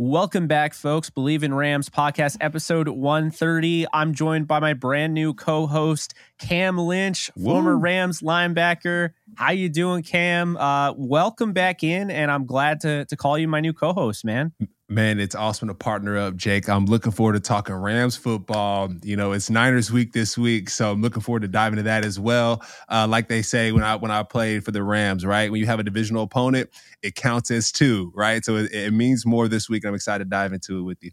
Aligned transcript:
Welcome 0.00 0.46
back, 0.46 0.74
folks. 0.74 1.10
Bleav 1.10 1.42
in 1.42 1.52
Rams 1.52 1.88
podcast 1.88 2.36
episode 2.40 2.86
130. 2.86 3.84
I'm 3.92 4.14
joined 4.14 4.46
by 4.46 4.60
my 4.60 4.72
brand 4.72 5.12
new 5.12 5.34
co-host, 5.34 6.14
Cam 6.38 6.78
Lynch, 6.78 7.32
Woo. 7.34 7.46
former 7.46 7.76
Rams 7.76 8.20
linebacker. 8.22 9.10
How 9.34 9.50
you 9.50 9.68
doing, 9.68 10.04
Cam? 10.04 10.56
Uh, 10.56 10.92
welcome 10.92 11.52
back 11.52 11.82
in, 11.82 12.12
and 12.12 12.30
I'm 12.30 12.46
glad 12.46 12.78
to 12.82 13.06
to 13.06 13.16
call 13.16 13.38
you 13.38 13.48
my 13.48 13.58
new 13.58 13.72
co-host, 13.72 14.24
man. 14.24 14.52
Man, 14.90 15.20
it's 15.20 15.34
awesome 15.34 15.68
to 15.68 15.74
partner 15.74 16.16
up, 16.16 16.34
Jake. 16.34 16.66
I'm 16.66 16.86
looking 16.86 17.12
forward 17.12 17.34
to 17.34 17.40
talking 17.40 17.74
Rams 17.74 18.16
football. 18.16 18.88
You 19.02 19.16
know, 19.16 19.32
it's 19.32 19.50
Niners 19.50 19.92
week 19.92 20.14
this 20.14 20.38
week, 20.38 20.70
so 20.70 20.90
I'm 20.90 21.02
looking 21.02 21.20
forward 21.20 21.42
to 21.42 21.48
diving 21.48 21.78
into 21.78 21.90
that 21.90 22.06
as 22.06 22.18
well. 22.18 22.62
Uh, 22.88 23.06
like 23.06 23.28
they 23.28 23.42
say 23.42 23.70
when 23.70 23.82
I 23.82 23.96
when 23.96 24.10
I 24.10 24.22
played 24.22 24.64
for 24.64 24.70
the 24.70 24.82
Rams, 24.82 25.26
right? 25.26 25.50
When 25.50 25.60
you 25.60 25.66
have 25.66 25.78
a 25.78 25.82
divisional 25.82 26.22
opponent, 26.22 26.70
it 27.02 27.14
counts 27.14 27.50
as 27.50 27.70
two, 27.70 28.10
right? 28.14 28.42
So 28.42 28.56
it, 28.56 28.72
it 28.72 28.94
means 28.94 29.26
more 29.26 29.46
this 29.46 29.68
week. 29.68 29.84
I'm 29.84 29.94
excited 29.94 30.24
to 30.24 30.30
dive 30.30 30.54
into 30.54 30.78
it 30.78 30.82
with 30.82 31.04
you. 31.04 31.10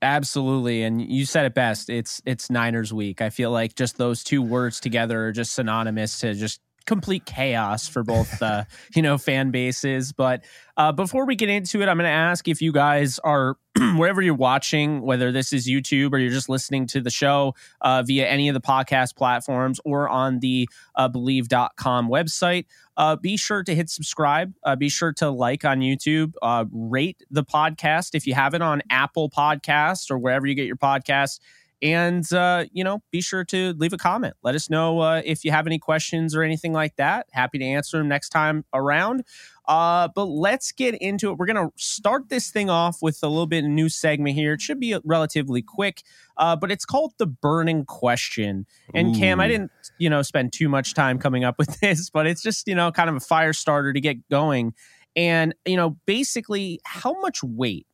Absolutely, 0.00 0.84
and 0.84 1.02
you 1.02 1.26
said 1.26 1.44
it 1.44 1.54
best. 1.54 1.90
It's 1.90 2.22
it's 2.24 2.50
Niners 2.50 2.92
week. 2.92 3.20
I 3.20 3.30
feel 3.30 3.50
like 3.50 3.74
just 3.74 3.98
those 3.98 4.22
two 4.22 4.42
words 4.42 4.78
together 4.78 5.26
are 5.26 5.32
just 5.32 5.56
synonymous 5.56 6.20
to 6.20 6.34
just 6.34 6.60
complete 6.86 7.24
chaos 7.24 7.88
for 7.88 8.02
both 8.02 8.42
uh, 8.42 8.64
you 8.94 9.02
know 9.02 9.18
fan 9.18 9.50
bases. 9.50 10.12
But 10.12 10.44
uh, 10.76 10.92
before 10.92 11.26
we 11.26 11.36
get 11.36 11.48
into 11.48 11.82
it, 11.82 11.88
I'm 11.88 11.96
going 11.96 12.08
to 12.08 12.10
ask 12.10 12.48
if 12.48 12.62
you 12.62 12.72
guys 12.72 13.18
are 13.20 13.56
wherever 13.96 14.22
you're 14.22 14.34
watching, 14.34 15.02
whether 15.02 15.32
this 15.32 15.52
is 15.52 15.68
YouTube 15.68 16.12
or 16.12 16.18
you're 16.18 16.30
just 16.30 16.48
listening 16.48 16.86
to 16.88 17.00
the 17.00 17.10
show 17.10 17.54
uh, 17.80 18.02
via 18.02 18.26
any 18.26 18.48
of 18.48 18.54
the 18.54 18.60
podcast 18.60 19.16
platforms 19.16 19.80
or 19.84 20.08
on 20.08 20.40
the 20.40 20.68
uh, 20.94 21.08
Bleav.com 21.08 22.08
website. 22.08 22.66
Uh, 22.96 23.16
be 23.16 23.36
sure 23.36 23.62
to 23.62 23.74
hit 23.74 23.88
subscribe. 23.88 24.52
Uh, 24.62 24.76
be 24.76 24.88
sure 24.88 25.12
to 25.14 25.30
like 25.30 25.64
on 25.64 25.80
YouTube. 25.80 26.32
Uh, 26.42 26.64
rate 26.70 27.22
the 27.30 27.44
podcast 27.44 28.14
if 28.14 28.26
you 28.26 28.34
have 28.34 28.54
it 28.54 28.62
on 28.62 28.82
Apple 28.90 29.30
Podcasts 29.30 30.10
or 30.10 30.18
wherever 30.18 30.46
you 30.46 30.54
get 30.54 30.66
your 30.66 30.76
podcasts 30.76 31.38
and, 31.82 32.32
uh, 32.32 32.64
you 32.72 32.84
know, 32.84 33.02
be 33.10 33.20
sure 33.20 33.44
to 33.46 33.72
leave 33.72 33.92
a 33.92 33.98
comment. 33.98 34.34
Let 34.44 34.54
us 34.54 34.70
know 34.70 35.00
uh, 35.00 35.20
if 35.24 35.44
you 35.44 35.50
have 35.50 35.66
any 35.66 35.80
questions 35.80 36.34
or 36.34 36.44
anything 36.44 36.72
like 36.72 36.94
that. 36.96 37.26
Happy 37.32 37.58
to 37.58 37.64
answer 37.64 37.98
them 37.98 38.06
next 38.06 38.28
time 38.28 38.64
around. 38.72 39.24
Uh, 39.66 40.08
but 40.14 40.26
let's 40.26 40.70
get 40.70 40.94
into 40.94 41.30
it. 41.30 41.38
We're 41.38 41.46
going 41.46 41.68
to 41.68 41.72
start 41.76 42.28
this 42.28 42.50
thing 42.50 42.70
off 42.70 42.98
with 43.02 43.18
a 43.22 43.28
little 43.28 43.48
bit 43.48 43.64
of 43.64 43.70
new 43.70 43.88
segment 43.88 44.36
here. 44.36 44.52
It 44.52 44.60
should 44.60 44.78
be 44.78 44.96
relatively 45.04 45.60
quick, 45.60 46.02
uh, 46.36 46.54
but 46.54 46.70
it's 46.70 46.84
called 46.84 47.14
the 47.18 47.26
burning 47.26 47.84
question. 47.84 48.66
And 48.94 49.14
Ooh. 49.16 49.18
Cam, 49.18 49.40
I 49.40 49.48
didn't, 49.48 49.72
you 49.98 50.08
know, 50.08 50.22
spend 50.22 50.52
too 50.52 50.68
much 50.68 50.94
time 50.94 51.18
coming 51.18 51.42
up 51.42 51.56
with 51.58 51.80
this, 51.80 52.10
but 52.10 52.28
it's 52.28 52.42
just, 52.42 52.68
you 52.68 52.76
know, 52.76 52.92
kind 52.92 53.10
of 53.10 53.16
a 53.16 53.20
fire 53.20 53.52
starter 53.52 53.92
to 53.92 54.00
get 54.00 54.28
going. 54.28 54.74
And, 55.16 55.52
you 55.66 55.76
know, 55.76 55.96
basically, 56.06 56.80
how 56.84 57.20
much 57.20 57.42
weight 57.42 57.86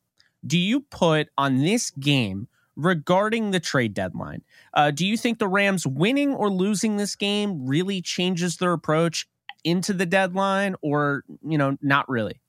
do 0.45 0.59
you 0.59 0.81
put 0.81 1.27
on 1.37 1.57
this 1.57 1.89
game 1.91 2.47
regarding 2.75 3.51
the 3.51 3.59
trade 3.59 3.93
deadline. 3.93 4.41
Uh, 4.73 4.91
do 4.91 5.05
you 5.05 5.17
think 5.17 5.39
the 5.39 5.47
Rams 5.47 5.85
winning 5.85 6.33
or 6.33 6.49
losing 6.49 6.97
this 6.97 7.15
game 7.15 7.65
really 7.65 8.01
changes 8.01 8.57
their 8.57 8.73
approach 8.73 9.27
into 9.63 9.93
the 9.93 10.05
deadline, 10.05 10.75
or 10.81 11.23
you 11.41 11.57
know, 11.57 11.77
not 11.81 12.07
really? 12.07 12.39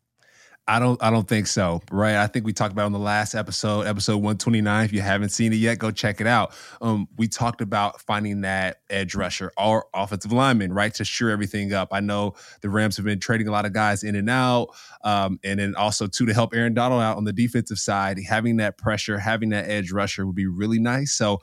I 0.70 0.78
don't 0.78 1.02
I 1.02 1.10
don't 1.10 1.26
think 1.26 1.48
so. 1.48 1.82
Right. 1.90 2.14
I 2.14 2.28
think 2.28 2.46
we 2.46 2.52
talked 2.52 2.72
about 2.72 2.86
on 2.86 2.92
the 2.92 2.98
last 3.00 3.34
episode, 3.34 3.88
episode 3.88 4.18
129. 4.18 4.84
If 4.84 4.92
you 4.92 5.00
haven't 5.00 5.30
seen 5.30 5.52
it 5.52 5.56
yet, 5.56 5.80
go 5.80 5.90
check 5.90 6.20
it 6.20 6.28
out. 6.28 6.54
Um, 6.80 7.08
we 7.16 7.26
talked 7.26 7.60
about 7.60 8.00
finding 8.02 8.42
that 8.42 8.76
edge 8.88 9.16
rusher 9.16 9.50
or 9.58 9.86
offensive 9.92 10.30
lineman, 10.30 10.72
right, 10.72 10.94
to 10.94 11.04
sure 11.04 11.30
everything 11.30 11.72
up. 11.72 11.88
I 11.90 11.98
know 11.98 12.34
the 12.60 12.70
Rams 12.70 12.96
have 12.98 13.04
been 13.04 13.18
trading 13.18 13.48
a 13.48 13.50
lot 13.50 13.66
of 13.66 13.72
guys 13.72 14.04
in 14.04 14.14
and 14.14 14.30
out. 14.30 14.68
Um, 15.02 15.40
and 15.42 15.58
then 15.58 15.74
also 15.74 16.06
too 16.06 16.24
to 16.26 16.32
help 16.32 16.54
Aaron 16.54 16.72
Donald 16.72 17.02
out 17.02 17.16
on 17.16 17.24
the 17.24 17.32
defensive 17.32 17.78
side, 17.78 18.20
having 18.24 18.58
that 18.58 18.78
pressure, 18.78 19.18
having 19.18 19.48
that 19.48 19.68
edge 19.68 19.90
rusher 19.90 20.24
would 20.24 20.36
be 20.36 20.46
really 20.46 20.78
nice. 20.78 21.10
So 21.10 21.40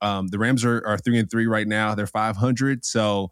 um, 0.00 0.26
the 0.26 0.38
Rams 0.40 0.64
are, 0.64 0.84
are 0.84 0.98
three 0.98 1.20
and 1.20 1.30
three 1.30 1.46
right 1.46 1.68
now. 1.68 1.94
They're 1.94 2.08
500. 2.08 2.84
So 2.84 3.30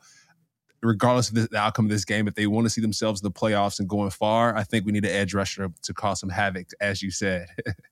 regardless 0.83 1.29
of 1.29 1.51
the 1.51 1.57
outcome 1.57 1.87
of 1.87 1.91
this 1.91 2.05
game, 2.05 2.27
if 2.27 2.35
they 2.35 2.47
want 2.47 2.67
to 2.67 2.71
see 2.71 2.81
themselves 2.81 3.23
in 3.23 3.25
the 3.25 3.33
playoffs 3.33 3.79
and 3.79 3.89
going 3.89 4.11
far, 4.11 4.57
I 4.57 4.65
think 4.65 4.85
we 4.85 4.93
need 4.93 5.05
an 5.05 5.13
edge 5.13 5.35
rusher 5.35 5.71
to 5.83 5.95
cause 5.95 6.21
some 6.21 6.31
havoc, 6.31 6.69
as 6.81 7.03
you 7.03 7.11
said. 7.11 7.47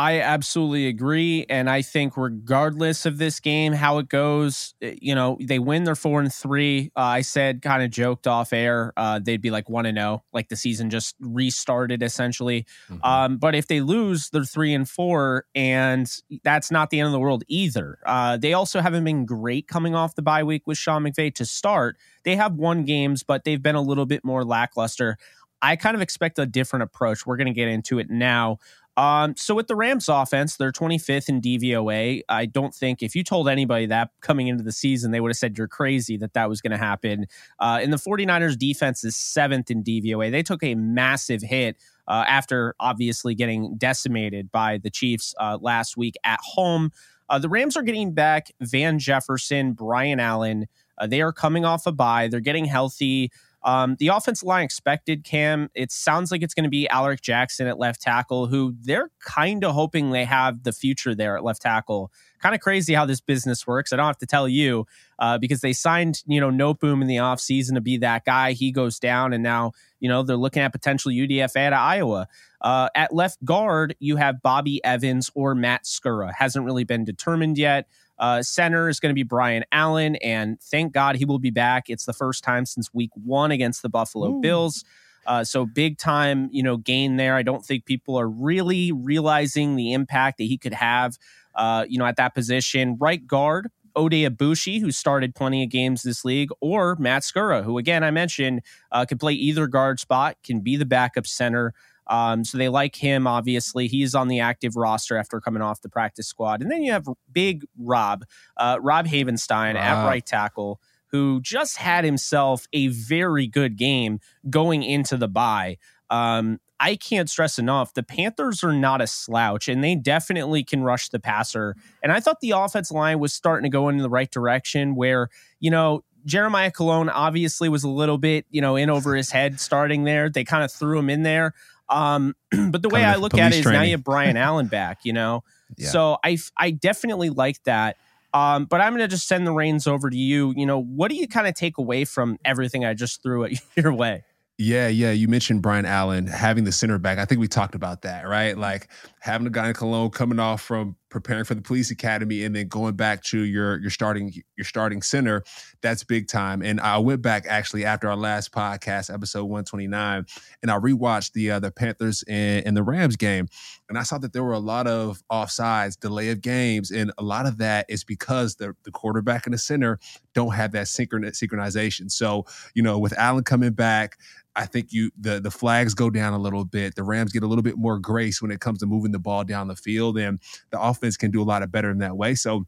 I 0.00 0.22
absolutely 0.22 0.86
agree, 0.86 1.44
and 1.50 1.68
I 1.68 1.82
think 1.82 2.16
regardless 2.16 3.04
of 3.04 3.18
this 3.18 3.38
game, 3.38 3.74
how 3.74 3.98
it 3.98 4.08
goes, 4.08 4.72
eh, 4.80 4.94
you 4.98 5.14
know, 5.14 5.36
they 5.38 5.58
win. 5.58 5.84
They're 5.84 5.94
four 5.94 6.20
and 6.20 6.32
three. 6.32 6.90
Uh, 6.96 7.00
I 7.00 7.20
said, 7.20 7.60
kind 7.60 7.82
of 7.82 7.90
joked 7.90 8.26
off 8.26 8.54
air, 8.54 8.94
uh, 8.96 9.20
they'd 9.22 9.42
be 9.42 9.50
like 9.50 9.68
one 9.68 9.84
and 9.84 9.98
zero, 9.98 10.22
oh, 10.22 10.22
like 10.32 10.48
the 10.48 10.56
season 10.56 10.88
just 10.88 11.16
restarted 11.20 12.02
essentially. 12.02 12.64
Mm-hmm. 12.88 13.04
Um, 13.04 13.36
but 13.36 13.54
if 13.54 13.66
they 13.66 13.82
lose, 13.82 14.30
they're 14.30 14.42
three 14.42 14.72
and 14.72 14.88
four, 14.88 15.44
and 15.54 16.10
that's 16.44 16.70
not 16.70 16.88
the 16.88 16.98
end 16.98 17.06
of 17.06 17.12
the 17.12 17.20
world 17.20 17.44
either. 17.48 17.98
Uh, 18.06 18.38
they 18.38 18.54
also 18.54 18.80
haven't 18.80 19.04
been 19.04 19.26
great 19.26 19.68
coming 19.68 19.94
off 19.94 20.14
the 20.14 20.22
bye 20.22 20.44
week 20.44 20.62
with 20.64 20.78
Sean 20.78 21.04
McVay 21.04 21.34
to 21.34 21.44
start. 21.44 21.98
They 22.24 22.36
have 22.36 22.54
won 22.54 22.86
games, 22.86 23.22
but 23.22 23.44
they've 23.44 23.62
been 23.62 23.74
a 23.74 23.82
little 23.82 24.06
bit 24.06 24.24
more 24.24 24.46
lackluster. 24.46 25.18
I 25.62 25.76
kind 25.76 25.94
of 25.94 26.00
expect 26.00 26.38
a 26.38 26.46
different 26.46 26.84
approach. 26.84 27.26
We're 27.26 27.36
going 27.36 27.46
to 27.48 27.52
get 27.52 27.68
into 27.68 27.98
it 27.98 28.08
now. 28.08 28.58
Um, 29.00 29.34
so 29.34 29.54
with 29.54 29.66
the 29.66 29.76
Rams 29.76 30.10
offense, 30.10 30.56
they're 30.56 30.72
25th 30.72 31.30
in 31.30 31.40
DVOA. 31.40 32.20
I 32.28 32.44
don't 32.44 32.74
think 32.74 33.02
if 33.02 33.16
you 33.16 33.24
told 33.24 33.48
anybody 33.48 33.86
that 33.86 34.10
coming 34.20 34.48
into 34.48 34.62
the 34.62 34.72
season, 34.72 35.10
they 35.10 35.20
would 35.20 35.30
have 35.30 35.38
said 35.38 35.56
you're 35.56 35.68
crazy 35.68 36.18
that 36.18 36.34
that 36.34 36.50
was 36.50 36.60
going 36.60 36.72
to 36.72 36.76
happen. 36.76 37.24
Uh, 37.58 37.78
and 37.80 37.94
the 37.94 37.96
49ers 37.96 38.58
defense 38.58 39.02
is 39.02 39.16
seventh 39.16 39.70
in 39.70 39.82
DVOA. 39.82 40.30
They 40.30 40.42
took 40.42 40.62
a 40.62 40.74
massive 40.74 41.40
hit 41.40 41.78
uh, 42.08 42.24
after 42.28 42.74
obviously 42.78 43.34
getting 43.34 43.74
decimated 43.78 44.52
by 44.52 44.76
the 44.76 44.90
Chiefs 44.90 45.34
uh, 45.40 45.56
last 45.62 45.96
week 45.96 46.16
at 46.22 46.40
home. 46.42 46.92
Uh, 47.30 47.38
the 47.38 47.48
Rams 47.48 47.78
are 47.78 47.82
getting 47.82 48.12
back 48.12 48.50
Van 48.60 48.98
Jefferson, 48.98 49.72
Brian 49.72 50.20
Allen. 50.20 50.66
Uh, 50.98 51.06
they 51.06 51.22
are 51.22 51.32
coming 51.32 51.64
off 51.64 51.86
a 51.86 51.92
bye. 51.92 52.28
They're 52.28 52.40
getting 52.40 52.66
healthy. 52.66 53.32
Um, 53.62 53.96
the 53.98 54.08
offensive 54.08 54.46
line 54.46 54.64
expected 54.64 55.24
Cam. 55.24 55.70
It 55.74 55.92
sounds 55.92 56.32
like 56.32 56.42
it's 56.42 56.54
going 56.54 56.64
to 56.64 56.70
be 56.70 56.88
Alaric 56.88 57.20
Jackson 57.20 57.66
at 57.66 57.78
left 57.78 58.00
tackle, 58.00 58.46
who 58.46 58.74
they're 58.80 59.10
kind 59.20 59.64
of 59.64 59.74
hoping 59.74 60.10
they 60.10 60.24
have 60.24 60.62
the 60.62 60.72
future 60.72 61.14
there 61.14 61.36
at 61.36 61.44
left 61.44 61.62
tackle. 61.62 62.10
Kind 62.40 62.54
of 62.54 62.62
crazy 62.62 62.94
how 62.94 63.04
this 63.04 63.20
business 63.20 63.66
works. 63.66 63.92
I 63.92 63.96
don't 63.96 64.06
have 64.06 64.16
to 64.18 64.26
tell 64.26 64.48
you 64.48 64.86
uh, 65.18 65.36
because 65.36 65.60
they 65.60 65.74
signed, 65.74 66.22
you 66.26 66.40
know, 66.40 66.50
Noteboom 66.50 67.02
in 67.02 67.06
the 67.06 67.16
offseason 67.16 67.74
to 67.74 67.82
be 67.82 67.98
that 67.98 68.24
guy. 68.24 68.52
He 68.52 68.72
goes 68.72 68.98
down, 68.98 69.34
and 69.34 69.42
now, 69.42 69.72
you 69.98 70.08
know, 70.08 70.22
they're 70.22 70.36
looking 70.36 70.62
at 70.62 70.72
potential 70.72 71.12
UDFA 71.12 71.56
at 71.56 71.72
Iowa. 71.74 72.28
Uh, 72.62 72.88
at 72.94 73.14
left 73.14 73.44
guard, 73.44 73.94
you 74.00 74.16
have 74.16 74.40
Bobby 74.40 74.82
Evans 74.84 75.30
or 75.34 75.54
Matt 75.54 75.84
Skura. 75.84 76.32
Hasn't 76.34 76.64
really 76.64 76.84
been 76.84 77.04
determined 77.04 77.58
yet. 77.58 77.88
Uh, 78.20 78.42
center 78.42 78.88
is 78.88 79.00
going 79.00 79.10
to 79.10 79.14
be 79.14 79.22
Brian 79.22 79.64
Allen, 79.72 80.16
and 80.16 80.60
thank 80.60 80.92
God 80.92 81.16
he 81.16 81.24
will 81.24 81.38
be 81.38 81.50
back. 81.50 81.88
It's 81.88 82.04
the 82.04 82.12
first 82.12 82.44
time 82.44 82.66
since 82.66 82.92
week 82.92 83.10
one 83.14 83.50
against 83.50 83.80
the 83.80 83.88
Buffalo 83.88 84.36
Ooh. 84.36 84.40
Bills. 84.40 84.84
Uh, 85.26 85.42
so 85.42 85.64
big 85.64 85.96
time, 85.98 86.48
you 86.52 86.62
know, 86.62 86.76
gain 86.76 87.16
there. 87.16 87.34
I 87.34 87.42
don't 87.42 87.64
think 87.64 87.86
people 87.86 88.18
are 88.18 88.28
really 88.28 88.92
realizing 88.92 89.74
the 89.76 89.92
impact 89.92 90.38
that 90.38 90.44
he 90.44 90.58
could 90.58 90.74
have, 90.74 91.18
uh, 91.54 91.86
you 91.88 91.98
know, 91.98 92.04
at 92.04 92.16
that 92.16 92.34
position. 92.34 92.96
Right 93.00 93.26
guard, 93.26 93.68
Oday 93.96 94.28
Aboushi, 94.28 94.80
who 94.80 94.90
started 94.90 95.34
plenty 95.34 95.62
of 95.62 95.70
games 95.70 96.02
this 96.02 96.24
league, 96.24 96.50
or 96.60 96.96
Matt 96.96 97.22
Skura, 97.22 97.64
who 97.64 97.78
again 97.78 98.04
I 98.04 98.10
mentioned 98.10 98.62
uh, 98.92 99.04
can 99.04 99.18
play 99.18 99.32
either 99.32 99.66
guard 99.66 99.98
spot, 99.98 100.36
can 100.44 100.60
be 100.60 100.76
the 100.76 100.86
backup 100.86 101.26
center. 101.26 101.74
Um, 102.10 102.44
so 102.44 102.58
they 102.58 102.68
like 102.68 102.96
him, 102.96 103.26
obviously. 103.26 103.86
He's 103.86 104.14
on 104.14 104.28
the 104.28 104.40
active 104.40 104.76
roster 104.76 105.16
after 105.16 105.40
coming 105.40 105.62
off 105.62 105.80
the 105.80 105.88
practice 105.88 106.26
squad. 106.26 106.60
And 106.60 106.70
then 106.70 106.82
you 106.82 106.92
have 106.92 107.06
big 107.32 107.64
Rob, 107.78 108.24
uh, 108.56 108.78
Rob 108.82 109.06
Havenstein 109.06 109.74
Rob. 109.74 109.76
at 109.76 110.04
right 110.04 110.26
tackle, 110.26 110.80
who 111.12 111.40
just 111.40 111.76
had 111.76 112.04
himself 112.04 112.66
a 112.72 112.88
very 112.88 113.46
good 113.46 113.76
game 113.76 114.18
going 114.50 114.82
into 114.82 115.16
the 115.16 115.28
bye. 115.28 115.78
Um, 116.10 116.58
I 116.80 116.96
can't 116.96 117.28
stress 117.28 117.58
enough 117.58 117.92
the 117.92 118.02
Panthers 118.02 118.64
are 118.64 118.72
not 118.72 119.02
a 119.02 119.06
slouch 119.06 119.68
and 119.68 119.84
they 119.84 119.94
definitely 119.94 120.64
can 120.64 120.82
rush 120.82 121.10
the 121.10 121.20
passer. 121.20 121.76
And 122.02 122.10
I 122.10 122.20
thought 122.20 122.40
the 122.40 122.52
offense 122.52 122.90
line 122.90 123.20
was 123.20 123.34
starting 123.34 123.70
to 123.70 123.72
go 123.72 123.88
in 123.88 123.98
the 123.98 124.08
right 124.08 124.30
direction 124.30 124.96
where, 124.96 125.28
you 125.60 125.70
know, 125.70 126.02
Jeremiah 126.24 126.70
Kolone 126.70 127.10
obviously 127.12 127.68
was 127.68 127.84
a 127.84 127.88
little 127.88 128.18
bit, 128.18 128.46
you 128.50 128.60
know, 128.60 128.76
in 128.76 128.90
over 128.90 129.14
his 129.14 129.30
head 129.30 129.60
starting 129.60 130.04
there. 130.04 130.28
They 130.28 130.44
kind 130.44 130.64
of 130.64 130.72
threw 130.72 130.98
him 130.98 131.10
in 131.10 131.22
there. 131.22 131.54
Um, 131.90 132.34
but 132.70 132.82
the 132.82 132.88
way 132.88 133.04
I 133.04 133.16
look 133.16 133.34
at 133.34 133.52
it 133.52 133.56
is 133.56 133.62
training. 133.62 133.80
now 133.80 133.84
you 133.84 133.90
have 133.92 134.04
Brian 134.04 134.36
Allen 134.38 134.66
back, 134.66 135.00
you 135.04 135.12
know? 135.12 135.42
Yeah. 135.76 135.88
So 135.88 136.18
I, 136.24 136.38
I 136.56 136.70
definitely 136.70 137.30
like 137.30 137.62
that. 137.64 137.96
Um, 138.32 138.66
but 138.66 138.80
I'm 138.80 138.92
going 138.92 139.00
to 139.00 139.08
just 139.08 139.26
send 139.26 139.46
the 139.46 139.52
reins 139.52 139.86
over 139.86 140.08
to 140.08 140.16
you. 140.16 140.54
You 140.56 140.66
know, 140.66 140.80
what 140.80 141.10
do 141.10 141.16
you 141.16 141.26
kind 141.26 141.46
of 141.46 141.54
take 141.54 141.78
away 141.78 142.04
from 142.04 142.38
everything 142.44 142.84
I 142.84 142.94
just 142.94 143.22
threw 143.22 143.44
at 143.44 143.52
your 143.76 143.92
way? 143.92 144.24
Yeah, 144.58 144.88
yeah. 144.88 145.10
You 145.10 145.26
mentioned 145.26 145.62
Brian 145.62 145.86
Allen 145.86 146.26
having 146.26 146.64
the 146.64 146.72
center 146.72 146.98
back. 146.98 147.18
I 147.18 147.24
think 147.24 147.40
we 147.40 147.48
talked 147.48 147.74
about 147.74 148.02
that, 148.02 148.28
right? 148.28 148.56
Like 148.56 148.88
having 149.18 149.46
a 149.46 149.50
guy 149.50 149.68
in 149.68 149.74
Kolone 149.74 150.12
coming 150.12 150.38
off 150.38 150.60
from 150.60 150.96
preparing 151.10 151.44
for 151.44 151.54
the 151.54 151.62
police 151.62 151.90
academy 151.90 152.44
and 152.44 152.54
then 152.54 152.68
going 152.68 152.94
back 152.94 153.22
to 153.24 153.40
your 153.40 153.78
your 153.80 153.90
starting 153.90 154.32
your 154.56 154.64
starting 154.64 155.02
center. 155.02 155.42
That's 155.82 156.04
big 156.04 156.28
time. 156.28 156.62
And 156.62 156.80
I 156.80 156.98
went 156.98 157.22
back 157.22 157.46
actually 157.48 157.84
after 157.84 158.08
our 158.08 158.16
last 158.16 158.52
podcast, 158.52 159.12
episode 159.12 159.44
129, 159.44 160.26
and 160.62 160.70
I 160.70 160.78
rewatched 160.78 161.32
the 161.32 161.52
uh, 161.52 161.60
the 161.60 161.70
Panthers 161.70 162.24
and, 162.28 162.66
and 162.66 162.76
the 162.76 162.82
Rams 162.82 163.16
game, 163.16 163.48
and 163.88 163.98
I 163.98 164.02
saw 164.02 164.18
that 164.18 164.32
there 164.32 164.44
were 164.44 164.52
a 164.52 164.58
lot 164.58 164.86
of 164.86 165.22
offsides, 165.30 165.98
delay 165.98 166.30
of 166.30 166.40
games, 166.40 166.90
and 166.90 167.12
a 167.18 167.22
lot 167.22 167.46
of 167.46 167.58
that 167.58 167.86
is 167.88 168.04
because 168.04 168.56
the 168.56 168.74
the 168.84 168.90
quarterback 168.90 169.46
and 169.46 169.54
the 169.54 169.58
center 169.58 169.98
don't 170.34 170.54
have 170.54 170.72
that 170.72 170.86
synchron- 170.86 171.26
synchronization. 171.26 172.10
So 172.10 172.46
you 172.74 172.82
know, 172.82 172.98
with 172.98 173.16
Allen 173.18 173.44
coming 173.44 173.72
back 173.72 174.16
I 174.56 174.66
think 174.66 174.92
you 174.92 175.10
the 175.18 175.40
the 175.40 175.50
flags 175.50 175.94
go 175.94 176.10
down 176.10 176.32
a 176.32 176.38
little 176.38 176.64
bit. 176.64 176.96
The 176.96 177.04
Rams 177.04 177.32
get 177.32 177.42
a 177.42 177.46
little 177.46 177.62
bit 177.62 177.76
more 177.76 177.98
grace 177.98 178.42
when 178.42 178.50
it 178.50 178.60
comes 178.60 178.80
to 178.80 178.86
moving 178.86 179.12
the 179.12 179.18
ball 179.18 179.44
down 179.44 179.68
the 179.68 179.76
field, 179.76 180.18
and 180.18 180.40
the 180.70 180.78
offense 181.00 181.16
can 181.16 181.30
do 181.30 181.42
a 181.42 181.44
lot 181.44 181.62
of 181.62 181.72
better 181.72 181.90
in 181.90 181.98
that 181.98 182.16
way. 182.16 182.34
So. 182.34 182.66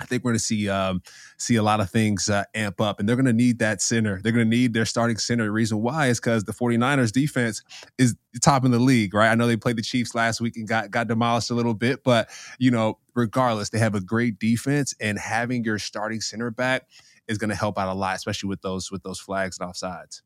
I 0.00 0.04
think 0.04 0.24
we're 0.24 0.32
going 0.32 0.38
to 0.38 0.44
see 0.44 0.68
um, 0.68 1.00
see 1.38 1.54
a 1.54 1.62
lot 1.62 1.78
of 1.78 1.88
things 1.88 2.28
uh, 2.28 2.42
amp 2.54 2.80
up, 2.80 2.98
and 2.98 3.08
they're 3.08 3.14
going 3.14 3.26
to 3.26 3.32
need 3.32 3.60
that 3.60 3.80
center. 3.80 4.20
They're 4.20 4.32
going 4.32 4.50
to 4.50 4.56
need 4.56 4.72
their 4.72 4.86
starting 4.86 5.16
center. 5.16 5.44
The 5.44 5.52
reason 5.52 5.80
why 5.80 6.08
is 6.08 6.18
because 6.18 6.42
the 6.42 6.52
49ers 6.52 7.12
defense 7.12 7.62
is 7.98 8.16
top 8.40 8.64
in 8.64 8.72
the 8.72 8.80
league, 8.80 9.14
right? 9.14 9.30
I 9.30 9.36
know 9.36 9.46
they 9.46 9.56
played 9.56 9.76
the 9.76 9.82
Chiefs 9.82 10.12
last 10.12 10.40
week 10.40 10.56
and 10.56 10.66
got 10.66 10.90
got 10.90 11.06
demolished 11.06 11.50
a 11.50 11.54
little 11.54 11.74
bit, 11.74 12.02
but 12.02 12.30
you 12.58 12.72
know, 12.72 12.98
regardless, 13.14 13.68
they 13.68 13.78
have 13.78 13.94
a 13.94 14.00
great 14.00 14.40
defense, 14.40 14.92
and 14.98 15.20
having 15.20 15.62
your 15.62 15.78
starting 15.78 16.20
center 16.20 16.50
back 16.50 16.88
is 17.28 17.38
going 17.38 17.50
to 17.50 17.56
help 17.56 17.78
out 17.78 17.88
a 17.88 17.94
lot, 17.94 18.16
especially 18.16 18.48
with 18.48 18.62
those 18.62 18.90
with 18.90 19.04
those 19.04 19.20
flags 19.20 19.58
and 19.60 19.70
offsides. 19.70 20.22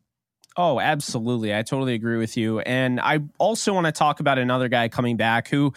Oh, 0.56 0.80
absolutely. 0.80 1.54
I 1.54 1.62
totally 1.62 1.92
agree 1.94 2.16
with 2.16 2.36
you. 2.36 2.60
And 2.60 2.98
I 2.98 3.20
also 3.38 3.74
want 3.74 3.84
to 3.86 3.92
talk 3.92 4.20
about 4.20 4.38
another 4.38 4.68
guy 4.68 4.88
coming 4.88 5.18
back 5.18 5.48
who 5.48 5.74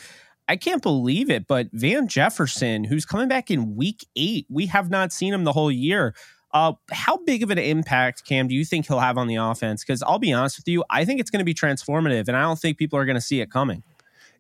I 0.49 0.55
can't 0.55 0.81
believe 0.81 1.29
it, 1.29 1.45
but 1.45 1.67
Van 1.73 2.07
Jefferson, 2.07 2.83
who's 2.83 3.05
coming 3.05 3.27
back 3.27 3.51
in 3.51 3.75
week 3.75 4.07
eight. 4.15 4.47
We 4.49 4.65
have 4.65 4.89
not 4.89 5.13
seen 5.13 5.31
him 5.31 5.43
the 5.43 5.53
whole 5.53 5.71
year. 5.71 6.15
Uh, 6.51 6.73
how 6.91 7.17
big 7.17 7.43
of 7.43 7.51
an 7.51 7.59
impact, 7.59 8.25
Cam, 8.25 8.47
do 8.47 8.55
you 8.55 8.65
think 8.65 8.87
he'll 8.87 8.99
have 8.99 9.19
on 9.19 9.27
the 9.27 9.35
offense? 9.35 9.83
Because 9.83 10.01
I'll 10.01 10.17
be 10.17 10.33
honest 10.33 10.57
with 10.57 10.67
you, 10.67 10.83
I 10.89 11.05
think 11.05 11.19
it's 11.19 11.29
going 11.29 11.39
to 11.39 11.45
be 11.45 11.53
transformative, 11.53 12.27
and 12.27 12.35
I 12.35 12.41
don't 12.41 12.57
think 12.57 12.79
people 12.79 12.97
are 12.97 13.05
going 13.05 13.13
to 13.13 13.21
see 13.21 13.41
it 13.41 13.51
coming 13.51 13.83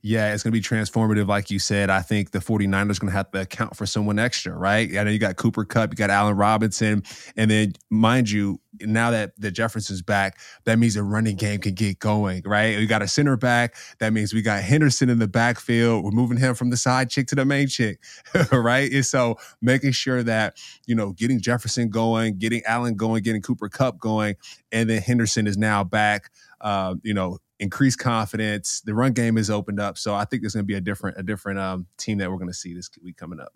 yeah, 0.01 0.33
it's 0.33 0.43
going 0.43 0.53
to 0.53 0.57
be 0.57 0.63
transformative. 0.63 1.27
Like 1.27 1.51
you 1.51 1.59
said, 1.59 1.89
I 1.89 2.01
think 2.01 2.31
the 2.31 2.39
49ers 2.39 2.97
are 2.97 2.99
going 2.99 3.11
to 3.11 3.11
have 3.11 3.31
to 3.31 3.41
account 3.41 3.75
for 3.75 3.85
someone 3.85 4.17
extra, 4.17 4.53
right? 4.57 4.97
I 4.97 5.03
know 5.03 5.11
you 5.11 5.19
got 5.19 5.35
Cooper 5.35 5.65
Kupp, 5.65 5.91
you 5.91 5.97
got 5.97 6.09
Allen 6.09 6.37
Robinson. 6.37 7.03
And 7.35 7.51
then, 7.51 7.73
mind 7.89 8.29
you, 8.29 8.61
now 8.79 9.11
that 9.11 9.33
the 9.37 9.51
Jefferson's 9.51 10.01
back, 10.01 10.39
that 10.63 10.79
means 10.79 10.93
the 10.93 11.03
running 11.03 11.35
game 11.35 11.59
can 11.59 11.73
get 11.73 11.99
going, 11.99 12.43
right? 12.45 12.77
We 12.77 12.85
got 12.85 13.01
a 13.01 13.07
center 13.09 13.35
back. 13.35 13.75
That 13.99 14.13
means 14.13 14.33
we 14.33 14.41
got 14.41 14.63
Henderson 14.63 15.09
in 15.09 15.19
the 15.19 15.27
backfield. 15.27 16.05
We're 16.05 16.11
moving 16.11 16.37
him 16.37 16.55
from 16.55 16.69
the 16.69 16.77
side 16.77 17.09
chick 17.09 17.27
to 17.27 17.35
the 17.35 17.43
main 17.43 17.67
chick, 17.67 17.99
right? 18.53 18.89
And 18.91 19.05
so 19.05 19.37
making 19.61 19.91
sure 19.91 20.23
that, 20.23 20.57
you 20.85 20.95
know, 20.95 21.11
getting 21.11 21.41
Jefferson 21.41 21.89
going, 21.89 22.37
getting 22.37 22.61
Allen 22.65 22.95
going, 22.95 23.21
getting 23.23 23.41
Cooper 23.41 23.67
Kupp 23.67 23.99
going, 23.99 24.35
and 24.71 24.89
then 24.89 25.01
Henderson 25.01 25.45
is 25.45 25.57
now 25.57 25.83
back. 25.83 26.31
Uh, 26.61 26.95
you 27.03 27.13
know, 27.13 27.39
increased 27.59 27.99
confidence. 27.99 28.81
The 28.81 28.93
run 28.93 29.13
game 29.13 29.37
is 29.37 29.49
opened 29.49 29.79
up, 29.79 29.97
so 29.97 30.15
I 30.15 30.25
think 30.25 30.41
there's 30.41 30.53
going 30.53 30.63
to 30.63 30.67
be 30.67 30.75
a 30.75 30.81
different 30.81 31.17
a 31.17 31.23
different 31.23 31.59
um, 31.59 31.87
team 31.97 32.17
that 32.19 32.29
we're 32.29 32.37
going 32.37 32.47
to 32.47 32.53
see 32.53 32.73
this 32.73 32.89
week 33.03 33.17
coming 33.17 33.39
up. 33.39 33.53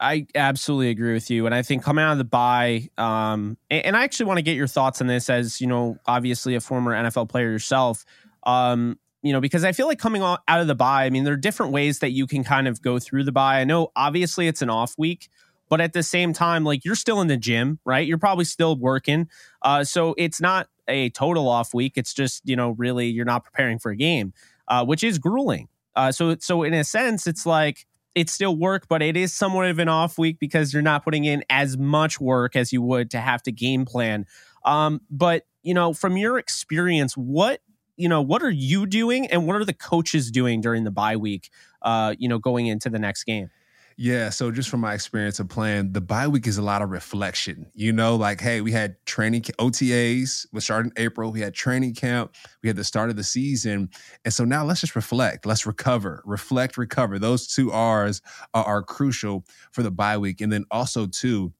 I 0.00 0.26
absolutely 0.34 0.90
agree 0.90 1.12
with 1.12 1.30
you, 1.30 1.46
and 1.46 1.54
I 1.54 1.62
think 1.62 1.82
coming 1.82 2.04
out 2.04 2.12
of 2.12 2.18
the 2.18 2.24
bye, 2.24 2.88
um, 2.96 3.56
and, 3.70 3.86
and, 3.86 3.96
I 3.96 4.04
actually 4.04 4.26
want 4.26 4.38
to 4.38 4.42
get 4.42 4.56
your 4.56 4.68
thoughts 4.68 5.00
on 5.00 5.08
this 5.08 5.28
as 5.28 5.60
you 5.60 5.66
know, 5.66 5.96
obviously 6.06 6.54
a 6.54 6.60
former 6.60 6.94
NFL 6.94 7.28
player 7.28 7.50
yourself. 7.50 8.04
Um, 8.44 8.98
you 9.22 9.32
know, 9.32 9.40
because 9.40 9.64
I 9.64 9.72
feel 9.72 9.88
like 9.88 9.98
coming 9.98 10.22
out 10.22 10.40
of 10.46 10.68
the 10.68 10.76
bye, 10.76 11.04
I 11.04 11.10
mean, 11.10 11.24
there 11.24 11.34
are 11.34 11.38
different 11.38 11.72
ways 11.72 11.98
that 11.98 12.12
you 12.12 12.26
can 12.26 12.44
kind 12.44 12.68
of 12.68 12.80
go 12.80 13.00
through 13.00 13.24
the 13.24 13.32
bye. 13.32 13.60
I 13.60 13.64
know 13.64 13.90
obviously 13.96 14.46
it's 14.46 14.62
an 14.62 14.70
off 14.70 14.94
week, 14.96 15.28
but 15.68 15.80
at 15.80 15.92
the 15.92 16.04
same 16.04 16.32
time, 16.32 16.64
like 16.64 16.84
you're 16.84 16.94
still 16.94 17.20
in 17.20 17.26
the 17.26 17.36
gym, 17.36 17.80
right? 17.84 18.06
You're 18.06 18.18
probably 18.18 18.44
still 18.44 18.76
working. 18.76 19.28
Uh, 19.62 19.82
so 19.82 20.14
it's 20.16 20.40
not 20.40 20.68
a 20.88 21.10
total 21.10 21.48
off 21.48 21.74
week. 21.74 21.94
It's 21.96 22.14
just, 22.14 22.42
you 22.44 22.56
know, 22.56 22.70
really 22.70 23.08
you're 23.08 23.24
not 23.24 23.44
preparing 23.44 23.78
for 23.78 23.90
a 23.90 23.96
game, 23.96 24.32
uh, 24.68 24.84
which 24.84 25.04
is 25.04 25.18
grueling. 25.18 25.68
Uh, 25.94 26.12
so, 26.12 26.36
so 26.40 26.62
in 26.62 26.74
a 26.74 26.84
sense, 26.84 27.26
it's 27.26 27.44
like 27.44 27.86
it's 28.14 28.32
still 28.32 28.56
work, 28.56 28.86
but 28.88 29.02
it 29.02 29.16
is 29.16 29.32
somewhat 29.32 29.66
of 29.66 29.78
an 29.78 29.88
off 29.88 30.18
week 30.18 30.38
because 30.38 30.72
you're 30.72 30.82
not 30.82 31.04
putting 31.04 31.24
in 31.24 31.44
as 31.50 31.76
much 31.76 32.20
work 32.20 32.56
as 32.56 32.72
you 32.72 32.82
would 32.82 33.10
to 33.10 33.20
have 33.20 33.42
to 33.44 33.52
game 33.52 33.84
plan. 33.84 34.26
Um, 34.64 35.00
but 35.10 35.44
you 35.62 35.74
know, 35.74 35.92
from 35.92 36.16
your 36.16 36.38
experience, 36.38 37.14
what 37.16 37.60
you 37.96 38.08
know, 38.08 38.22
what 38.22 38.42
are 38.42 38.50
you 38.50 38.86
doing, 38.86 39.26
and 39.26 39.46
what 39.46 39.56
are 39.56 39.64
the 39.64 39.72
coaches 39.72 40.30
doing 40.30 40.60
during 40.60 40.84
the 40.84 40.90
bye 40.90 41.16
week? 41.16 41.50
Uh, 41.82 42.14
you 42.18 42.28
know, 42.28 42.38
going 42.38 42.66
into 42.66 42.88
the 42.88 42.98
next 42.98 43.24
game. 43.24 43.50
Yeah, 44.00 44.30
so 44.30 44.52
just 44.52 44.68
from 44.68 44.78
my 44.78 44.94
experience 44.94 45.40
of 45.40 45.48
playing, 45.48 45.90
the 45.90 46.00
bye 46.00 46.28
week 46.28 46.46
is 46.46 46.56
a 46.56 46.62
lot 46.62 46.82
of 46.82 46.90
reflection. 46.90 47.66
You 47.74 47.92
know, 47.92 48.14
like 48.14 48.40
hey, 48.40 48.60
we 48.60 48.70
had 48.70 48.94
training 49.06 49.42
OTAs, 49.58 50.46
we 50.52 50.60
started 50.60 50.92
in 50.96 51.02
April. 51.04 51.32
We 51.32 51.40
had 51.40 51.52
training 51.52 51.94
camp. 51.96 52.36
We 52.62 52.68
had 52.68 52.76
the 52.76 52.84
start 52.84 53.10
of 53.10 53.16
the 53.16 53.24
season, 53.24 53.90
and 54.24 54.32
so 54.32 54.44
now 54.44 54.64
let's 54.64 54.82
just 54.82 54.94
reflect. 54.94 55.46
Let's 55.46 55.66
recover, 55.66 56.22
reflect, 56.24 56.78
recover. 56.78 57.18
Those 57.18 57.48
two 57.48 57.72
R's 57.72 58.22
are, 58.54 58.62
are 58.64 58.82
crucial 58.84 59.44
for 59.72 59.82
the 59.82 59.90
bye 59.90 60.16
week, 60.16 60.40
and 60.40 60.52
then 60.52 60.64
also 60.70 61.08
too, 61.08 61.52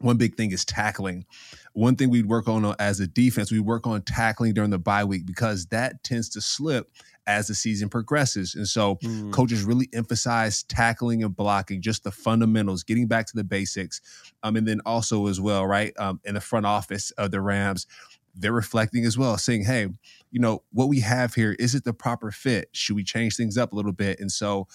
one 0.00 0.16
big 0.16 0.36
thing 0.36 0.52
is 0.52 0.64
tackling. 0.64 1.24
One 1.72 1.96
thing 1.96 2.10
we'd 2.10 2.26
work 2.26 2.48
on 2.48 2.74
as 2.78 3.00
a 3.00 3.06
defense, 3.06 3.50
we 3.50 3.60
work 3.60 3.86
on 3.86 4.02
tackling 4.02 4.54
during 4.54 4.70
the 4.70 4.78
bye 4.78 5.04
week 5.04 5.26
because 5.26 5.66
that 5.66 6.02
tends 6.04 6.28
to 6.30 6.40
slip 6.40 6.90
as 7.26 7.46
the 7.46 7.54
season 7.54 7.88
progresses. 7.88 8.54
And 8.54 8.66
so 8.66 8.96
mm. 8.96 9.32
coaches 9.32 9.62
really 9.62 9.88
emphasize 9.92 10.62
tackling 10.62 11.22
and 11.22 11.36
blocking, 11.36 11.82
just 11.82 12.04
the 12.04 12.10
fundamentals, 12.10 12.82
getting 12.82 13.06
back 13.06 13.26
to 13.26 13.36
the 13.36 13.44
basics. 13.44 14.00
Um, 14.42 14.56
and 14.56 14.66
then 14.66 14.80
also 14.86 15.26
as 15.26 15.40
well, 15.40 15.66
right, 15.66 15.92
um, 15.98 16.20
in 16.24 16.34
the 16.34 16.40
front 16.40 16.64
office 16.64 17.10
of 17.12 17.30
the 17.30 17.40
Rams, 17.40 17.86
they're 18.34 18.52
reflecting 18.52 19.04
as 19.04 19.18
well, 19.18 19.36
saying, 19.36 19.64
hey, 19.64 19.88
you 20.30 20.40
know, 20.40 20.62
what 20.72 20.88
we 20.88 21.00
have 21.00 21.34
here, 21.34 21.54
is 21.58 21.74
it 21.74 21.84
the 21.84 21.92
proper 21.92 22.30
fit? 22.30 22.70
Should 22.72 22.96
we 22.96 23.04
change 23.04 23.36
things 23.36 23.58
up 23.58 23.72
a 23.72 23.76
little 23.76 23.92
bit? 23.92 24.20
And 24.20 24.30
so 24.30 24.68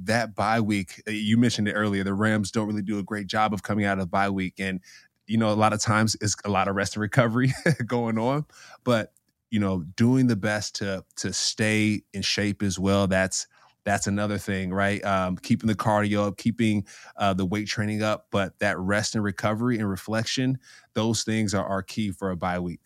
that 0.00 0.34
bye 0.34 0.60
week, 0.60 1.02
uh, 1.06 1.10
you 1.10 1.36
mentioned 1.36 1.68
it 1.68 1.72
earlier, 1.72 2.04
the 2.04 2.14
Rams 2.14 2.50
don't 2.50 2.66
really 2.66 2.82
do 2.82 2.98
a 2.98 3.02
great 3.02 3.26
job 3.26 3.52
of 3.52 3.62
coming 3.62 3.84
out 3.84 3.98
of 3.98 4.10
bye 4.10 4.30
week. 4.30 4.54
And 4.58 4.80
you 5.26 5.38
know, 5.38 5.50
a 5.50 5.54
lot 5.54 5.72
of 5.72 5.80
times 5.80 6.16
it's 6.20 6.36
a 6.44 6.50
lot 6.50 6.68
of 6.68 6.74
rest 6.74 6.96
and 6.96 7.00
recovery 7.00 7.52
going 7.86 8.18
on. 8.18 8.44
But 8.84 9.12
you 9.50 9.60
know, 9.60 9.84
doing 9.96 10.26
the 10.26 10.36
best 10.36 10.76
to 10.76 11.04
to 11.16 11.32
stay 11.32 12.02
in 12.12 12.22
shape 12.22 12.62
as 12.62 12.78
well. 12.78 13.06
That's 13.06 13.46
that's 13.84 14.06
another 14.06 14.38
thing, 14.38 14.72
right? 14.72 15.04
Um, 15.04 15.36
keeping 15.36 15.66
the 15.66 15.74
cardio 15.74 16.28
up, 16.28 16.36
keeping 16.36 16.86
uh, 17.16 17.34
the 17.34 17.44
weight 17.44 17.66
training 17.66 18.02
up, 18.02 18.26
but 18.30 18.58
that 18.60 18.78
rest 18.78 19.14
and 19.14 19.24
recovery 19.24 19.78
and 19.78 19.88
reflection, 19.88 20.58
those 20.94 21.24
things 21.24 21.52
are, 21.52 21.64
are 21.64 21.82
key 21.82 22.12
for 22.12 22.30
a 22.30 22.36
bye 22.36 22.60
week. 22.60 22.80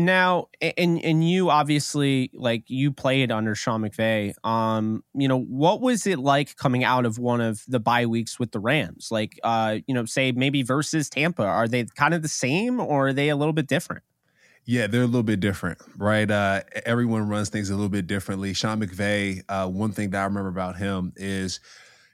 Now, 0.00 0.46
and 0.60 1.04
and 1.04 1.28
you 1.28 1.50
obviously 1.50 2.30
like 2.32 2.62
you 2.68 2.92
played 2.92 3.32
under 3.32 3.56
Sean 3.56 3.82
McVay. 3.82 4.32
Um, 4.46 5.02
you 5.12 5.26
know, 5.26 5.40
what 5.40 5.80
was 5.80 6.06
it 6.06 6.20
like 6.20 6.54
coming 6.54 6.84
out 6.84 7.04
of 7.04 7.18
one 7.18 7.40
of 7.40 7.64
the 7.66 7.80
bye 7.80 8.06
weeks 8.06 8.38
with 8.38 8.52
the 8.52 8.60
Rams? 8.60 9.08
Like, 9.10 9.40
uh, 9.42 9.78
you 9.88 9.94
know, 9.94 10.04
say 10.04 10.30
maybe 10.30 10.62
versus 10.62 11.10
Tampa, 11.10 11.42
are 11.42 11.66
they 11.66 11.84
kind 11.96 12.14
of 12.14 12.22
the 12.22 12.28
same 12.28 12.78
or 12.78 13.08
are 13.08 13.12
they 13.12 13.28
a 13.28 13.34
little 13.34 13.52
bit 13.52 13.66
different? 13.66 14.04
Yeah, 14.64 14.86
they're 14.86 15.02
a 15.02 15.06
little 15.06 15.24
bit 15.24 15.40
different, 15.40 15.78
right? 15.96 16.30
Uh, 16.30 16.60
everyone 16.86 17.28
runs 17.28 17.48
things 17.48 17.68
a 17.70 17.74
little 17.74 17.88
bit 17.88 18.06
differently. 18.06 18.52
Sean 18.52 18.80
McVay, 18.80 19.42
uh, 19.48 19.66
one 19.66 19.90
thing 19.90 20.10
that 20.10 20.20
I 20.20 20.24
remember 20.24 20.50
about 20.50 20.76
him 20.76 21.12
is 21.16 21.58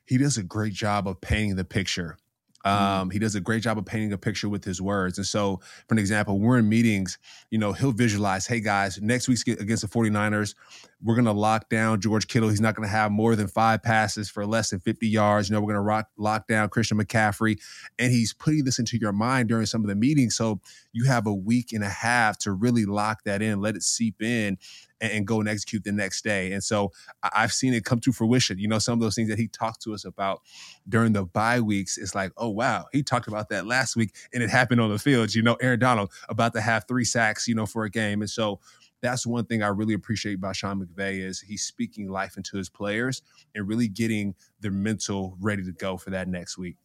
he 0.07 0.17
does 0.17 0.39
a 0.39 0.43
great 0.43 0.73
job 0.73 1.07
of 1.07 1.21
painting 1.21 1.57
the 1.57 1.65
picture. 1.65 2.17
Um, 2.65 3.11
he 3.11 3.19
does 3.19 3.35
a 3.35 3.41
great 3.41 3.63
job 3.63 3.77
of 3.77 3.85
painting 3.85 4.13
a 4.13 4.19
picture 4.19 4.49
with 4.49 4.65
his 4.65 4.81
words. 4.81 5.19
And 5.19 5.27
so, 5.27 5.61
for 5.87 5.95
an 5.95 5.99
example, 5.99 6.39
we're 6.39 6.59
in 6.59 6.69
meetings, 6.69 7.19
you 7.51 7.59
know, 7.59 7.73
he'll 7.73 7.93
visualize, 7.93 8.47
hey 8.47 8.61
guys, 8.61 9.01
next 9.01 9.29
week's 9.29 9.43
against 9.47 9.83
the 9.83 9.89
49ers, 9.89 10.55
we're 11.03 11.15
going 11.15 11.27
to 11.27 11.33
lock 11.33 11.69
down 11.69 12.01
George 12.01 12.27
Kittle. 12.27 12.49
He's 12.49 12.63
not 12.63 12.75
going 12.75 12.89
to 12.89 12.93
have 12.93 13.13
more 13.13 13.37
than 13.37 13.47
five 13.47 13.83
passes 13.83 14.31
for 14.31 14.47
less 14.47 14.71
than 14.71 14.81
50 14.81 15.07
yards. 15.07 15.49
You 15.49 15.55
know, 15.55 15.61
we're 15.61 15.75
going 15.75 15.87
to 15.87 16.07
lock 16.17 16.49
down 16.49 16.71
Christian 16.71 16.99
McCaffrey. 16.99 17.61
And 17.99 18.11
he's 18.11 18.33
putting 18.33 18.65
this 18.65 18.79
into 18.79 18.97
your 18.97 19.13
mind 19.13 19.51
during 19.51 19.67
some 19.67 19.83
of 19.83 19.89
the 19.89 19.95
meetings. 19.95 20.35
So 20.35 20.61
you 20.93 21.05
have 21.05 21.27
a 21.27 21.35
week 21.35 21.73
and 21.75 21.85
a 21.85 21.91
half 21.91 22.39
to 22.39 22.53
really 22.53 22.87
lock 22.87 23.25
that 23.25 23.43
in, 23.43 23.61
let 23.61 23.77
it 23.77 23.83
seep 23.83 24.23
in 24.23 24.57
and, 25.01 25.13
and 25.13 25.27
go 25.27 25.41
and 25.41 25.49
execute 25.49 25.85
the 25.85 25.93
next 25.93 26.23
day. 26.23 26.53
And 26.53 26.63
so 26.63 26.93
I've 27.23 27.53
seen 27.53 27.75
it 27.75 27.85
come 27.85 28.01
to 28.01 28.13
fruition. 28.13 28.59
You 28.59 28.69
know, 28.69 28.79
some 28.79 28.95
of 28.95 29.01
those 29.01 29.15
things 29.15 29.29
that 29.29 29.39
he 29.39 29.49
talked 29.49 29.83
to 29.83 29.95
us 29.95 30.05
about 30.05 30.43
during 30.89 31.13
the 31.13 31.25
bye 31.25 31.61
weeks, 31.61 31.99
it's 31.99 32.15
like, 32.15 32.33
oh, 32.37 32.51
wow, 32.51 32.87
he 32.93 33.03
talked 33.03 33.29
about 33.29 33.49
that 33.51 33.67
last 33.67 33.97
week 33.97 34.15
and 34.33 34.43
it 34.43 34.51
happened 34.51 34.81
on 34.81 34.91
the 34.91 34.99
field. 34.99 35.35
You 35.35 35.43
know, 35.43 35.57
Aaron 35.61 35.79
Donald 35.81 36.11
about 36.29 36.55
to 36.55 36.61
have 36.61 36.87
three 36.87 37.05
sacks, 37.05 37.49
you 37.49 37.55
know, 37.55 37.67
for 37.67 37.85
a 37.85 37.91
game. 37.91 38.21
And 38.21 38.31
so 38.31 38.61
that's 39.03 39.27
one 39.27 39.45
thing 39.45 39.63
I 39.63 39.69
really 39.69 39.93
appreciate 39.93 40.37
about 40.37 40.57
Sean 40.57 40.81
McVay 40.81 41.21
is 41.21 41.41
he's 41.41 41.63
speaking 41.63 42.09
life 42.09 42.39
into 42.39 42.57
his 42.57 42.71
players 42.71 43.21
and 43.55 43.69
really 43.69 43.87
getting 43.87 44.35
their 44.61 44.71
mental 44.71 45.37
ready 45.41 45.63
to 45.65 45.73
go 45.73 45.99
for 45.99 46.11
that 46.11 46.27
next 46.27 46.57
week. 46.57 46.77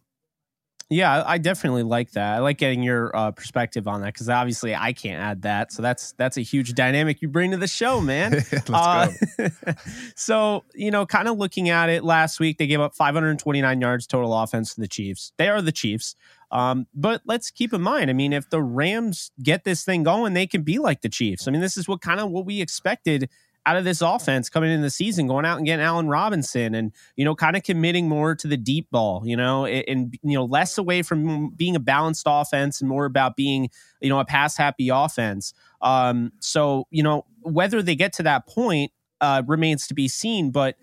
Yeah, 0.91 1.23
I 1.23 1.37
definitely 1.37 1.83
like 1.83 2.11
that. 2.13 2.37
I 2.37 2.39
like 2.39 2.57
getting 2.57 2.81
your 2.81 3.15
uh, 3.15 3.29
perspective 3.29 3.87
on 3.87 4.01
that 4.01 4.13
because 4.13 4.27
obviously 4.27 4.73
I 4.73 4.91
can't 4.91 5.21
add 5.21 5.43
that. 5.43 5.71
So 5.71 5.83
that's 5.83 6.13
that's 6.13 6.35
a 6.37 6.41
huge 6.41 6.73
dynamic 6.73 7.21
you 7.21 7.27
bring 7.27 7.51
to 7.51 7.57
the 7.57 7.67
show, 7.67 8.01
man. 8.01 8.31
Let's 8.51 8.69
uh, 8.71 9.11
go. 9.37 9.73
so 10.15 10.63
you 10.73 10.89
know, 10.89 11.05
kind 11.05 11.27
of 11.27 11.37
looking 11.37 11.69
at 11.69 11.89
it 11.89 12.03
last 12.03 12.39
week, 12.39 12.57
they 12.57 12.65
gave 12.65 12.79
up 12.79 12.95
529 12.95 13.81
yards 13.81 14.07
total 14.07 14.33
offense 14.33 14.73
to 14.73 14.81
the 14.81 14.87
Chiefs. 14.87 15.31
They 15.37 15.47
are 15.47 15.61
the 15.61 15.71
Chiefs. 15.71 16.15
Um, 16.51 16.87
but 16.95 17.21
let's 17.25 17.51
keep 17.51 17.73
in 17.73 17.81
mind, 17.81 18.09
I 18.09 18.13
mean, 18.13 18.33
if 18.33 18.49
the 18.49 18.63
Rams 18.63 19.29
get 19.43 19.65
this 19.65 19.85
thing 19.85 20.01
going, 20.01 20.33
they 20.33 20.47
can 20.47 20.63
be 20.63 20.79
like 20.79 21.01
the 21.01 21.09
Chiefs. 21.09 21.47
I 21.47 21.51
mean, 21.51 21.61
this 21.61 21.77
is 21.77 21.87
what 21.87 22.01
kind 22.01 22.19
of 22.19 22.31
what 22.31 22.47
we 22.47 22.61
expected 22.61 23.29
out 23.65 23.77
of 23.77 23.83
this 23.83 24.01
offense 24.01 24.49
coming 24.49 24.71
in 24.71 24.81
the 24.81 24.89
season, 24.89 25.27
going 25.27 25.45
out 25.45 25.57
and 25.57 25.65
getting 25.65 25.83
Allen 25.83 26.07
Robinson 26.07 26.73
and, 26.73 26.91
you 27.15 27.25
know, 27.25 27.35
kind 27.35 27.55
of 27.55 27.63
committing 27.63 28.07
more 28.07 28.33
to 28.35 28.47
the 28.47 28.57
deep 28.57 28.89
ball, 28.89 29.21
you 29.25 29.35
know, 29.35 29.65
and, 29.65 29.83
and, 29.87 30.17
you 30.23 30.33
know, 30.33 30.45
less 30.45 30.77
away 30.77 31.01
from 31.01 31.49
being 31.51 31.75
a 31.75 31.79
balanced 31.79 32.23
offense 32.25 32.81
and 32.81 32.89
more 32.89 33.05
about 33.05 33.35
being, 33.35 33.69
you 34.01 34.09
know, 34.09 34.19
a 34.19 34.25
pass 34.25 34.57
happy 34.57 34.89
offense. 34.89 35.53
Um, 35.81 36.31
so, 36.39 36.87
you 36.89 37.03
know, 37.03 37.25
whether 37.41 37.81
they 37.81 37.95
get 37.95 38.13
to 38.13 38.23
that 38.23 38.47
point 38.47 38.91
uh, 39.21 39.43
remains 39.45 39.87
to 39.87 39.93
be 39.93 40.07
seen, 40.07 40.51
but 40.51 40.75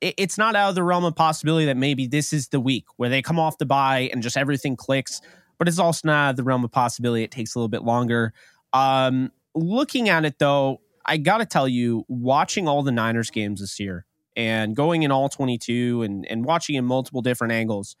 it, 0.00 0.14
it's 0.18 0.38
not 0.38 0.54
out 0.54 0.68
of 0.68 0.74
the 0.74 0.82
realm 0.82 1.04
of 1.04 1.16
possibility 1.16 1.66
that 1.66 1.76
maybe 1.76 2.06
this 2.06 2.32
is 2.32 2.48
the 2.48 2.60
week 2.60 2.84
where 2.96 3.08
they 3.08 3.22
come 3.22 3.38
off 3.38 3.58
the 3.58 3.66
bye 3.66 4.10
and 4.12 4.22
just 4.22 4.36
everything 4.36 4.76
clicks, 4.76 5.20
but 5.58 5.66
it's 5.66 5.78
also 5.78 6.06
not 6.06 6.36
the 6.36 6.44
realm 6.44 6.64
of 6.64 6.70
possibility. 6.70 7.24
It 7.24 7.30
takes 7.30 7.54
a 7.54 7.58
little 7.58 7.68
bit 7.68 7.82
longer. 7.82 8.32
Um, 8.72 9.32
looking 9.54 10.08
at 10.08 10.24
it 10.24 10.38
though, 10.38 10.80
I 11.08 11.16
got 11.16 11.38
to 11.38 11.46
tell 11.46 11.66
you, 11.66 12.04
watching 12.06 12.68
all 12.68 12.82
the 12.82 12.92
Niners 12.92 13.30
games 13.30 13.60
this 13.60 13.80
year 13.80 14.04
and 14.36 14.76
going 14.76 15.02
in 15.02 15.10
all 15.10 15.30
22 15.30 16.02
and, 16.02 16.26
and 16.26 16.44
watching 16.44 16.76
in 16.76 16.84
multiple 16.84 17.22
different 17.22 17.54
angles, 17.54 17.96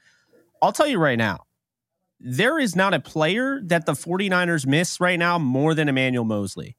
I'll 0.60 0.72
tell 0.72 0.86
you 0.86 0.98
right 0.98 1.16
now, 1.16 1.46
there 2.20 2.58
is 2.58 2.76
not 2.76 2.92
a 2.92 3.00
player 3.00 3.60
that 3.64 3.86
the 3.86 3.92
49ers 3.92 4.66
miss 4.66 5.00
right 5.00 5.18
now 5.18 5.38
more 5.38 5.74
than 5.74 5.88
Emmanuel 5.88 6.24
Moseley. 6.24 6.76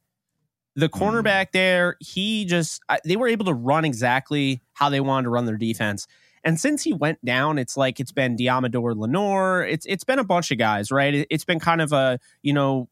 The 0.76 0.88
mm. 0.88 1.00
cornerback 1.00 1.48
there, 1.52 1.96
he 1.98 2.44
just, 2.44 2.80
they 3.04 3.16
were 3.16 3.28
able 3.28 3.46
to 3.46 3.54
run 3.54 3.84
exactly 3.84 4.62
how 4.72 4.88
they 4.88 5.00
wanted 5.00 5.24
to 5.24 5.30
run 5.30 5.46
their 5.46 5.56
defense. 5.56 6.06
And 6.44 6.58
since 6.58 6.82
he 6.82 6.92
went 6.92 7.22
down, 7.24 7.58
it's 7.58 7.76
like 7.76 8.00
it's 8.00 8.12
been 8.12 8.36
Deommodore 8.36 8.96
Lenoir. 8.96 9.62
It's 9.62 9.84
it's 9.84 10.04
been 10.04 10.18
a 10.18 10.24
bunch 10.24 10.50
of 10.50 10.58
guys, 10.58 10.90
right? 10.90 11.26
It's 11.28 11.44
been 11.44 11.60
kind 11.60 11.82
of 11.82 11.92
a 11.92 12.18
you 12.42 12.54
know 12.54 12.88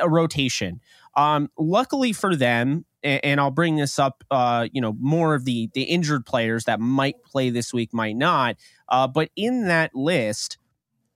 a 0.00 0.08
rotation. 0.08 0.80
Um, 1.18 1.50
luckily 1.58 2.12
for 2.12 2.36
them, 2.36 2.84
and, 3.02 3.24
and 3.24 3.40
I'll 3.40 3.50
bring 3.50 3.74
this 3.74 3.98
up, 3.98 4.22
uh, 4.30 4.68
you 4.70 4.80
know, 4.80 4.96
more 5.00 5.34
of 5.34 5.44
the 5.44 5.68
the 5.74 5.82
injured 5.82 6.24
players 6.24 6.64
that 6.64 6.78
might 6.78 7.24
play 7.24 7.50
this 7.50 7.74
week 7.74 7.92
might 7.92 8.16
not. 8.16 8.56
Uh, 8.88 9.08
but 9.08 9.28
in 9.34 9.66
that 9.66 9.96
list, 9.96 10.58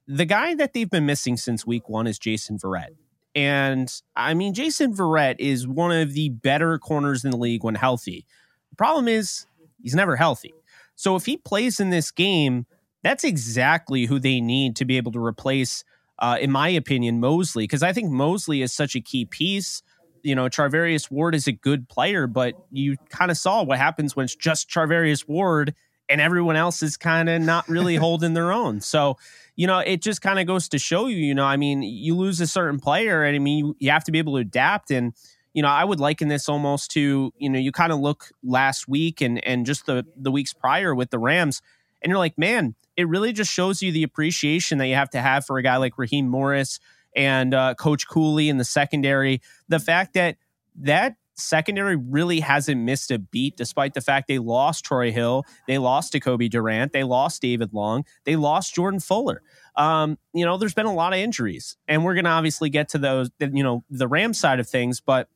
the 0.09 0.25
guy 0.25 0.56
that 0.56 0.73
they've 0.73 0.90
been 0.90 1.06
missing 1.06 1.37
since 1.37 1.64
week 1.64 1.88
one 1.88 2.09
is 2.09 2.18
Jason 2.18 2.59
Verrett. 2.59 2.97
And 3.37 3.88
I 4.16 4.35
mean, 4.35 4.54
Jason 4.54 4.92
Verrett 4.92 5.37
is 5.38 5.68
one 5.68 5.92
of 5.92 6.14
the 6.14 6.30
better 6.30 6.80
corners 6.80 7.25
in 7.25 7.30
the 7.30 7.37
league 7.37 7.62
when 7.62 7.76
healthy. 7.76 8.26
The 8.71 8.76
problem 8.76 9.06
is 9.06 9.47
he's 9.80 9.94
never 9.94 10.16
healthy. 10.16 10.52
So 10.97 11.14
if 11.14 11.26
he 11.26 11.37
plays 11.37 11.78
in 11.78 11.90
this 11.90 12.11
game, 12.11 12.66
that's 13.04 13.23
exactly 13.23 14.06
who 14.06 14.18
they 14.18 14.40
need 14.40 14.75
to 14.76 14.85
be 14.85 14.97
able 14.97 15.12
to 15.12 15.25
replace, 15.25 15.85
uh, 16.18 16.38
in 16.40 16.50
my 16.50 16.68
opinion, 16.71 17.21
Moseley, 17.21 17.64
Because 17.64 17.85
I 17.85 17.92
think 17.92 18.11
Moseley 18.11 18.62
is 18.62 18.75
such 18.75 18.97
a 18.97 19.00
key 19.00 19.25
piece 19.25 19.82
you 20.22 20.34
know, 20.34 20.46
Charvarius 20.46 21.10
Ward 21.10 21.34
is 21.34 21.46
a 21.46 21.52
good 21.52 21.88
player, 21.88 22.26
but 22.26 22.54
you 22.70 22.96
kind 23.08 23.30
of 23.30 23.36
saw 23.36 23.62
what 23.62 23.78
happens 23.78 24.16
when 24.16 24.24
it's 24.24 24.34
just 24.34 24.68
Charvarius 24.68 25.26
Ward 25.26 25.74
and 26.08 26.20
everyone 26.20 26.56
else 26.56 26.82
is 26.82 26.96
kind 26.96 27.28
of 27.28 27.40
not 27.42 27.68
really 27.68 27.96
holding 27.96 28.34
their 28.34 28.52
own. 28.52 28.80
So, 28.80 29.16
you 29.56 29.66
know, 29.66 29.78
it 29.78 30.02
just 30.02 30.22
kind 30.22 30.38
of 30.38 30.46
goes 30.46 30.68
to 30.68 30.78
show 30.78 31.06
you, 31.06 31.16
you 31.16 31.34
know, 31.34 31.44
I 31.44 31.56
mean, 31.56 31.82
you 31.82 32.16
lose 32.16 32.40
a 32.40 32.46
certain 32.46 32.80
player 32.80 33.22
and 33.24 33.34
I 33.34 33.38
mean, 33.38 33.66
you, 33.66 33.76
you 33.78 33.90
have 33.90 34.04
to 34.04 34.12
be 34.12 34.18
able 34.18 34.34
to 34.34 34.40
adapt. 34.40 34.90
And, 34.90 35.14
you 35.54 35.62
know, 35.62 35.68
I 35.68 35.84
would 35.84 36.00
liken 36.00 36.28
this 36.28 36.48
almost 36.48 36.90
to, 36.92 37.32
you 37.36 37.50
know, 37.50 37.58
you 37.58 37.72
kind 37.72 37.92
of 37.92 37.98
look 37.98 38.30
last 38.42 38.88
week 38.88 39.20
and, 39.20 39.44
and 39.46 39.66
just 39.66 39.86
the, 39.86 40.06
the 40.16 40.30
weeks 40.30 40.52
prior 40.52 40.94
with 40.94 41.10
the 41.10 41.18
Rams 41.18 41.62
and 42.02 42.10
you're 42.10 42.18
like, 42.18 42.36
man, 42.36 42.74
it 42.96 43.08
really 43.08 43.32
just 43.32 43.50
shows 43.50 43.82
you 43.82 43.92
the 43.92 44.02
appreciation 44.02 44.78
that 44.78 44.86
you 44.86 44.94
have 44.94 45.10
to 45.10 45.20
have 45.20 45.46
for 45.46 45.58
a 45.58 45.62
guy 45.62 45.76
like 45.76 45.96
Raheem 45.96 46.28
Morris, 46.28 46.78
and 47.14 47.54
uh, 47.54 47.75
Coach 47.75 48.09
Cooley 48.09 48.49
in 48.49 48.59
the 48.59 48.64
secondary. 48.64 49.40
The 49.69 49.78
fact 49.78 50.14
that 50.14 50.37
that 50.76 51.16
secondary 51.35 51.97
really 51.97 52.40
hasn't 52.40 52.81
missed 52.81 53.11
a 53.11 53.19
beat, 53.19 53.57
despite 53.57 53.95
the 53.95 54.00
fact 54.00 54.28
they 54.28 54.38
lost 54.38 54.85
Troy 54.85 55.11
Hill, 55.12 55.45
they 55.66 55.78
lost 55.78 56.12
Jacoby 56.12 56.49
Durant, 56.49 56.92
they 56.92 57.04
lost 57.04 57.42
David 57.42 57.73
Long, 57.73 58.04
they 58.25 58.37
lost 58.37 58.75
Jordan 58.75 59.00
Fuller. 59.00 59.42
Um, 59.76 60.19
you 60.35 60.45
know, 60.45 60.59
there's 60.59 60.75
been 60.75 60.87
a 60.87 60.95
lot 60.95 61.12
of 61.12 61.19
injuries, 61.19 61.76
and 61.88 62.04
we're 62.04 62.14
going 62.14 62.25
to 62.25 62.31
obviously 62.31 62.71
get 62.71 62.90
to 62.90 62.99
those, 62.99 63.31
you 63.40 63.62
know, 63.62 63.85
the 63.90 64.09
Ram 64.09 64.35
side 64.35 64.61
of 64.61 64.69
things. 64.69 65.00
But 65.00 65.28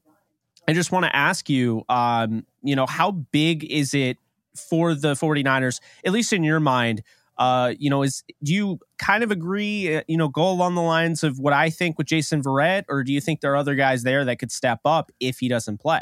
I 0.68 0.72
just 0.72 0.92
want 0.92 1.04
to 1.06 1.14
ask 1.14 1.48
you, 1.48 1.84
um, 1.88 2.46
you 2.62 2.76
know, 2.76 2.86
how 2.86 3.10
big 3.12 3.64
is 3.64 3.94
it 3.94 4.18
for 4.54 4.94
the 4.94 5.12
49ers, 5.12 5.80
at 6.04 6.12
least 6.12 6.32
in 6.32 6.44
your 6.44 6.60
mind, 6.60 7.02
uh, 7.38 7.74
you 7.78 7.90
know, 7.90 8.02
is 8.02 8.24
do 8.42 8.54
you 8.54 8.78
kind 8.98 9.22
of 9.22 9.30
agree? 9.30 9.96
Uh, 9.96 10.02
you 10.08 10.16
know, 10.16 10.28
go 10.28 10.50
along 10.50 10.74
the 10.74 10.82
lines 10.82 11.22
of 11.22 11.38
what 11.38 11.52
I 11.52 11.70
think 11.70 11.98
with 11.98 12.06
Jason 12.06 12.42
Verrett, 12.42 12.84
or 12.88 13.04
do 13.04 13.12
you 13.12 13.20
think 13.20 13.40
there 13.40 13.52
are 13.52 13.56
other 13.56 13.74
guys 13.74 14.02
there 14.02 14.24
that 14.24 14.38
could 14.38 14.52
step 14.52 14.80
up 14.84 15.10
if 15.20 15.38
he 15.38 15.48
doesn't 15.48 15.78
play? 15.78 16.00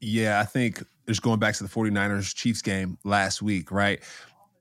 Yeah, 0.00 0.40
I 0.40 0.44
think 0.44 0.82
just 1.06 1.22
going 1.22 1.38
back 1.38 1.54
to 1.56 1.64
the 1.64 1.70
49ers 1.70 2.34
Chiefs 2.34 2.62
game 2.62 2.98
last 3.04 3.42
week, 3.42 3.70
right? 3.70 4.00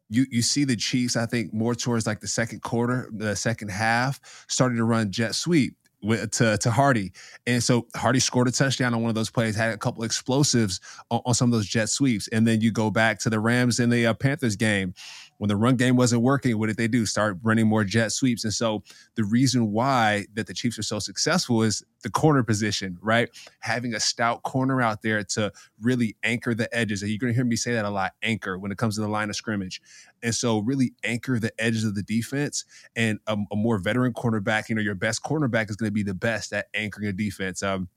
You 0.09 0.25
you 0.29 0.41
see 0.41 0.63
the 0.63 0.75
Chiefs, 0.75 1.15
I 1.15 1.25
think, 1.25 1.53
more 1.53 1.75
towards 1.75 2.05
like 2.07 2.19
the 2.19 2.27
second 2.27 2.61
quarter, 2.63 3.09
the 3.13 3.35
second 3.35 3.69
half, 3.69 4.45
starting 4.47 4.77
to 4.77 4.83
run 4.83 5.11
jet 5.11 5.35
sweep 5.35 5.75
with, 6.01 6.31
to 6.31 6.57
to 6.57 6.71
Harty, 6.71 7.13
and 7.45 7.63
so 7.63 7.87
Hardy 7.95 8.19
scored 8.19 8.47
a 8.47 8.51
touchdown 8.51 8.93
on 8.93 9.01
one 9.01 9.09
of 9.09 9.15
those 9.15 9.29
plays, 9.29 9.55
had 9.55 9.71
a 9.71 9.77
couple 9.77 10.03
explosives 10.03 10.81
on, 11.11 11.21
on 11.25 11.33
some 11.33 11.49
of 11.49 11.57
those 11.57 11.67
jet 11.67 11.89
sweeps, 11.89 12.27
and 12.29 12.45
then 12.45 12.59
you 12.59 12.71
go 12.71 12.89
back 12.89 13.19
to 13.19 13.29
the 13.29 13.39
Rams 13.39 13.79
in 13.79 13.89
the 13.89 14.07
uh, 14.07 14.13
Panthers 14.13 14.55
game 14.55 14.93
when 15.41 15.47
the 15.47 15.55
run 15.55 15.75
game 15.75 15.95
wasn't 15.95 16.21
working, 16.21 16.59
what 16.59 16.67
did 16.67 16.77
they 16.77 16.87
do? 16.87 17.03
Start 17.03 17.35
running 17.41 17.65
more 17.65 17.83
jet 17.83 18.11
sweeps. 18.11 18.43
And 18.43 18.53
so 18.53 18.83
the 19.15 19.23
reason 19.23 19.71
why 19.71 20.27
that 20.35 20.45
the 20.45 20.53
Chiefs 20.53 20.77
are 20.77 20.83
so 20.83 20.99
successful 20.99 21.63
is 21.63 21.83
the 22.03 22.11
corner 22.11 22.43
position, 22.43 22.99
right? 23.01 23.27
Having 23.61 23.95
a 23.95 23.99
stout 23.99 24.43
corner 24.43 24.83
out 24.83 25.01
there 25.01 25.23
to 25.23 25.51
really 25.81 26.15
anchor 26.21 26.53
the 26.53 26.71
edges. 26.77 27.01
And 27.01 27.09
you're 27.09 27.17
going 27.17 27.33
to 27.33 27.35
hear 27.35 27.43
me 27.43 27.55
say 27.55 27.73
that 27.73 27.85
a 27.85 27.89
lot 27.89 28.11
anchor 28.21 28.59
when 28.59 28.71
it 28.71 28.77
comes 28.77 28.93
to 28.97 29.01
the 29.01 29.07
line 29.07 29.31
of 29.31 29.35
scrimmage. 29.35 29.81
And 30.21 30.35
so 30.35 30.59
really 30.59 30.93
anchor 31.03 31.39
the 31.39 31.51
edges 31.59 31.85
of 31.85 31.95
the 31.95 32.03
defense 32.03 32.63
and 32.95 33.17
a, 33.25 33.35
a 33.51 33.55
more 33.55 33.79
veteran 33.79 34.13
cornerback, 34.13 34.69
you 34.69 34.75
know, 34.75 34.81
your 34.83 34.93
best 34.93 35.23
cornerback 35.23 35.71
is 35.71 35.75
going 35.75 35.87
to 35.87 35.91
be 35.91 36.03
the 36.03 36.13
best 36.13 36.53
at 36.53 36.67
anchoring 36.75 37.07
a 37.07 37.13
defense. 37.13 37.63
Um, 37.63 37.89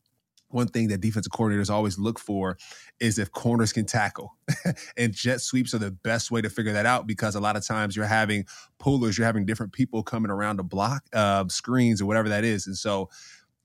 one 0.54 0.68
thing 0.68 0.88
that 0.88 1.00
defensive 1.00 1.32
coordinators 1.32 1.68
always 1.68 1.98
look 1.98 2.18
for 2.18 2.56
is 3.00 3.18
if 3.18 3.30
corners 3.32 3.72
can 3.72 3.84
tackle. 3.84 4.36
and 4.96 5.12
jet 5.12 5.40
sweeps 5.40 5.74
are 5.74 5.78
the 5.78 5.90
best 5.90 6.30
way 6.30 6.40
to 6.40 6.48
figure 6.48 6.72
that 6.72 6.86
out 6.86 7.06
because 7.06 7.34
a 7.34 7.40
lot 7.40 7.56
of 7.56 7.66
times 7.66 7.96
you're 7.96 8.06
having 8.06 8.46
pullers, 8.78 9.18
you're 9.18 9.26
having 9.26 9.44
different 9.44 9.72
people 9.72 10.02
coming 10.02 10.30
around 10.30 10.58
to 10.58 10.62
block 10.62 11.02
uh, 11.12 11.46
screens 11.48 12.00
or 12.00 12.06
whatever 12.06 12.28
that 12.28 12.44
is. 12.44 12.66
And 12.66 12.76
so, 12.76 13.10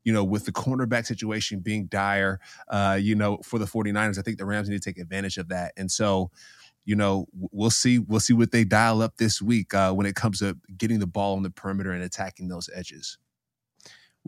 you 0.03 0.11
know, 0.11 0.23
with 0.23 0.45
the 0.45 0.51
cornerback 0.51 1.05
situation 1.05 1.59
being 1.59 1.85
dire, 1.85 2.39
uh, 2.69 2.97
you 2.99 3.15
know, 3.15 3.37
for 3.43 3.59
the 3.59 3.65
49ers, 3.65 4.17
I 4.17 4.21
think 4.21 4.37
the 4.37 4.45
Rams 4.45 4.67
need 4.67 4.81
to 4.81 4.89
take 4.89 4.97
advantage 4.97 5.37
of 5.37 5.49
that. 5.49 5.73
And 5.77 5.91
so, 5.91 6.31
you 6.85 6.95
know, 6.95 7.27
we'll 7.51 7.69
see. 7.69 7.99
We'll 7.99 8.19
see 8.19 8.33
what 8.33 8.51
they 8.51 8.63
dial 8.63 9.03
up 9.03 9.17
this 9.17 9.41
week 9.41 9.75
uh, 9.75 9.93
when 9.93 10.07
it 10.07 10.15
comes 10.15 10.39
to 10.39 10.57
getting 10.75 10.97
the 10.99 11.05
ball 11.05 11.35
on 11.35 11.43
the 11.43 11.51
perimeter 11.51 11.91
and 11.91 12.01
attacking 12.01 12.47
those 12.47 12.67
edges. 12.73 13.19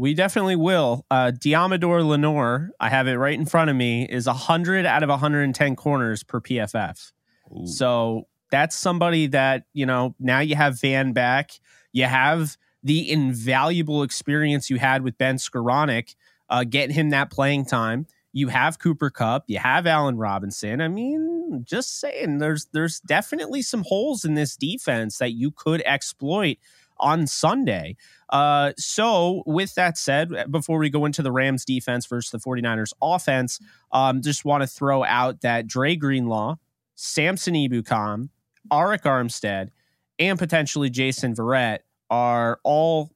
We 0.01 0.15
definitely 0.15 0.55
will. 0.55 1.05
Uh, 1.12 1.31
Deommodore 1.31 2.03
Lenoir, 2.03 2.72
I 2.79 2.89
have 2.89 3.08
it 3.08 3.17
right 3.17 3.38
in 3.38 3.46
front 3.46 3.70
of 3.70 3.75
me, 3.75 4.08
is 4.10 4.25
100 4.25 4.84
out 4.84 5.03
of 5.03 5.10
110 5.10 5.75
corners 5.75 6.24
per 6.24 6.41
PFF. 6.41 7.12
Ooh. 7.51 7.67
So 7.67 8.27
that's 8.50 8.75
somebody 8.75 9.27
that, 9.27 9.65
you 9.74 9.86
know, 9.86 10.15
now 10.20 10.39
you 10.39 10.55
have 10.55 10.81
Van 10.81 11.13
back. 11.13 11.51
You 11.91 12.05
have 12.05 12.58
the 12.81 13.12
invaluable 13.12 14.01
experience 14.01 14.72
you 14.72 14.77
had 14.77 15.03
with 15.03 15.20
Ben 15.20 15.36
Skowronek, 15.36 16.15
uh, 16.50 16.63
getting 16.63 16.96
him 16.96 17.12
that 17.12 17.29
playing 17.29 17.65
time. 17.65 18.08
You 18.34 18.48
have 18.48 18.79
Cooper 18.79 19.12
Kupp. 19.12 19.43
you 19.46 19.60
have 19.60 19.86
Allen 19.86 20.17
Robinson. 20.17 20.81
I 20.81 20.88
mean, 20.88 21.63
just 21.63 22.00
saying, 22.00 22.39
there's 22.39 22.65
there's 22.74 23.01
definitely 23.01 23.62
some 23.62 23.84
holes 23.86 24.25
in 24.25 24.34
this 24.34 24.55
defense 24.55 25.20
that 25.20 25.34
you 25.34 25.51
could 25.51 25.84
exploit 25.86 26.58
on 27.01 27.27
Sunday. 27.27 27.98
Uh, 28.29 28.72
so, 28.77 29.43
with 29.46 29.75
that 29.75 29.98
said, 29.98 30.29
before 30.50 30.77
we 30.79 30.89
go 30.89 31.05
into 31.05 31.22
the 31.22 31.31
Rams 31.31 31.65
defense 31.65 32.05
versus 32.05 32.31
the 32.31 32.38
49ers 32.38 32.93
offense, 33.01 33.60
um, 33.91 34.22
just 34.22 34.46
want 34.46 34.63
to 34.63 34.67
throw 34.67 35.03
out 35.03 35.41
that 35.41 35.67
Dre 35.67 35.96
Greenlaw, 35.98 36.55
Samson 36.96 37.55
Ebukam, 37.55 38.29
Arik 38.72 39.01
Armstead, 39.01 39.70
and 40.17 40.39
potentially 40.39 40.89
Jason 40.89 41.36
Verrett 41.36 41.79
are 42.10 42.60
all 42.63 43.12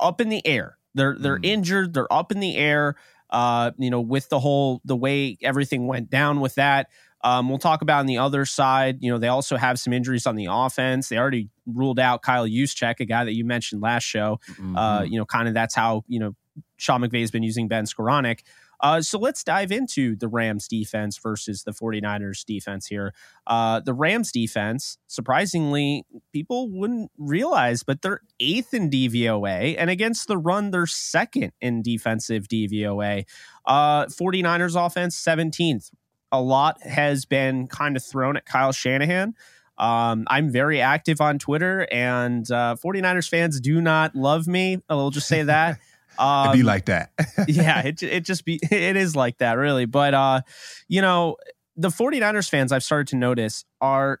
up 0.00 0.20
in 0.20 0.28
the 0.28 0.46
air. 0.46 0.78
They're 0.94 1.16
they're 1.18 1.38
mm. 1.38 1.46
injured. 1.46 1.94
They're 1.94 2.12
up 2.12 2.32
in 2.32 2.40
the 2.40 2.56
air. 2.56 2.96
Uh, 3.30 3.72
you 3.76 3.90
know, 3.90 4.00
with 4.00 4.28
the 4.30 4.40
whole 4.40 4.80
the 4.84 4.96
way 4.96 5.36
everything 5.42 5.86
went 5.86 6.08
down 6.08 6.40
with 6.40 6.54
that. 6.54 6.88
Um, 7.22 7.48
we'll 7.48 7.58
talk 7.58 7.82
about 7.82 8.00
on 8.00 8.06
the 8.06 8.18
other 8.18 8.44
side. 8.44 8.98
You 9.00 9.10
know, 9.10 9.18
they 9.18 9.28
also 9.28 9.56
have 9.56 9.78
some 9.78 9.92
injuries 9.92 10.26
on 10.26 10.36
the 10.36 10.48
offense. 10.50 11.08
They 11.08 11.18
already 11.18 11.48
ruled 11.66 11.98
out 11.98 12.22
Kyle 12.22 12.46
Juszczyk, 12.46 13.00
a 13.00 13.04
guy 13.04 13.24
that 13.24 13.34
you 13.34 13.44
mentioned 13.44 13.82
last 13.82 14.04
show. 14.04 14.40
Uh, 14.48 14.52
mm-hmm. 14.52 14.76
Uh, 14.76 15.02
you 15.02 15.18
know, 15.18 15.24
kind 15.24 15.48
of 15.48 15.54
that's 15.54 15.74
how 15.74 16.04
you 16.08 16.20
know 16.20 16.34
Sean 16.76 17.00
McVay 17.00 17.20
has 17.20 17.30
been 17.30 17.42
using 17.42 17.68
Ben 17.68 17.84
Skowronek. 17.84 18.40
Uh, 18.80 19.02
so 19.02 19.18
let's 19.18 19.42
dive 19.42 19.72
into 19.72 20.14
the 20.14 20.28
Rams 20.28 20.68
defense 20.68 21.18
versus 21.18 21.64
the 21.64 21.72
49ers 21.72 22.44
defense 22.44 22.86
here. 22.86 23.12
Uh, 23.46 23.80
the 23.80 23.92
Rams 23.92 24.30
defense, 24.30 24.98
surprisingly, 25.08 26.04
people 26.32 26.70
wouldn't 26.70 27.10
realize, 27.18 27.82
but 27.82 28.02
they're 28.02 28.20
eighth 28.38 28.72
in 28.72 28.88
DVOA, 28.88 29.74
and 29.76 29.90
against 29.90 30.28
the 30.28 30.38
run, 30.38 30.70
they're 30.70 30.86
second 30.86 31.52
in 31.60 31.82
defensive 31.82 32.46
DVOA. 32.46 33.24
Uh, 33.66 34.06
49ers 34.06 34.86
offense, 34.86 35.20
17th 35.20 35.90
a 36.32 36.40
lot 36.40 36.82
has 36.82 37.24
been 37.24 37.66
kind 37.66 37.96
of 37.96 38.04
thrown 38.04 38.36
at 38.36 38.46
Kyle 38.46 38.72
Shanahan. 38.72 39.34
Um, 39.78 40.24
I'm 40.28 40.50
very 40.50 40.80
active 40.80 41.20
on 41.20 41.38
Twitter, 41.38 41.86
and 41.92 42.50
uh, 42.50 42.76
49ers 42.82 43.28
fans 43.28 43.60
do 43.60 43.80
not 43.80 44.14
love 44.16 44.48
me. 44.48 44.82
I'll 44.88 45.10
just 45.10 45.28
say 45.28 45.42
that. 45.44 45.78
Um, 46.18 46.48
It'd 46.48 46.58
be 46.58 46.62
like 46.64 46.86
that. 46.86 47.12
yeah, 47.46 47.86
it, 47.86 48.02
it 48.02 48.24
just 48.24 48.44
be, 48.44 48.58
it 48.72 48.96
is 48.96 49.14
like 49.14 49.38
that, 49.38 49.52
really. 49.52 49.84
But, 49.84 50.14
uh, 50.14 50.40
you 50.88 51.00
know, 51.00 51.36
the 51.76 51.90
49ers 51.90 52.50
fans 52.50 52.72
I've 52.72 52.82
started 52.82 53.06
to 53.08 53.16
notice 53.16 53.64
are, 53.80 54.20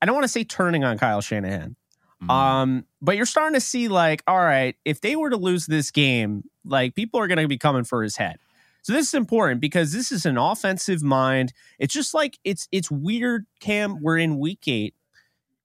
I 0.00 0.06
don't 0.06 0.14
want 0.14 0.22
to 0.22 0.28
say 0.28 0.44
turning 0.44 0.84
on 0.84 0.98
Kyle 0.98 1.20
Shanahan. 1.20 1.74
Mm. 2.22 2.30
Um, 2.30 2.84
but 3.02 3.16
you're 3.16 3.26
starting 3.26 3.54
to 3.54 3.60
see 3.60 3.88
like, 3.88 4.22
all 4.28 4.38
right, 4.38 4.76
if 4.84 5.00
they 5.00 5.16
were 5.16 5.30
to 5.30 5.36
lose 5.36 5.66
this 5.66 5.90
game, 5.90 6.44
like 6.64 6.94
people 6.94 7.18
are 7.20 7.26
going 7.26 7.38
to 7.38 7.48
be 7.48 7.58
coming 7.58 7.82
for 7.82 8.04
his 8.04 8.16
head. 8.16 8.38
So 8.86 8.92
this 8.92 9.08
is 9.08 9.14
important 9.14 9.60
because 9.60 9.92
this 9.92 10.12
is 10.12 10.26
an 10.26 10.38
offensive 10.38 11.02
mind. 11.02 11.52
It's 11.80 11.92
just 11.92 12.14
like 12.14 12.38
it's 12.44 12.68
it's 12.70 12.88
weird, 12.88 13.46
Cam. 13.58 14.00
We're 14.00 14.16
in 14.16 14.38
week 14.38 14.68
eight, 14.68 14.94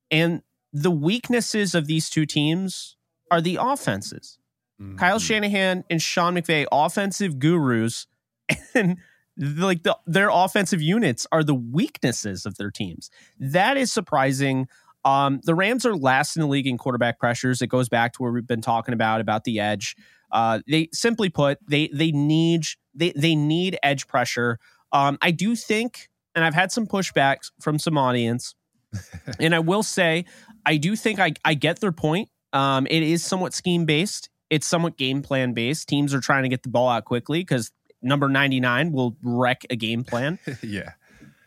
and 0.09 0.41
the 0.73 0.89
weaknesses 0.89 1.75
of 1.75 1.85
these 1.85 2.09
two 2.09 2.25
teams 2.25 2.97
are 3.29 3.39
the 3.39 3.59
offenses. 3.61 4.39
Mm-hmm. 4.81 4.95
Kyle 4.95 5.19
Shanahan 5.19 5.83
and 5.87 6.01
Sean 6.01 6.33
McVay, 6.33 6.65
offensive 6.71 7.37
gurus, 7.37 8.07
and 8.73 8.97
like 9.37 9.83
the, 9.83 9.95
their 10.07 10.29
offensive 10.31 10.81
units 10.81 11.27
are 11.31 11.43
the 11.43 11.53
weaknesses 11.53 12.47
of 12.47 12.57
their 12.57 12.71
teams. 12.71 13.11
That 13.39 13.77
is 13.77 13.93
surprising. 13.93 14.67
Um, 15.05 15.41
the 15.43 15.53
Rams 15.53 15.85
are 15.85 15.95
last 15.95 16.35
in 16.35 16.41
the 16.41 16.47
league 16.47 16.65
in 16.65 16.79
quarterback 16.79 17.19
pressures. 17.19 17.61
It 17.61 17.67
goes 17.67 17.87
back 17.87 18.13
to 18.13 18.23
where 18.23 18.31
we've 18.31 18.47
been 18.47 18.61
talking 18.61 18.95
about 18.95 19.21
about 19.21 19.43
the 19.43 19.59
edge. 19.59 19.95
Uh, 20.31 20.59
they 20.67 20.89
simply 20.93 21.29
put, 21.29 21.59
they 21.67 21.89
they 21.93 22.11
need 22.11 22.65
they 22.93 23.11
they 23.15 23.35
need 23.35 23.77
edge 23.83 24.07
pressure. 24.07 24.59
Um, 24.91 25.17
I 25.21 25.31
do 25.31 25.55
think, 25.55 26.09
and 26.35 26.43
I've 26.43 26.53
had 26.53 26.71
some 26.71 26.87
pushbacks 26.87 27.51
from 27.59 27.79
some 27.79 27.97
audience, 27.97 28.55
and 29.39 29.55
I 29.55 29.59
will 29.59 29.83
say, 29.83 30.25
I 30.65 30.77
do 30.77 30.95
think 30.95 31.19
I 31.19 31.33
I 31.45 31.53
get 31.53 31.79
their 31.79 31.91
point. 31.91 32.29
Um, 32.53 32.87
it 32.87 33.03
is 33.03 33.23
somewhat 33.23 33.53
scheme 33.53 33.85
based. 33.85 34.29
It's 34.49 34.67
somewhat 34.67 34.97
game 34.97 35.21
plan 35.21 35.53
based. 35.53 35.87
Teams 35.87 36.13
are 36.13 36.19
trying 36.19 36.43
to 36.43 36.49
get 36.49 36.63
the 36.63 36.69
ball 36.69 36.89
out 36.89 37.05
quickly 37.05 37.39
because 37.39 37.71
number 38.01 38.27
ninety 38.27 38.59
nine 38.59 38.91
will 38.91 39.15
wreck 39.23 39.65
a 39.69 39.75
game 39.75 40.03
plan. 40.03 40.39
yeah, 40.61 40.93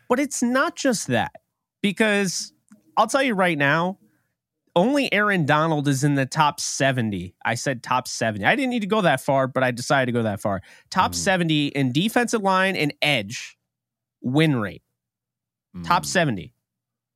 but 0.08 0.18
it's 0.18 0.42
not 0.42 0.76
just 0.76 1.08
that 1.08 1.32
because 1.82 2.52
I'll 2.96 3.06
tell 3.06 3.22
you 3.22 3.34
right 3.34 3.58
now, 3.58 3.98
only 4.76 5.12
Aaron 5.12 5.46
Donald 5.46 5.86
is 5.88 6.02
in 6.02 6.14
the 6.14 6.26
top 6.26 6.60
70. 6.60 7.34
I 7.44 7.54
said 7.54 7.82
top 7.82 8.08
70. 8.08 8.44
I 8.44 8.56
didn't 8.56 8.70
need 8.70 8.80
to 8.80 8.86
go 8.86 9.00
that 9.02 9.20
far, 9.20 9.46
but 9.46 9.62
I 9.62 9.70
decided 9.70 10.06
to 10.06 10.12
go 10.12 10.22
that 10.24 10.40
far. 10.40 10.62
Top 10.90 11.12
mm. 11.12 11.16
70 11.16 11.68
in 11.68 11.92
defensive 11.92 12.42
line 12.42 12.76
and 12.76 12.92
edge 13.00 13.56
win 14.20 14.56
rate. 14.56 14.82
Mm. 15.76 15.86
Top 15.86 16.04
70. 16.04 16.52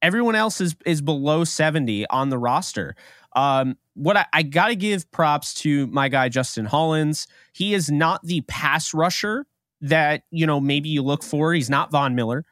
Everyone 0.00 0.36
else 0.36 0.60
is 0.60 0.76
is 0.86 1.00
below 1.00 1.42
70 1.42 2.06
on 2.08 2.28
the 2.28 2.38
roster. 2.38 2.94
Um, 3.34 3.76
what 3.94 4.16
I, 4.16 4.26
I 4.32 4.42
got 4.44 4.68
to 4.68 4.76
give 4.76 5.10
props 5.10 5.54
to 5.54 5.88
my 5.88 6.08
guy 6.08 6.28
Justin 6.28 6.66
Hollins. 6.66 7.26
He 7.52 7.74
is 7.74 7.90
not 7.90 8.22
the 8.22 8.42
pass 8.42 8.94
rusher 8.94 9.46
that 9.80 10.22
you 10.30 10.46
know 10.46 10.60
maybe 10.60 10.88
you 10.88 11.02
look 11.02 11.24
for. 11.24 11.52
He's 11.52 11.68
not 11.68 11.90
Von 11.90 12.14
Miller, 12.14 12.44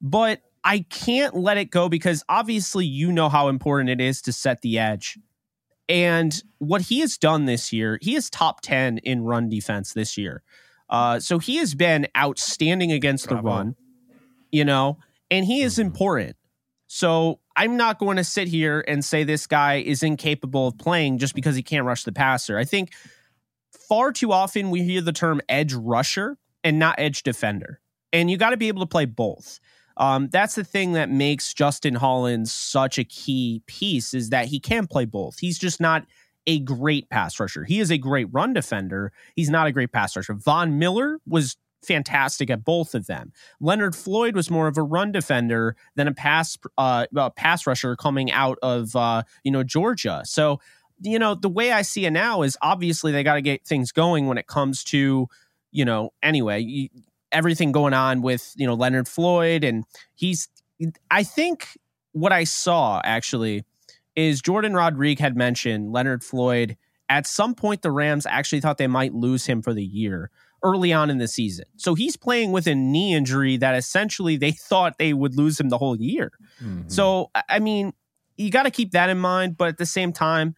but 0.00 0.42
I 0.64 0.80
can't 0.90 1.34
let 1.34 1.56
it 1.56 1.70
go 1.70 1.88
because 1.88 2.22
obviously 2.28 2.84
you 2.84 3.12
know 3.12 3.28
how 3.28 3.48
important 3.48 3.90
it 3.90 4.00
is 4.00 4.20
to 4.22 4.32
set 4.32 4.62
the 4.62 4.78
edge. 4.78 5.18
And 5.88 6.40
what 6.58 6.82
he 6.82 7.00
has 7.00 7.18
done 7.18 7.46
this 7.46 7.72
year, 7.72 7.98
he 8.00 8.14
is 8.14 8.30
top 8.30 8.60
10 8.60 8.98
in 8.98 9.22
run 9.22 9.48
defense 9.48 9.92
this 9.92 10.16
year. 10.16 10.42
Uh, 10.88 11.18
so 11.20 11.38
he 11.38 11.56
has 11.56 11.74
been 11.74 12.06
outstanding 12.16 12.92
against 12.92 13.28
Bravo. 13.28 13.42
the 13.42 13.48
run, 13.48 13.76
you 14.52 14.64
know, 14.64 14.98
and 15.30 15.44
he 15.44 15.62
is 15.62 15.74
mm-hmm. 15.74 15.86
important. 15.86 16.36
So 16.86 17.38
I'm 17.56 17.76
not 17.76 17.98
going 17.98 18.16
to 18.16 18.24
sit 18.24 18.48
here 18.48 18.84
and 18.86 19.04
say 19.04 19.22
this 19.22 19.46
guy 19.46 19.76
is 19.76 20.02
incapable 20.02 20.68
of 20.68 20.78
playing 20.78 21.18
just 21.18 21.34
because 21.34 21.54
he 21.54 21.62
can't 21.62 21.86
rush 21.86 22.04
the 22.04 22.12
passer. 22.12 22.58
I 22.58 22.64
think 22.64 22.92
far 23.88 24.12
too 24.12 24.32
often 24.32 24.70
we 24.70 24.82
hear 24.82 25.00
the 25.00 25.12
term 25.12 25.40
edge 25.48 25.72
rusher 25.72 26.36
and 26.64 26.78
not 26.78 26.96
edge 26.98 27.22
defender. 27.22 27.80
And 28.12 28.30
you 28.30 28.36
got 28.36 28.50
to 28.50 28.56
be 28.56 28.68
able 28.68 28.80
to 28.80 28.86
play 28.86 29.04
both. 29.04 29.60
Um, 30.00 30.28
that's 30.32 30.54
the 30.54 30.64
thing 30.64 30.92
that 30.92 31.10
makes 31.10 31.52
Justin 31.52 31.94
Hollins 31.94 32.50
such 32.50 32.98
a 32.98 33.04
key 33.04 33.62
piece 33.66 34.14
is 34.14 34.30
that 34.30 34.46
he 34.46 34.58
can 34.58 34.86
play 34.86 35.04
both. 35.04 35.38
He's 35.38 35.58
just 35.58 35.78
not 35.78 36.06
a 36.46 36.58
great 36.58 37.10
pass 37.10 37.38
rusher. 37.38 37.64
He 37.64 37.80
is 37.80 37.90
a 37.90 37.98
great 37.98 38.26
run 38.32 38.54
defender. 38.54 39.12
He's 39.36 39.50
not 39.50 39.66
a 39.66 39.72
great 39.72 39.92
pass 39.92 40.16
rusher. 40.16 40.32
Von 40.32 40.78
Miller 40.78 41.20
was 41.26 41.58
fantastic 41.82 42.48
at 42.48 42.64
both 42.64 42.94
of 42.94 43.06
them. 43.08 43.32
Leonard 43.60 43.94
Floyd 43.94 44.34
was 44.34 44.50
more 44.50 44.68
of 44.68 44.78
a 44.78 44.82
run 44.82 45.12
defender 45.12 45.76
than 45.96 46.08
a 46.08 46.14
pass 46.14 46.56
uh, 46.78 47.06
a 47.14 47.30
pass 47.30 47.66
rusher 47.66 47.94
coming 47.94 48.32
out 48.32 48.58
of 48.62 48.96
uh, 48.96 49.22
you 49.44 49.52
know 49.52 49.62
Georgia. 49.62 50.22
So 50.24 50.60
you 51.02 51.18
know 51.18 51.34
the 51.34 51.50
way 51.50 51.72
I 51.72 51.82
see 51.82 52.06
it 52.06 52.10
now 52.10 52.40
is 52.40 52.56
obviously 52.62 53.12
they 53.12 53.22
got 53.22 53.34
to 53.34 53.42
get 53.42 53.66
things 53.66 53.92
going 53.92 54.26
when 54.26 54.38
it 54.38 54.46
comes 54.46 54.82
to 54.84 55.28
you 55.72 55.84
know 55.84 56.10
anyway 56.22 56.88
everything 57.32 57.72
going 57.72 57.94
on 57.94 58.22
with 58.22 58.52
you 58.56 58.66
know 58.66 58.74
Leonard 58.74 59.08
Floyd, 59.08 59.64
and 59.64 59.84
he's. 60.14 60.48
I 61.10 61.24
think 61.24 61.76
what 62.12 62.32
I 62.32 62.44
saw 62.44 63.02
actually 63.04 63.64
is 64.16 64.40
Jourdan 64.40 64.74
Rodrigue 64.74 65.18
had 65.18 65.36
mentioned 65.36 65.92
Leonard 65.92 66.24
Floyd. 66.24 66.76
At 67.08 67.26
some 67.26 67.54
point, 67.54 67.82
the 67.82 67.90
Rams 67.90 68.24
actually 68.24 68.60
thought 68.60 68.78
they 68.78 68.86
might 68.86 69.12
lose 69.12 69.46
him 69.46 69.62
for 69.62 69.74
the 69.74 69.84
year 69.84 70.30
early 70.62 70.92
on 70.92 71.10
in 71.10 71.18
the 71.18 71.28
season. 71.28 71.64
So 71.76 71.94
he's 71.94 72.16
playing 72.16 72.52
with 72.52 72.66
a 72.66 72.74
knee 72.74 73.14
injury 73.14 73.56
that 73.58 73.74
essentially 73.74 74.36
they 74.36 74.52
thought 74.52 74.98
they 74.98 75.12
would 75.12 75.36
lose 75.36 75.58
him 75.58 75.68
the 75.68 75.78
whole 75.78 75.96
year. 75.96 76.32
Mm-hmm. 76.62 76.88
So, 76.88 77.30
I 77.48 77.58
mean, 77.58 77.92
you 78.36 78.50
got 78.50 78.64
to 78.64 78.70
keep 78.70 78.92
that 78.92 79.10
in 79.10 79.18
mind. 79.18 79.56
But 79.56 79.68
at 79.68 79.78
the 79.78 79.86
same 79.86 80.12
time, 80.12 80.54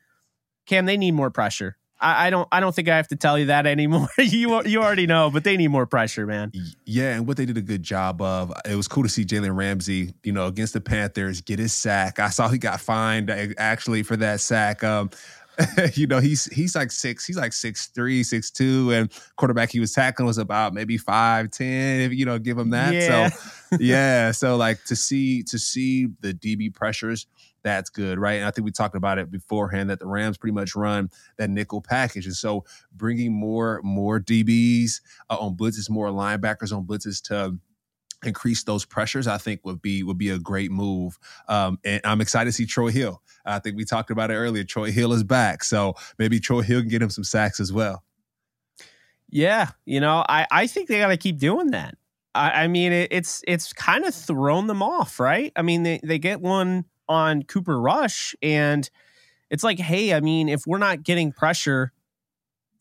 Cam, 0.67 0.87
they 0.87 0.97
need 0.97 1.13
more 1.13 1.31
pressure. 1.31 1.77
I, 2.03 2.27
I, 2.27 2.31
don't 2.31 2.49
I 2.51 2.61
don't 2.61 2.75
think 2.75 2.89
I 2.89 2.97
have 2.97 3.09
to 3.09 3.17
tell 3.17 3.39
you 3.39 3.47
that 3.47 3.67
anymore. 3.67 4.09
you 4.19 4.63
you 4.65 4.83
already 4.83 5.07
know, 5.07 5.31
but 5.31 5.45
they 5.45 5.57
need 5.57 5.69
more 5.69 5.87
pressure, 5.87 6.27
man. 6.27 6.53
Yeah, 6.85 7.15
and 7.15 7.27
what 7.27 7.37
they 7.37 7.47
did 7.47 7.57
a 7.57 7.63
good 7.63 7.83
job 7.83 8.21
of, 8.21 8.53
it 8.69 8.75
was 8.75 8.89
cool 8.89 9.05
to 9.05 9.09
see 9.09 9.25
Jalen 9.25 9.57
Ramsey, 9.57 10.13
you 10.25 10.33
know, 10.33 10.47
against 10.47 10.73
the 10.73 10.81
Panthers 10.81 11.41
get 11.41 11.59
his 11.59 11.73
sack. 11.73 12.19
I 12.19 12.31
saw 12.31 12.49
he 12.49 12.59
got 12.59 12.81
fined 12.81 13.31
actually 13.57 14.03
for 14.03 14.17
that 14.17 14.41
sack. 14.41 14.83
Um, 14.83 15.11
you 15.95 16.07
know, 16.07 16.19
he's 16.19 16.47
he's 16.47 16.75
like 16.75 16.91
six, 16.91 17.25
he's 17.25 17.37
like 17.37 17.53
six 17.53 17.87
three, 17.89 18.23
six 18.23 18.51
two, 18.51 18.91
and 18.91 19.13
quarterback 19.37 19.71
he 19.71 19.81
was 19.81 19.93
tackling 19.93 20.27
was 20.27 20.39
about 20.39 20.75
maybe 20.75 20.99
five 20.99 21.51
ten. 21.51 22.01
If 22.01 22.13
you 22.13 22.25
know, 22.25 22.39
give 22.39 22.59
him 22.59 22.71
that. 22.71 22.95
Yeah. 22.95 23.29
So 23.29 23.77
yeah, 23.81 24.31
so 24.33 24.57
like 24.57 24.83
to 24.85 24.97
see 24.97 25.43
to 25.45 25.59
see 25.59 26.09
the 26.21 26.35
DB 26.35 26.75
pressures 26.75 27.27
that's 27.63 27.91
good, 27.91 28.19
right? 28.19 28.35
And 28.35 28.47
I 28.47 28.51
think 28.51 28.65
we 28.65 28.73
talked 28.73 28.97
about 28.97 29.19
it 29.19 29.31
beforehand 29.31 29.91
that 29.91 30.01
the 30.01 30.07
Rams 30.07 30.39
pretty 30.39 30.55
much 30.55 30.75
run 30.75 31.11
that 31.39 31.51
nickel 31.51 31.81
package, 31.81 32.27
and 32.27 32.35
so 32.35 32.65
bringing 32.93 33.33
more 33.33 33.81
more 33.83 34.21
DBs 34.21 35.01
uh, 35.31 35.37
on 35.39 35.57
blitzes, 35.57 35.91
more 35.91 36.09
linebackers 36.09 36.77
on 36.77 36.87
blitzes 36.87 37.23
to 37.29 37.59
increase 38.25 38.63
those 38.65 38.85
pressures, 38.85 39.27
I 39.27 39.39
think 39.39 39.61
would 39.65 39.83
be 39.83 40.03
would 40.03 40.19
be 40.19 40.31
a 40.31 40.39
great 40.39 40.71
move. 40.71 41.19
Um, 41.49 41.79
and 41.85 42.01
I'm 42.05 42.21
excited 42.21 42.49
to 42.51 42.53
see 42.53 42.67
Troy 42.67 42.91
Hill. 42.91 43.23
I 43.45 43.59
think 43.59 43.77
we 43.77 43.85
talked 43.85 44.11
about 44.11 44.31
it 44.31 44.35
earlier. 44.35 44.65
Troy 44.65 44.91
Hill 44.93 45.13
is 45.13 45.25
back, 45.25 45.65
so 45.65 45.95
maybe 46.19 46.41
Troy 46.41 46.63
Hill 46.63 46.81
can 46.81 46.89
get 46.89 47.03
him 47.03 47.11
some 47.11 47.25
sacks 47.25 47.61
as 47.61 47.73
well. 47.73 48.05
Yeah, 49.29 49.71
you 49.85 50.01
know, 50.01 50.25
I 50.29 50.47
I 50.51 50.67
think 50.67 50.89
they 50.89 50.99
got 50.99 51.09
to 51.09 51.17
keep 51.17 51.39
doing 51.39 51.71
that. 51.71 51.97
I, 52.35 52.65
I 52.65 52.69
mean, 52.69 52.93
it, 52.93 53.09
it's 53.11 53.43
it's 53.47 53.73
kind 53.73 54.05
of 54.05 54.15
thrown 54.15 54.67
them 54.67 54.83
off, 54.83 55.19
right? 55.21 55.53
I 55.57 55.63
mean, 55.63 55.83
they 55.83 56.01
they 56.03 56.19
get 56.19 56.41
one 56.41 56.85
on 57.09 57.43
Cooper 57.43 57.81
Rush, 57.81 58.35
and 58.43 58.89
it's 59.51 59.65
like, 59.65 59.79
hey, 59.79 60.15
I 60.15 60.21
mean, 60.21 60.49
if 60.49 60.67
we're 60.67 60.79
not 60.79 61.03
getting 61.03 61.33
pressure 61.33 61.93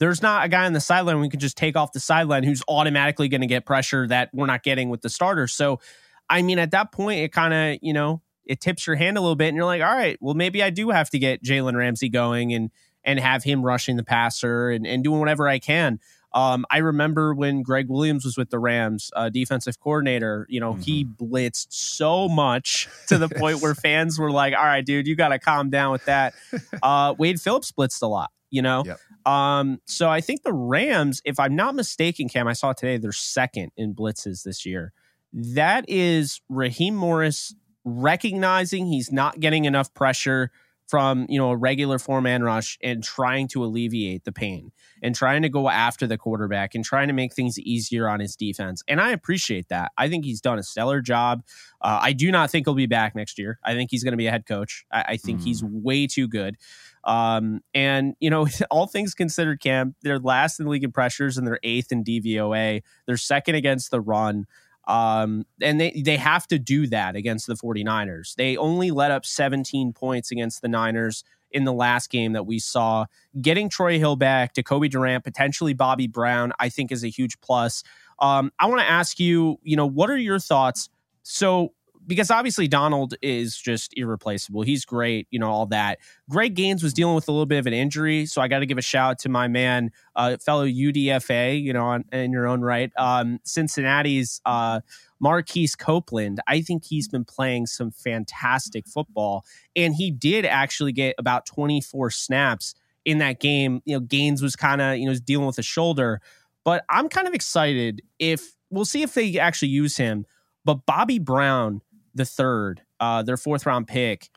there's 0.02 0.24
not 0.24 0.44
a 0.44 0.50
guy 0.50 0.66
on 0.66 0.74
the 0.74 0.82
sideline 0.82 1.20
we 1.20 1.30
can 1.30 1.40
just 1.40 1.56
take 1.56 1.78
off 1.78 1.92
the 1.92 2.00
sideline 2.00 2.42
who's 2.42 2.64
automatically 2.68 3.28
going 3.28 3.42
to 3.42 3.48
get 3.48 3.68
pressure 3.68 4.08
that 4.08 4.32
we're 4.34 4.48
not 4.48 4.64
getting 4.64 4.90
with 4.90 5.02
the 5.02 5.10
starter. 5.10 5.46
So, 5.46 5.80
I 6.28 6.42
mean, 6.42 6.58
at 6.58 6.72
that 6.72 6.92
point, 6.92 7.20
it 7.20 7.32
kind 7.32 7.54
of, 7.54 7.80
you 7.84 7.94
know, 7.94 8.24
it 8.44 8.60
tips 8.60 8.88
your 8.88 8.96
hand 8.96 9.16
a 9.20 9.22
little 9.22 9.36
bit 9.36 9.50
and 9.50 9.56
you're 9.56 9.66
like, 9.66 9.84
all 9.84 9.94
right, 9.94 10.18
well, 10.20 10.34
maybe 10.34 10.64
I 10.64 10.72
do 10.72 10.90
have 10.90 11.12
to 11.12 11.20
get 11.20 11.44
Jalen 11.44 11.76
Ramsey 11.76 12.10
going 12.10 12.52
and, 12.52 12.72
and 13.04 13.20
have 13.20 13.44
him 13.44 13.62
rushing 13.62 13.96
the 13.96 14.04
passer 14.04 14.72
and, 14.72 14.88
and 14.88 15.04
doing 15.04 15.20
whatever 15.20 15.48
I 15.48 15.60
can. 15.60 16.00
Um, 16.34 16.66
I 16.70 16.78
remember 16.78 17.34
when 17.34 17.62
Gregg 17.62 17.90
Williams 17.90 18.24
was 18.24 18.38
with 18.38 18.50
the 18.50 18.60
Rams, 18.60 19.12
uh, 19.16 19.30
defensive 19.30 19.80
coordinator, 19.80 20.46
you 20.50 20.60
know, 20.60 20.74
mm-hmm. 20.74 20.82
he 20.82 21.06
blitzed 21.06 21.68
so 21.70 22.30
much 22.30 22.88
to 23.08 23.18
the 23.18 23.28
point 23.28 23.62
where 23.62 23.76
fans 23.76 24.18
were 24.18 24.32
like, 24.32 24.54
all 24.54 24.64
right, 24.64 24.86
dude, 24.86 25.08
you 25.08 25.16
got 25.16 25.30
to 25.30 25.40
calm 25.40 25.70
down 25.70 25.92
with 25.92 26.06
that. 26.06 26.34
Uh, 26.82 27.14
Wade 27.18 27.42
Phillips 27.42 27.72
blitzed 27.72 28.02
a 28.02 28.08
lot, 28.08 28.32
you 28.50 28.62
know? 28.62 28.84
Yep. 28.86 29.00
Um, 29.26 29.80
so 29.86 30.10
I 30.10 30.22
think 30.22 30.44
the 30.44 30.54
Rams, 30.54 31.22
if 31.26 31.40
I'm 31.40 31.56
not 31.56 31.76
mistaken, 31.76 32.30
Cam, 32.30 32.48
I 32.48 32.54
saw 32.54 32.74
today 32.74 32.98
they're 32.98 33.12
second 33.12 33.72
in 33.76 33.94
blitzes 33.94 34.44
this 34.44 34.66
year. 34.66 34.94
That 35.34 35.86
is 35.88 36.42
Raheem 36.50 36.96
Morris 36.96 37.54
recognizing 37.84 38.86
he's 38.86 39.12
not 39.12 39.40
getting 39.40 39.66
enough 39.66 39.94
pressure 39.94 40.52
from 40.92 41.26
you 41.30 41.40
know 41.40 41.52
a 41.52 41.56
regular 41.56 41.98
four 41.98 42.22
man 42.22 42.44
rush 42.44 42.78
and 42.84 43.02
trying 43.02 43.48
to 43.48 43.64
alleviate 43.64 44.26
the 44.26 44.32
pain 44.34 44.74
and 45.02 45.16
trying 45.16 45.42
to 45.42 45.48
go 45.48 45.70
after 45.70 46.06
the 46.06 46.18
quarterback 46.18 46.76
and 46.76 46.84
trying 46.84 47.08
to 47.08 47.14
make 47.14 47.34
things 47.34 47.58
easier 47.58 48.10
on 48.10 48.20
his 48.20 48.36
defense. 48.36 48.84
And 48.90 49.00
I 49.00 49.12
appreciate 49.12 49.70
that. 49.70 49.94
I 49.98 50.10
think 50.10 50.26
he's 50.26 50.42
done 50.42 50.60
a 50.60 50.64
stellar 50.64 51.00
job. 51.00 51.44
Uh, 51.82 52.00
I 52.02 52.12
do 52.12 52.30
not 52.30 52.52
think 52.52 52.68
he'll 52.68 52.76
be 52.76 52.88
back 52.88 53.16
next 53.16 53.40
year. 53.40 53.58
I 53.64 53.74
think 53.74 53.90
he's 53.90 54.04
going 54.04 54.12
to 54.12 54.18
be 54.18 54.28
a 54.28 54.32
head 54.32 54.46
coach. 54.46 54.86
I, 54.92 55.06
I 55.10 55.18
think 55.18 55.40
mm. 55.40 55.46
he's 55.46 55.64
way 55.64 56.08
too 56.08 56.28
good. 56.28 56.58
Um, 57.06 57.62
and 57.74 58.16
you 58.20 58.30
know, 58.30 58.48
all 58.70 58.86
things 58.86 59.14
considered, 59.14 59.62
Cam, 59.62 59.96
they're 60.02 60.20
last 60.20 60.60
in 60.60 60.66
the 60.66 60.72
league 60.72 60.84
in 60.84 60.92
pressures 60.92 61.38
and 61.38 61.48
they're 61.48 61.60
eighth 61.64 61.94
in 61.94 62.04
DVOA. 62.04 62.84
They're 63.08 63.18
second 63.18 63.56
against 63.56 63.92
the 63.92 64.02
run. 64.02 64.46
Um, 64.88 65.46
and 65.62 65.80
they, 65.80 65.92
they 65.92 66.18
have 66.18 66.48
to 66.48 66.60
do 66.60 66.88
that 66.88 67.16
against 67.16 67.48
the 67.48 67.54
49ers. 67.54 68.36
They 68.36 68.58
only 68.58 68.92
let 68.92 69.12
up 69.12 69.26
17 69.26 69.94
points 69.94 70.32
against 70.32 70.62
the 70.62 70.68
Niners 70.68 71.24
in 71.52 71.66
the 71.66 71.74
last 71.74 72.10
game 72.10 72.34
that 72.34 72.46
we 72.46 72.60
saw. 72.60 73.06
Getting 73.42 73.70
Troy 73.70 74.00
Hill 74.00 74.16
back, 74.16 74.56
Jacoby 74.56 74.90
Durant, 74.90 75.24
potentially 75.24 75.74
Bobby 75.74 76.08
Brown, 76.08 76.52
I 76.60 76.70
think 76.70 76.92
is 76.92 77.04
a 77.04 77.10
huge 77.10 77.40
plus. 77.42 77.84
Um, 78.20 78.52
I 78.60 78.68
want 78.68 78.82
to 78.82 78.90
ask 78.90 79.20
you, 79.20 79.60
you 79.64 79.76
know, 79.76 79.86
what 79.86 80.10
are 80.10 80.18
your 80.18 80.40
thoughts? 80.40 80.90
So 81.24 81.74
because 82.08 82.32
obviously 82.32 82.68
Donald 82.68 83.16
is 83.22 83.56
just 83.58 83.94
irreplaceable. 83.98 84.62
He's 84.62 84.86
great, 84.86 85.28
you 85.32 85.40
know, 85.40 85.50
all 85.50 85.66
that. 85.68 86.00
Greg 86.30 86.56
Gaines 86.56 86.84
was 86.84 86.94
dealing 86.94 87.16
with 87.16 87.28
a 87.28 87.32
little 87.32 87.46
bit 87.46 87.60
of 87.60 87.68
an 87.68 87.74
injury, 87.74 88.26
so 88.26 88.42
I 88.42 88.48
got 88.48 88.60
to 88.60 88.66
give 88.66 88.78
a 88.78 88.82
shout 88.82 89.12
out 89.12 89.20
to 89.20 89.30
my 89.30 89.48
man, 89.48 89.92
uh, 90.16 90.38
fellow 90.38 90.66
UDFA, 90.66 91.62
you 91.62 91.74
know, 91.74 91.86
on, 91.86 92.06
in 92.12 92.32
your 92.32 92.48
own 92.48 92.62
right, 92.62 92.92
um, 92.98 93.40
Cincinnati's 93.44 94.42
uh, 94.46 94.82
Marquise 95.20 95.76
Copeland. 95.76 96.40
I 96.48 96.62
think 96.62 96.84
he's 96.86 97.08
been 97.08 97.26
playing 97.26 97.68
some 97.68 97.92
fantastic 97.92 98.88
football, 98.88 99.46
and 99.76 99.96
he 99.96 100.12
did 100.12 100.46
actually 100.46 100.94
get 100.94 101.16
about 101.18 101.46
24 101.46 102.10
snaps 102.12 102.74
in 103.06 103.20
that 103.20 103.40
game. 103.40 103.82
You 103.86 103.96
know, 103.96 104.02
Gaines 104.02 104.42
was 104.42 104.56
kind 104.56 104.82
of, 104.82 104.98
you 104.98 105.08
know, 105.08 105.16
dealing 105.16 105.48
with 105.48 105.60
a 105.60 105.64
shoulder, 105.64 106.22
but 106.64 106.84
I'm 106.90 107.10
kind 107.10 107.28
of 107.28 107.34
excited 107.34 108.02
if 108.20 108.56
we'll 108.70 108.86
see 108.86 109.04
if 109.04 109.14
they 109.14 109.38
actually 109.38 109.70
use 109.70 109.98
him. 109.98 110.26
But 110.64 110.86
Bobby 110.86 111.20
Brown 111.20 111.82
the 112.14 112.26
third, 112.26 112.82
uh, 113.00 113.24
their 113.24 113.38
fourth 113.38 113.66
round 113.66 113.88
pick. 113.88 114.30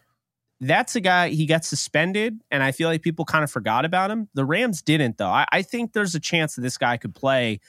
That's 0.60 0.96
a 0.96 1.00
guy 1.00 1.30
he 1.30 1.46
got 1.46 1.64
suspended, 1.64 2.40
and 2.50 2.62
I 2.62 2.72
feel 2.72 2.88
like 2.88 3.02
people 3.02 3.24
kind 3.24 3.44
of 3.44 3.50
forgot 3.50 3.84
about 3.84 4.10
him. 4.10 4.28
The 4.34 4.44
Rams 4.44 4.82
didn't, 4.82 5.18
though. 5.18 5.28
I, 5.28 5.46
I 5.50 5.62
think 5.62 5.92
there's 5.92 6.14
a 6.14 6.20
chance 6.20 6.54
that 6.54 6.62
this 6.62 6.78
guy 6.78 6.96
could 6.96 7.14
play, 7.14 7.60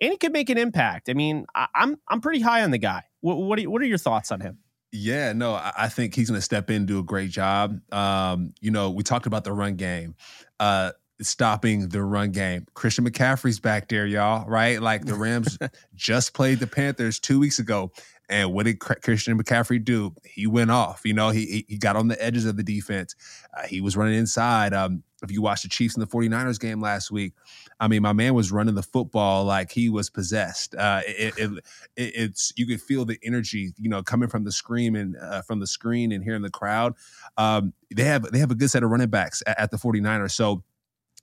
and 0.00 0.12
he 0.12 0.16
could 0.16 0.32
make 0.32 0.50
an 0.50 0.58
impact. 0.58 1.08
I 1.08 1.14
mean, 1.14 1.46
I, 1.54 1.62
am 1.62 1.68
I'm, 1.74 2.00
I'm 2.08 2.20
pretty 2.20 2.40
high 2.40 2.62
on 2.62 2.70
the 2.70 2.78
guy. 2.78 3.02
What 3.20 3.38
what 3.38 3.58
are, 3.58 3.70
what 3.70 3.82
are 3.82 3.86
your 3.86 3.98
thoughts 3.98 4.30
on 4.30 4.40
him? 4.40 4.58
Yeah, 4.92 5.32
no, 5.32 5.54
I 5.54 5.88
think 5.88 6.14
he's 6.14 6.30
going 6.30 6.38
to 6.38 6.44
step 6.44 6.70
in 6.70 6.76
and 6.76 6.86
do 6.86 7.00
a 7.00 7.02
great 7.02 7.30
job. 7.30 7.80
Um, 7.92 8.54
you 8.60 8.70
know, 8.70 8.90
we 8.90 9.02
talked 9.02 9.26
about 9.26 9.42
the 9.42 9.52
run 9.52 9.74
game. 9.74 10.14
Uh, 10.60 10.92
stopping 11.20 11.88
the 11.88 12.02
run 12.02 12.30
game. 12.30 12.66
Christian 12.74 13.08
McCaffrey's 13.08 13.60
back 13.60 13.88
there, 13.88 14.06
y'all, 14.06 14.48
right? 14.48 14.80
Like 14.80 15.04
the 15.04 15.14
Rams 15.14 15.58
just 15.94 16.34
played 16.34 16.60
the 16.60 16.66
Panthers 16.66 17.18
two 17.18 17.38
weeks 17.38 17.58
ago. 17.58 17.92
And 18.28 18.54
what 18.54 18.64
did 18.64 18.80
Christian 18.80 19.38
McCaffrey 19.38 19.84
do? 19.84 20.14
He 20.24 20.46
went 20.46 20.70
off. 20.70 21.02
You 21.04 21.12
know, 21.12 21.30
he 21.30 21.66
he 21.68 21.76
got 21.76 21.94
on 21.94 22.08
the 22.08 22.22
edges 22.22 22.46
of 22.46 22.56
the 22.56 22.62
defense. 22.62 23.14
Uh, 23.56 23.66
he 23.66 23.80
was 23.80 23.96
running 23.96 24.14
inside. 24.14 24.72
Um, 24.72 25.02
if 25.22 25.30
you 25.30 25.42
watched 25.42 25.62
the 25.62 25.68
Chiefs 25.68 25.94
and 25.94 26.02
the 26.02 26.06
49ers 26.06 26.60
game 26.60 26.80
last 26.80 27.10
week, 27.10 27.32
I 27.80 27.88
mean, 27.88 28.02
my 28.02 28.12
man 28.12 28.34
was 28.34 28.52
running 28.52 28.74
the 28.74 28.82
football 28.82 29.44
like 29.44 29.72
he 29.72 29.88
was 29.88 30.10
possessed. 30.10 30.74
Uh, 30.74 31.02
it, 31.06 31.34
it, 31.36 31.50
it, 31.96 32.12
it's 32.14 32.52
you 32.56 32.66
could 32.66 32.80
feel 32.80 33.04
the 33.04 33.18
energy, 33.22 33.72
you 33.78 33.88
know, 33.88 34.02
coming 34.02 34.28
from 34.28 34.44
the 34.44 34.52
screen 34.52 34.96
and 34.96 35.16
uh, 35.16 35.42
from 35.42 35.60
the 35.60 35.66
screen 35.66 36.12
and 36.12 36.24
hearing 36.24 36.42
the 36.42 36.50
crowd. 36.50 36.94
Um, 37.36 37.72
they 37.94 38.04
have 38.04 38.22
they 38.30 38.38
have 38.38 38.50
a 38.50 38.54
good 38.54 38.70
set 38.70 38.82
of 38.82 38.90
running 38.90 39.10
backs 39.10 39.42
at, 39.46 39.58
at 39.58 39.70
the 39.70 39.76
49ers. 39.76 40.32
So 40.32 40.62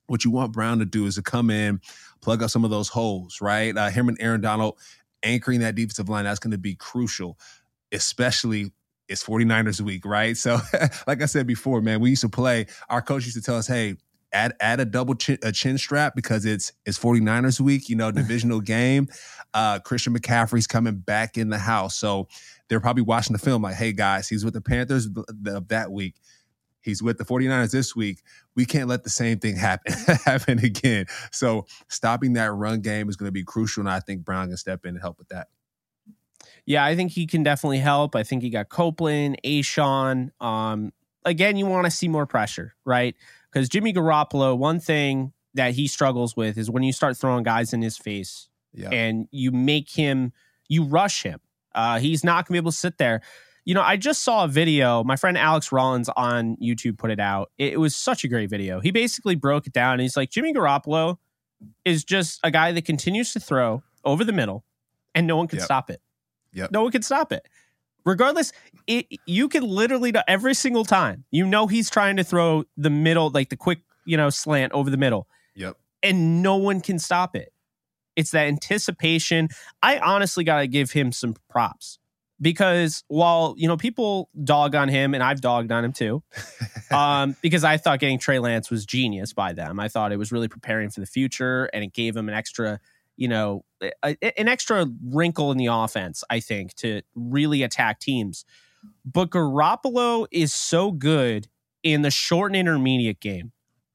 what 0.06 0.24
you 0.24 0.30
want 0.30 0.52
Brown 0.52 0.78
to 0.78 0.84
do 0.84 1.06
is 1.06 1.14
to 1.14 1.22
come 1.22 1.50
in, 1.50 1.80
plug 2.20 2.42
up 2.42 2.50
some 2.50 2.64
of 2.64 2.70
those 2.70 2.88
holes, 2.88 3.40
right? 3.40 3.76
Uh, 3.76 3.88
him 3.88 4.08
and 4.08 4.18
Aaron 4.20 4.40
Donald 4.40 4.78
anchoring 5.22 5.60
that 5.60 5.74
defensive 5.74 6.08
line, 6.08 6.24
that's 6.24 6.40
going 6.40 6.52
to 6.52 6.58
be 6.58 6.74
crucial, 6.74 7.38
especially 7.92 8.72
it's 9.08 9.24
49ers 9.24 9.80
week, 9.80 10.06
right? 10.06 10.36
So, 10.36 10.58
like 11.06 11.22
I 11.22 11.26
said 11.26 11.46
before, 11.46 11.80
man, 11.80 12.00
we 12.00 12.10
used 12.10 12.22
to 12.22 12.28
play, 12.28 12.66
our 12.88 13.02
coach 13.02 13.24
used 13.24 13.36
to 13.36 13.42
tell 13.42 13.56
us, 13.56 13.66
hey, 13.66 13.96
add 14.32 14.54
add 14.60 14.80
a 14.80 14.84
double 14.84 15.14
chin, 15.14 15.38
a 15.42 15.52
chin 15.52 15.78
strap 15.78 16.14
because 16.14 16.44
it's 16.44 16.72
it's 16.86 16.98
49ers 16.98 17.60
week, 17.60 17.88
you 17.88 17.96
know, 17.96 18.10
divisional 18.12 18.60
game. 18.60 19.08
Uh 19.54 19.78
Christian 19.78 20.16
McCaffrey's 20.16 20.66
coming 20.66 20.96
back 20.96 21.36
in 21.36 21.50
the 21.50 21.58
house. 21.58 21.96
So 21.96 22.28
they're 22.68 22.80
probably 22.80 23.02
watching 23.02 23.34
the 23.34 23.38
film 23.38 23.62
like, 23.62 23.74
hey 23.74 23.92
guys, 23.92 24.28
he's 24.28 24.44
with 24.44 24.54
the 24.54 24.60
Panthers 24.60 25.08
of 25.46 25.68
that 25.68 25.92
week. 25.92 26.16
He's 26.82 27.02
with 27.02 27.18
the 27.18 27.24
49ers 27.24 27.70
this 27.70 27.96
week. 27.96 28.22
We 28.54 28.66
can't 28.66 28.88
let 28.88 29.04
the 29.04 29.10
same 29.10 29.38
thing 29.38 29.56
happen 29.56 29.92
happen 30.24 30.58
again. 30.58 31.06
So 31.30 31.66
stopping 31.88 32.34
that 32.34 32.52
run 32.52 32.80
game 32.80 33.08
is 33.08 33.16
going 33.16 33.28
to 33.28 33.32
be 33.32 33.44
crucial. 33.44 33.80
And 33.80 33.90
I 33.90 34.00
think 34.00 34.24
Brown 34.24 34.48
can 34.48 34.56
step 34.56 34.84
in 34.84 34.90
and 34.90 35.00
help 35.00 35.18
with 35.18 35.28
that. 35.28 35.48
Yeah, 36.66 36.84
I 36.84 36.94
think 36.94 37.12
he 37.12 37.26
can 37.26 37.42
definitely 37.42 37.78
help. 37.78 38.14
I 38.14 38.22
think 38.22 38.42
he 38.42 38.50
got 38.50 38.68
Copeland, 38.68 39.40
A'Shawn. 39.44 40.30
Um, 40.40 40.92
again, 41.24 41.56
you 41.56 41.66
want 41.66 41.86
to 41.86 41.90
see 41.90 42.08
more 42.08 42.26
pressure, 42.26 42.74
right? 42.84 43.16
Because 43.50 43.68
Jimmy 43.68 43.92
Garoppolo, 43.92 44.56
one 44.56 44.78
thing 44.80 45.32
that 45.54 45.74
he 45.74 45.86
struggles 45.86 46.36
with 46.36 46.56
is 46.56 46.70
when 46.70 46.82
you 46.82 46.92
start 46.92 47.16
throwing 47.16 47.42
guys 47.42 47.72
in 47.72 47.82
his 47.82 47.96
face 47.96 48.48
yeah. 48.72 48.90
and 48.90 49.28
you 49.30 49.50
make 49.50 49.90
him, 49.90 50.32
you 50.68 50.84
rush 50.84 51.22
him. 51.22 51.40
Uh, 51.74 51.98
he's 51.98 52.22
not 52.22 52.46
going 52.46 52.46
to 52.46 52.52
be 52.52 52.58
able 52.58 52.70
to 52.70 52.76
sit 52.76 52.98
there 52.98 53.22
you 53.64 53.74
know, 53.74 53.82
I 53.82 53.96
just 53.96 54.24
saw 54.24 54.44
a 54.44 54.48
video. 54.48 55.04
My 55.04 55.16
friend 55.16 55.38
Alex 55.38 55.70
Rollins 55.70 56.08
on 56.16 56.56
YouTube 56.56 56.98
put 56.98 57.10
it 57.10 57.20
out. 57.20 57.50
It, 57.58 57.78
was 57.78 57.94
such 57.94 58.24
a 58.24 58.28
great 58.28 58.50
video. 58.50 58.80
He 58.80 58.90
basically 58.90 59.36
broke 59.36 59.66
it 59.66 59.72
down. 59.72 60.00
he's 60.00 60.16
like, 60.16 60.30
Jimmy 60.30 60.52
Garoppolo 60.52 61.18
is 61.84 62.02
just 62.02 62.40
a 62.42 62.50
guy 62.50 62.72
that 62.72 62.84
continues 62.84 63.32
to 63.34 63.40
throw 63.40 63.82
over 64.04 64.24
the 64.24 64.32
middle, 64.32 64.64
and 65.14 65.26
no 65.26 65.36
one 65.36 65.46
can 65.46 65.58
yep. 65.58 65.64
stop 65.64 65.90
it. 65.90 66.00
Yep. 66.54 66.72
No 66.72 66.82
one 66.82 66.92
can 66.92 67.02
stop 67.02 67.32
it. 67.32 67.46
Regardless, 68.04 68.52
it, 68.88 69.06
you 69.26 69.48
can 69.48 69.62
literally 69.62 70.12
every 70.26 70.54
single 70.54 70.84
time. 70.84 71.24
You 71.30 71.46
know 71.46 71.68
he's 71.68 71.88
trying 71.88 72.16
to 72.16 72.24
throw 72.24 72.64
the 72.76 72.90
middle, 72.90 73.30
like 73.30 73.48
the 73.48 73.56
quick, 73.56 73.78
you 74.04 74.16
know, 74.16 74.28
slant 74.28 74.72
over 74.72 74.90
the 74.90 74.96
middle. 74.96 75.28
Yep. 75.54 75.76
And 76.02 76.42
no 76.42 76.56
one 76.56 76.80
can 76.80 76.98
stop 76.98 77.36
it. 77.36 77.52
It's 78.16 78.32
that 78.32 78.48
anticipation. 78.48 79.48
I 79.82 79.98
honestly 80.00 80.42
got 80.42 80.58
to 80.58 80.66
give 80.66 80.90
him 80.90 81.12
some 81.12 81.36
props 81.48 82.00
because 82.42 83.04
while 83.06 83.54
you 83.56 83.68
know 83.68 83.76
people 83.76 84.28
dog 84.42 84.74
on 84.74 84.88
him 84.88 85.14
and 85.14 85.22
I've 85.22 85.40
dogged 85.40 85.70
on 85.70 85.84
him 85.84 85.92
too, 85.92 86.22
um, 86.90 87.36
because 87.40 87.62
I 87.64 87.76
thought 87.76 88.00
getting 88.00 88.18
Trey 88.18 88.40
Lance 88.40 88.70
was 88.70 88.84
genius 88.84 89.32
by 89.32 89.52
them. 89.52 89.78
I 89.78 89.88
thought 89.88 90.12
it 90.12 90.18
was 90.18 90.32
really 90.32 90.48
preparing 90.48 90.90
for 90.90 91.00
the 91.00 91.06
future 91.06 91.70
and 91.72 91.84
it 91.84 91.94
gave 91.94 92.16
him 92.16 92.28
an 92.28 92.34
extra, 92.34 92.80
you 93.16 93.28
know, 93.28 93.64
a, 93.80 94.16
an 94.38 94.48
extra 94.48 94.86
wrinkle 95.06 95.52
in 95.52 95.56
the 95.56 95.66
offense. 95.66 96.24
I 96.28 96.40
think 96.40 96.74
to 96.74 97.02
really 97.14 97.62
attack 97.62 98.00
teams. 98.00 98.44
But 99.04 99.30
Garoppolo 99.30 100.26
is 100.32 100.52
so 100.52 100.90
good 100.90 101.46
in 101.84 102.02
the 102.02 102.10
short 102.10 102.50
and 102.50 102.56
intermediate 102.56 103.20
game, 103.20 103.52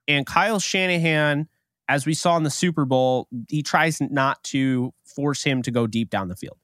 and 0.08 0.26
Kyle 0.26 0.60
Shanahan, 0.62 1.50
as 1.90 2.06
we 2.06 2.14
saw 2.14 2.38
in 2.38 2.44
the 2.44 2.50
Super 2.50 2.86
Bowl, 2.86 3.28
he 3.50 3.62
tries 3.62 4.00
not 4.00 4.42
to 4.46 4.94
force 5.04 5.44
him 5.44 5.62
to 5.64 5.72
go 5.72 5.88
deep 5.88 6.10
down 6.10 6.30
the 6.30 6.38
field 6.38 6.58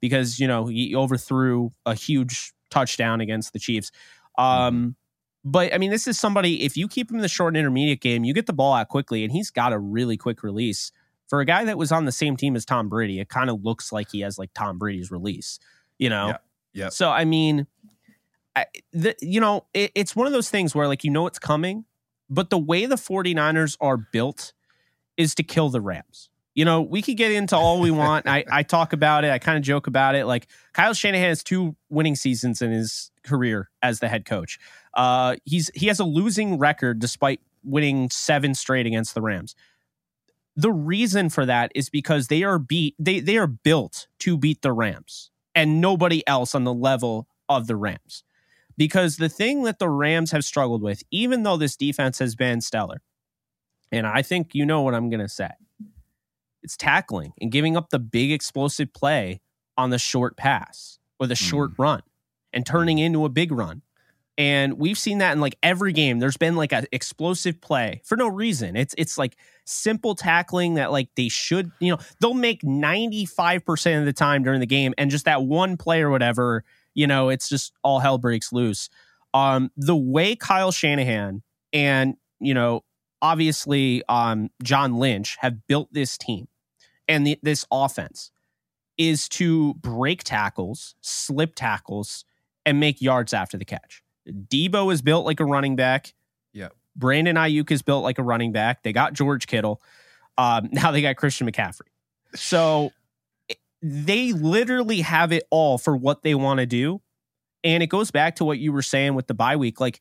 because 0.00 0.38
you 0.38 0.48
know 0.48 0.66
he 0.66 0.94
overthrew 0.94 1.72
a 1.86 1.94
huge 1.94 2.52
touchdown 2.70 3.20
against 3.20 3.52
the 3.52 3.58
Chiefs. 3.58 3.90
Um, 4.38 4.96
but 5.44 5.74
I 5.74 5.78
mean, 5.78 5.90
this 5.90 6.06
is 6.06 6.18
somebody. 6.18 6.64
If 6.64 6.76
you 6.76 6.88
keep 6.88 7.10
him 7.10 7.16
in 7.16 7.22
the 7.22 7.28
short 7.28 7.54
and 7.54 7.58
intermediate 7.58 8.00
game, 8.00 8.24
you 8.24 8.34
get 8.34 8.46
the 8.46 8.52
ball 8.52 8.74
out 8.74 8.88
quickly, 8.88 9.24
and 9.24 9.32
he's 9.32 9.50
got 9.50 9.72
a 9.72 9.78
really 9.78 10.16
quick 10.16 10.42
release 10.42 10.92
for 11.28 11.40
a 11.40 11.44
guy 11.44 11.64
that 11.64 11.78
was 11.78 11.92
on 11.92 12.04
the 12.04 12.12
same 12.12 12.36
team 12.36 12.56
as 12.56 12.64
Tom 12.64 12.88
Brady. 12.88 13.20
It 13.20 13.28
kind 13.28 13.48
of 13.48 13.62
looks 13.62 13.92
like 13.92 14.10
he 14.10 14.20
has 14.20 14.38
like 14.38 14.50
Tom 14.54 14.78
Brady's 14.78 15.10
release, 15.10 15.58
you 15.98 16.10
know. 16.10 16.28
Yeah. 16.28 16.36
Yeah. 16.72 16.88
So 16.90 17.10
I 17.10 17.24
mean, 17.24 17.66
I, 18.54 18.66
the, 18.92 19.16
you 19.20 19.40
know, 19.40 19.66
it, 19.74 19.92
it's 19.94 20.14
one 20.14 20.26
of 20.26 20.32
those 20.32 20.50
things 20.50 20.74
where 20.74 20.86
like 20.86 21.04
you 21.04 21.10
know 21.10 21.26
it's 21.26 21.38
coming, 21.38 21.84
but 22.28 22.50
the 22.50 22.58
way 22.58 22.86
the 22.86 22.96
49ers 22.96 23.76
are 23.80 23.96
built 23.96 24.52
is 25.16 25.34
to 25.36 25.42
kill 25.42 25.68
the 25.68 25.80
Rams. 25.80 26.30
You 26.60 26.66
know, 26.66 26.82
we 26.82 27.00
could 27.00 27.16
get 27.16 27.32
into 27.32 27.56
all 27.56 27.80
we 27.80 27.90
want. 27.90 28.28
I, 28.28 28.44
I 28.52 28.62
talk 28.64 28.92
about 28.92 29.24
it. 29.24 29.30
I 29.30 29.38
kind 29.38 29.56
of 29.56 29.64
joke 29.64 29.86
about 29.86 30.14
it. 30.14 30.26
Like 30.26 30.46
Kyle 30.74 30.92
Shanahan 30.92 31.30
has 31.30 31.42
two 31.42 31.74
winning 31.88 32.14
seasons 32.14 32.60
in 32.60 32.70
his 32.70 33.10
career 33.24 33.70
as 33.80 34.00
the 34.00 34.08
head 34.08 34.26
coach. 34.26 34.58
Uh, 34.92 35.36
he's 35.46 35.70
he 35.74 35.86
has 35.86 36.00
a 36.00 36.04
losing 36.04 36.58
record 36.58 36.98
despite 36.98 37.40
winning 37.64 38.10
seven 38.10 38.54
straight 38.54 38.84
against 38.84 39.14
the 39.14 39.22
Rams. 39.22 39.54
The 40.54 40.70
reason 40.70 41.30
for 41.30 41.46
that 41.46 41.72
is 41.74 41.88
because 41.88 42.26
they 42.26 42.42
are 42.42 42.58
beat 42.58 42.94
they 42.98 43.20
they 43.20 43.38
are 43.38 43.46
built 43.46 44.06
to 44.18 44.36
beat 44.36 44.60
the 44.60 44.72
Rams 44.72 45.30
and 45.54 45.80
nobody 45.80 46.22
else 46.28 46.54
on 46.54 46.64
the 46.64 46.74
level 46.74 47.26
of 47.48 47.68
the 47.68 47.76
Rams. 47.76 48.22
Because 48.76 49.16
the 49.16 49.30
thing 49.30 49.62
that 49.62 49.78
the 49.78 49.88
Rams 49.88 50.32
have 50.32 50.44
struggled 50.44 50.82
with, 50.82 51.04
even 51.10 51.42
though 51.42 51.56
this 51.56 51.74
defense 51.74 52.18
has 52.18 52.36
been 52.36 52.60
stellar, 52.60 53.00
and 53.90 54.06
I 54.06 54.20
think 54.20 54.54
you 54.54 54.66
know 54.66 54.82
what 54.82 54.94
I'm 54.94 55.08
going 55.08 55.20
to 55.20 55.28
say, 55.28 55.48
it's 56.62 56.76
tackling 56.76 57.32
and 57.40 57.50
giving 57.50 57.76
up 57.76 57.90
the 57.90 57.98
big 57.98 58.32
explosive 58.32 58.92
play 58.92 59.40
on 59.76 59.90
the 59.90 59.98
short 59.98 60.36
pass 60.36 60.98
or 61.18 61.26
the 61.26 61.34
short 61.34 61.72
run 61.78 62.02
and 62.52 62.66
turning 62.66 62.98
into 62.98 63.24
a 63.24 63.28
big 63.28 63.52
run. 63.52 63.82
And 64.38 64.78
we've 64.78 64.98
seen 64.98 65.18
that 65.18 65.32
in 65.32 65.40
like 65.40 65.58
every 65.62 65.92
game. 65.92 66.18
There's 66.18 66.38
been 66.38 66.56
like 66.56 66.72
an 66.72 66.86
explosive 66.92 67.60
play 67.60 68.00
for 68.04 68.16
no 68.16 68.26
reason. 68.26 68.74
It's 68.74 68.94
it's 68.96 69.18
like 69.18 69.36
simple 69.66 70.14
tackling 70.14 70.74
that 70.74 70.90
like 70.90 71.08
they 71.14 71.28
should, 71.28 71.70
you 71.78 71.92
know, 71.92 71.98
they'll 72.20 72.32
make 72.32 72.62
95% 72.62 74.00
of 74.00 74.06
the 74.06 74.14
time 74.14 74.42
during 74.42 74.60
the 74.60 74.66
game 74.66 74.94
and 74.96 75.10
just 75.10 75.26
that 75.26 75.42
one 75.42 75.76
play 75.76 76.00
or 76.00 76.08
whatever, 76.08 76.64
you 76.94 77.06
know, 77.06 77.28
it's 77.28 77.50
just 77.50 77.72
all 77.82 77.98
hell 77.98 78.16
breaks 78.16 78.50
loose. 78.50 78.88
Um 79.34 79.70
the 79.76 79.96
way 79.96 80.36
Kyle 80.36 80.72
Shanahan 80.72 81.42
and, 81.72 82.16
you 82.40 82.54
know, 82.54 82.82
obviously 83.22 84.02
um 84.08 84.50
John 84.62 84.96
Lynch 84.96 85.36
have 85.40 85.66
built 85.66 85.92
this 85.92 86.16
team 86.18 86.48
and 87.08 87.26
the, 87.26 87.38
this 87.42 87.66
offense 87.72 88.30
is 88.96 89.28
to 89.30 89.74
break 89.74 90.22
tackles, 90.22 90.94
slip 91.00 91.54
tackles 91.54 92.24
and 92.66 92.78
make 92.78 93.00
yards 93.00 93.32
after 93.32 93.56
the 93.56 93.64
catch. 93.64 94.02
Debo 94.28 94.92
is 94.92 95.02
built 95.02 95.26
like 95.26 95.40
a 95.40 95.44
running 95.44 95.74
back. 95.74 96.14
Yeah. 96.52 96.68
Brandon 96.94 97.36
Aiyuk 97.36 97.70
is 97.70 97.82
built 97.82 98.04
like 98.04 98.18
a 98.18 98.22
running 98.22 98.52
back. 98.52 98.82
They 98.82 98.92
got 98.92 99.14
George 99.14 99.46
Kittle. 99.46 99.80
Um, 100.38 100.68
now 100.72 100.90
they 100.90 101.02
got 101.02 101.16
Christian 101.16 101.50
McCaffrey. 101.50 101.88
So 102.34 102.92
they 103.82 104.32
literally 104.32 105.00
have 105.00 105.32
it 105.32 105.44
all 105.50 105.78
for 105.78 105.96
what 105.96 106.22
they 106.22 106.34
want 106.34 106.60
to 106.60 106.66
do. 106.66 107.00
And 107.64 107.82
it 107.82 107.88
goes 107.88 108.10
back 108.10 108.36
to 108.36 108.44
what 108.44 108.58
you 108.58 108.72
were 108.72 108.82
saying 108.82 109.14
with 109.14 109.26
the 109.26 109.34
bye 109.34 109.56
week. 109.56 109.80
Like 109.80 110.00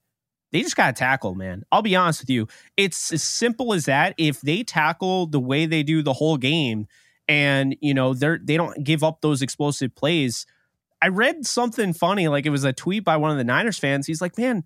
they 0.51 0.61
just 0.61 0.75
got 0.75 0.95
to 0.95 0.99
tackle, 0.99 1.35
man. 1.35 1.63
I'll 1.71 1.81
be 1.81 1.95
honest 1.95 2.21
with 2.21 2.29
you. 2.29 2.47
It's 2.77 3.13
as 3.13 3.23
simple 3.23 3.73
as 3.73 3.85
that. 3.85 4.15
If 4.17 4.41
they 4.41 4.63
tackle 4.63 5.27
the 5.27 5.39
way 5.39 5.65
they 5.65 5.83
do 5.83 6.01
the 6.01 6.13
whole 6.13 6.37
game 6.37 6.87
and, 7.27 7.75
you 7.81 7.93
know, 7.93 8.13
they're, 8.13 8.39
they 8.43 8.57
don't 8.57 8.83
give 8.83 9.03
up 9.03 9.21
those 9.21 9.41
explosive 9.41 9.95
plays– 9.95 10.45
I 11.01 11.07
read 11.07 11.45
something 11.45 11.93
funny, 11.93 12.27
like 12.27 12.45
it 12.45 12.49
was 12.49 12.63
a 12.63 12.73
tweet 12.73 13.05
by 13.05 13.17
one 13.17 13.31
of 13.31 13.37
the 13.37 13.43
Niners 13.43 13.77
fans. 13.77 14.05
He's 14.05 14.21
like, 14.21 14.37
man, 14.37 14.63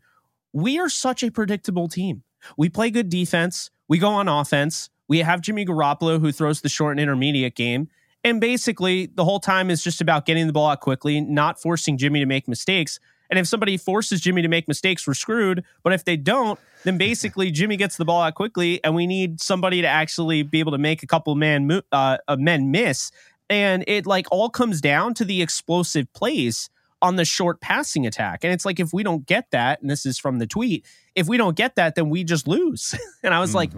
we 0.51 0.79
are 0.79 0.89
such 0.89 1.23
a 1.23 1.29
predictable 1.29 1.87
team. 1.87 2.23
We 2.57 2.69
play 2.69 2.89
good 2.89 3.09
defense. 3.09 3.69
We 3.87 3.99
go 3.99 4.09
on 4.09 4.27
offense. 4.27 4.89
We 5.07 5.19
have 5.19 5.41
Jimmy 5.41 5.65
Garoppolo 5.65 6.19
who 6.19 6.31
throws 6.31 6.61
the 6.61 6.69
short 6.69 6.91
and 6.91 6.99
intermediate 6.99 7.55
game. 7.55 7.89
And 8.23 8.39
basically, 8.39 9.07
the 9.07 9.25
whole 9.25 9.39
time 9.39 9.69
is 9.69 9.83
just 9.83 10.01
about 10.01 10.25
getting 10.25 10.47
the 10.47 10.53
ball 10.53 10.69
out 10.69 10.79
quickly, 10.79 11.21
not 11.21 11.61
forcing 11.61 11.97
Jimmy 11.97 12.19
to 12.21 12.25
make 12.25 12.47
mistakes. 12.47 12.99
And 13.29 13.39
if 13.39 13.47
somebody 13.47 13.77
forces 13.77 14.21
Jimmy 14.21 14.41
to 14.41 14.47
make 14.47 14.67
mistakes, 14.67 15.07
we're 15.07 15.13
screwed. 15.13 15.63
But 15.81 15.93
if 15.93 16.05
they 16.05 16.17
don't, 16.17 16.59
then 16.83 16.97
basically 16.97 17.51
Jimmy 17.51 17.77
gets 17.77 17.97
the 17.97 18.05
ball 18.05 18.21
out 18.21 18.35
quickly, 18.35 18.83
and 18.83 18.95
we 18.95 19.07
need 19.07 19.41
somebody 19.41 19.81
to 19.81 19.87
actually 19.87 20.43
be 20.43 20.59
able 20.59 20.71
to 20.73 20.77
make 20.77 21.03
a 21.03 21.07
couple 21.07 21.35
man 21.35 21.81
uh, 21.91 22.17
men 22.37 22.71
miss. 22.71 23.11
And 23.49 23.83
it 23.87 24.05
like 24.05 24.27
all 24.31 24.49
comes 24.49 24.81
down 24.81 25.13
to 25.15 25.25
the 25.25 25.41
explosive 25.41 26.11
plays 26.13 26.69
on 27.03 27.17
the 27.17 27.25
short 27.25 27.59
passing 27.59 28.07
attack. 28.07 28.43
And 28.43 28.53
it's 28.53 28.65
like, 28.65 28.79
if 28.79 28.93
we 28.93 29.03
don't 29.03 29.25
get 29.25 29.51
that, 29.51 29.81
and 29.81 29.89
this 29.89 30.05
is 30.05 30.17
from 30.17 30.39
the 30.39 30.47
tweet, 30.47 30.85
if 31.15 31.27
we 31.27 31.37
don't 31.37 31.55
get 31.55 31.75
that, 31.75 31.95
then 31.95 32.09
we 32.09 32.23
just 32.23 32.47
lose. 32.47 32.95
and 33.23 33.33
I 33.33 33.41
was 33.41 33.49
mm-hmm. 33.49 33.57
like, 33.57 33.71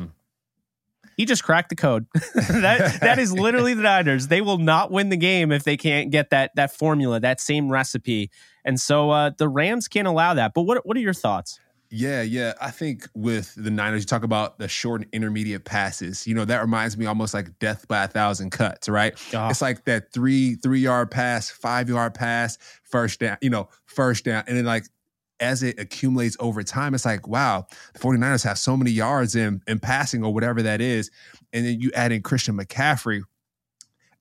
he 1.16 1.26
just 1.26 1.44
cracked 1.44 1.70
the 1.70 1.76
code. 1.76 2.08
that 2.36 3.00
that 3.02 3.20
is 3.20 3.34
literally 3.34 3.74
the 3.74 3.84
Niners. 3.84 4.28
They 4.28 4.42
will 4.42 4.58
not 4.58 4.92
win 4.92 5.10
the 5.10 5.18
game 5.18 5.52
if 5.52 5.64
they 5.64 5.78
can't 5.78 6.12
get 6.12 6.30
that 6.30 6.52
that 6.56 6.76
formula, 6.76 7.20
that 7.20 7.40
same 7.40 7.72
recipe. 7.72 8.30
And 8.64 8.80
so 8.80 9.12
uh, 9.12 9.32
the 9.38 9.48
Rams 9.48 9.88
can't 9.88 10.08
allow 10.08 10.34
that. 10.34 10.54
But 10.54 10.64
what 10.64 10.86
what 10.86 10.98
are 10.98 11.02
your 11.02 11.14
thoughts? 11.14 11.60
Yeah, 11.92 12.24
yeah. 12.24 12.54
I 12.60 12.72
think 12.72 13.08
with 13.16 13.54
the 13.56 13.70
Niners, 13.70 14.02
you 14.02 14.06
talk 14.08 14.24
about 14.24 14.58
the 14.60 14.68
short 14.68 15.02
and 15.02 15.10
intermediate 15.14 15.66
passes. 15.66 16.26
You 16.26 16.34
know, 16.34 16.44
that 16.44 16.62
reminds 16.62 16.98
me 16.98 17.06
almost 17.06 17.34
like 17.34 17.58
death 17.60 17.88
by 17.88 18.04
a 18.04 18.08
thousand 18.08 18.50
cuts, 18.50 18.90
right? 18.90 19.14
Oh. 19.34 19.48
It's 19.50 19.62
like 19.62 19.86
that 19.86 20.12
three, 20.12 20.56
three 20.56 20.80
yard 20.80 21.12
pass, 21.12 21.50
five 21.50 21.88
yard 21.88 22.14
pass, 22.14 22.58
first 22.84 23.20
down, 23.20 23.38
you 23.42 23.50
know, 23.50 23.70
first 23.86 24.26
down. 24.26 24.44
And 24.48 24.58
then 24.58 24.66
like 24.66 24.86
as 25.40 25.64
it 25.64 25.80
accumulates 25.80 26.38
over 26.40 26.64
time, 26.64 26.94
it's 26.94 27.06
like, 27.06 27.28
wow, 27.28 27.66
the 27.94 28.00
49ers 28.00 28.44
have 28.44 28.58
so 28.58 28.78
many 28.78 28.92
yards 28.92 29.36
in, 29.36 29.62
in 29.68 29.80
passing 29.80 30.24
or 30.24 30.34
whatever 30.34 30.62
that 30.62 30.82
is. 30.82 31.12
And 31.54 31.66
then 31.66 31.80
you 31.80 31.92
add 31.94 32.12
in 32.12 32.22
Christian 32.22 32.58
McCaffrey, 32.58 33.22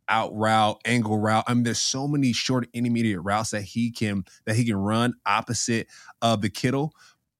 out 0.09 0.35
route, 0.35 0.81
angle 0.85 1.18
route. 1.18 1.44
I 1.46 1.55
mean, 1.55 1.62
there's 1.62 1.79
so 1.79 2.07
many 2.07 2.33
short 2.33 2.68
intermediate 2.72 3.22
routes 3.22 3.50
that 3.50 3.62
he 3.62 3.90
can 3.90 4.24
that 4.44 4.57
he 4.57 4.64
can 4.64 4.77
run 4.77 5.14
opposite 5.24 5.88
of 6.20 6.42
the 6.42 6.50
Kittle. 6.50 6.92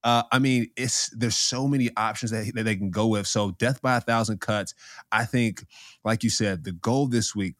Uh, 0.03 0.23
I 0.31 0.39
mean, 0.39 0.71
it's 0.77 1.09
there's 1.11 1.37
so 1.37 1.67
many 1.67 1.91
options 1.97 2.31
that, 2.31 2.53
that 2.55 2.65
they 2.65 2.77
can 2.77 2.91
go 2.91 3.07
with. 3.07 3.27
So 3.27 3.53
death 3.53 3.81
by 3.81 3.97
a 3.97 4.01
thousand 4.01 4.41
cuts. 4.41 4.75
I 5.11 5.25
think, 5.25 5.65
like 6.05 6.23
you 6.23 6.31
said, 6.31 6.65
the 6.65 6.73
goal 6.73 7.07
this 7.07 7.35
week: 7.35 7.57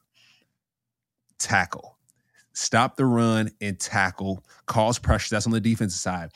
tackle, 1.39 1.94
stop 2.55 2.95
the 2.95 3.05
run 3.05 3.51
and 3.61 3.79
tackle, 3.79 4.43
cause 4.65 4.99
pressure. 4.99 5.35
That's 5.35 5.45
on 5.45 5.51
the 5.51 5.61
defensive 5.61 5.99
side. 5.99 6.31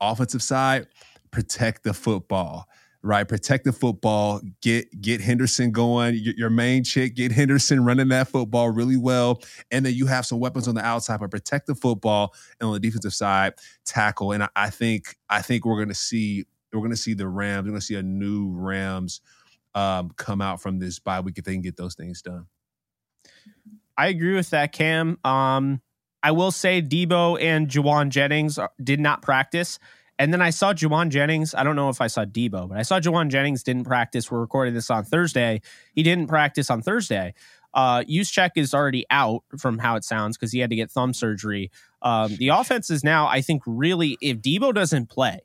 Offensive 0.00 0.42
side, 0.42 0.86
protect 1.30 1.82
the 1.84 1.94
football 1.94 2.68
right? 3.02 3.26
Protect 3.26 3.64
the 3.64 3.72
football, 3.72 4.40
get 4.60 5.00
get 5.00 5.20
Henderson 5.20 5.70
going. 5.70 6.18
Your, 6.18 6.50
main 6.50 6.84
chick, 6.84 7.16
get 7.16 7.32
Henderson 7.32 7.84
running 7.84 8.08
that 8.08 8.28
football 8.28 8.70
really 8.70 8.96
well, 8.96 9.40
and 9.70 9.84
then 9.86 9.94
you 9.94 10.06
have 10.06 10.26
some 10.26 10.40
weapons 10.40 10.68
on 10.68 10.74
the 10.74 10.84
outside, 10.84 11.20
but 11.20 11.30
protect 11.30 11.66
the 11.66 11.74
football 11.74 12.34
and 12.60 12.68
on 12.68 12.74
the 12.74 12.80
defensive 12.80 13.14
side, 13.14 13.54
tackle. 13.84 14.32
And 14.32 14.42
I, 14.42 14.48
I 14.54 14.70
think 14.70 15.16
I 15.28 15.42
think 15.42 15.64
we're 15.64 15.76
going 15.76 15.88
to 15.88 15.94
see 15.94 16.44
we're 16.72 16.80
going 16.80 16.90
to 16.90 16.96
see 16.96 17.14
the 17.14 17.28
Rams. 17.28 17.64
We're 17.64 17.70
going 17.70 17.80
to 17.80 17.86
see 17.86 17.96
a 17.96 18.02
new 18.02 18.50
Rams 18.50 19.20
um, 19.74 20.10
come 20.16 20.40
out 20.40 20.60
from 20.60 20.78
this 20.78 20.98
bye 20.98 21.20
week 21.20 21.38
if 21.38 21.44
they 21.44 21.52
can 21.52 21.62
get 21.62 21.76
those 21.76 21.94
things 21.94 22.22
done. 22.22 22.46
I 24.00 24.06
agree 24.06 24.34
with 24.34 24.48
that, 24.50 24.72
Cam. 24.72 25.18
Um, 25.24 25.82
I 26.22 26.30
will 26.30 26.52
say 26.52 26.80
Debo 26.80 27.38
and 27.38 27.68
Jauan 27.68 28.08
Jennings 28.08 28.58
did 28.82 28.98
not 28.98 29.20
practice. 29.20 29.78
And 30.18 30.32
then 30.32 30.40
I 30.40 30.48
saw 30.48 30.72
Jauan 30.72 31.10
Jennings. 31.10 31.54
I 31.54 31.64
don't 31.64 31.76
know 31.76 31.90
if 31.90 32.00
I 32.00 32.06
saw 32.06 32.24
Debo, 32.24 32.70
but 32.70 32.78
I 32.78 32.82
saw 32.82 32.98
Jauan 32.98 33.28
Jennings 33.28 33.62
didn't 33.62 33.84
practice. 33.84 34.30
We're 34.30 34.40
recording 34.40 34.72
this 34.72 34.88
on 34.88 35.04
Thursday. 35.04 35.60
He 35.92 36.02
didn't 36.02 36.28
practice 36.28 36.70
on 36.70 36.80
Thursday. 36.80 37.34
Uh, 37.74 38.00
Juszczyk 38.04 38.52
is 38.56 38.72
already 38.72 39.04
out 39.10 39.44
from 39.58 39.78
how 39.78 39.96
it 39.96 40.04
sounds 40.04 40.38
because 40.38 40.50
he 40.50 40.60
had 40.60 40.70
to 40.70 40.76
get 40.76 40.90
thumb 40.90 41.12
surgery. 41.12 41.70
Um, 42.00 42.36
the 42.36 42.48
offense 42.48 42.88
is 42.88 43.04
now, 43.04 43.26
I 43.26 43.42
think, 43.42 43.62
really, 43.66 44.16
if 44.22 44.38
Debo 44.38 44.74
doesn't 44.74 45.10
play, 45.10 45.40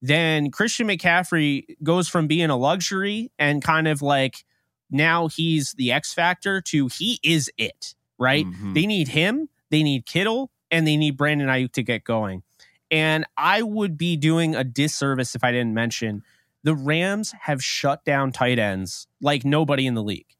then 0.00 0.52
Christian 0.52 0.86
McCaffrey 0.86 1.64
goes 1.82 2.06
from 2.06 2.28
being 2.28 2.50
a 2.50 2.56
luxury 2.56 3.32
and 3.36 3.60
kind 3.60 3.88
of 3.88 4.00
like 4.00 4.44
now 4.90 5.28
he's 5.28 5.72
the 5.72 5.92
X 5.92 6.12
factor 6.12 6.60
to 6.62 6.88
he 6.88 7.20
is 7.22 7.50
it, 7.58 7.94
right? 8.18 8.46
Mm-hmm. 8.46 8.72
They 8.74 8.86
need 8.86 9.08
him, 9.08 9.48
they 9.70 9.82
need 9.82 10.06
Kittle, 10.06 10.50
and 10.70 10.86
they 10.86 10.96
need 10.96 11.16
Brandon 11.16 11.48
Aiyuk 11.48 11.72
to 11.72 11.82
get 11.82 12.04
going. 12.04 12.42
And 12.90 13.24
I 13.36 13.62
would 13.62 13.96
be 13.96 14.16
doing 14.16 14.54
a 14.54 14.64
disservice 14.64 15.34
if 15.34 15.44
I 15.44 15.52
didn't 15.52 15.74
mention 15.74 16.22
the 16.62 16.74
Rams 16.74 17.32
have 17.42 17.62
shut 17.62 18.04
down 18.04 18.32
tight 18.32 18.58
ends 18.58 19.06
like 19.20 19.44
nobody 19.44 19.86
in 19.86 19.94
the 19.94 20.02
league. 20.02 20.36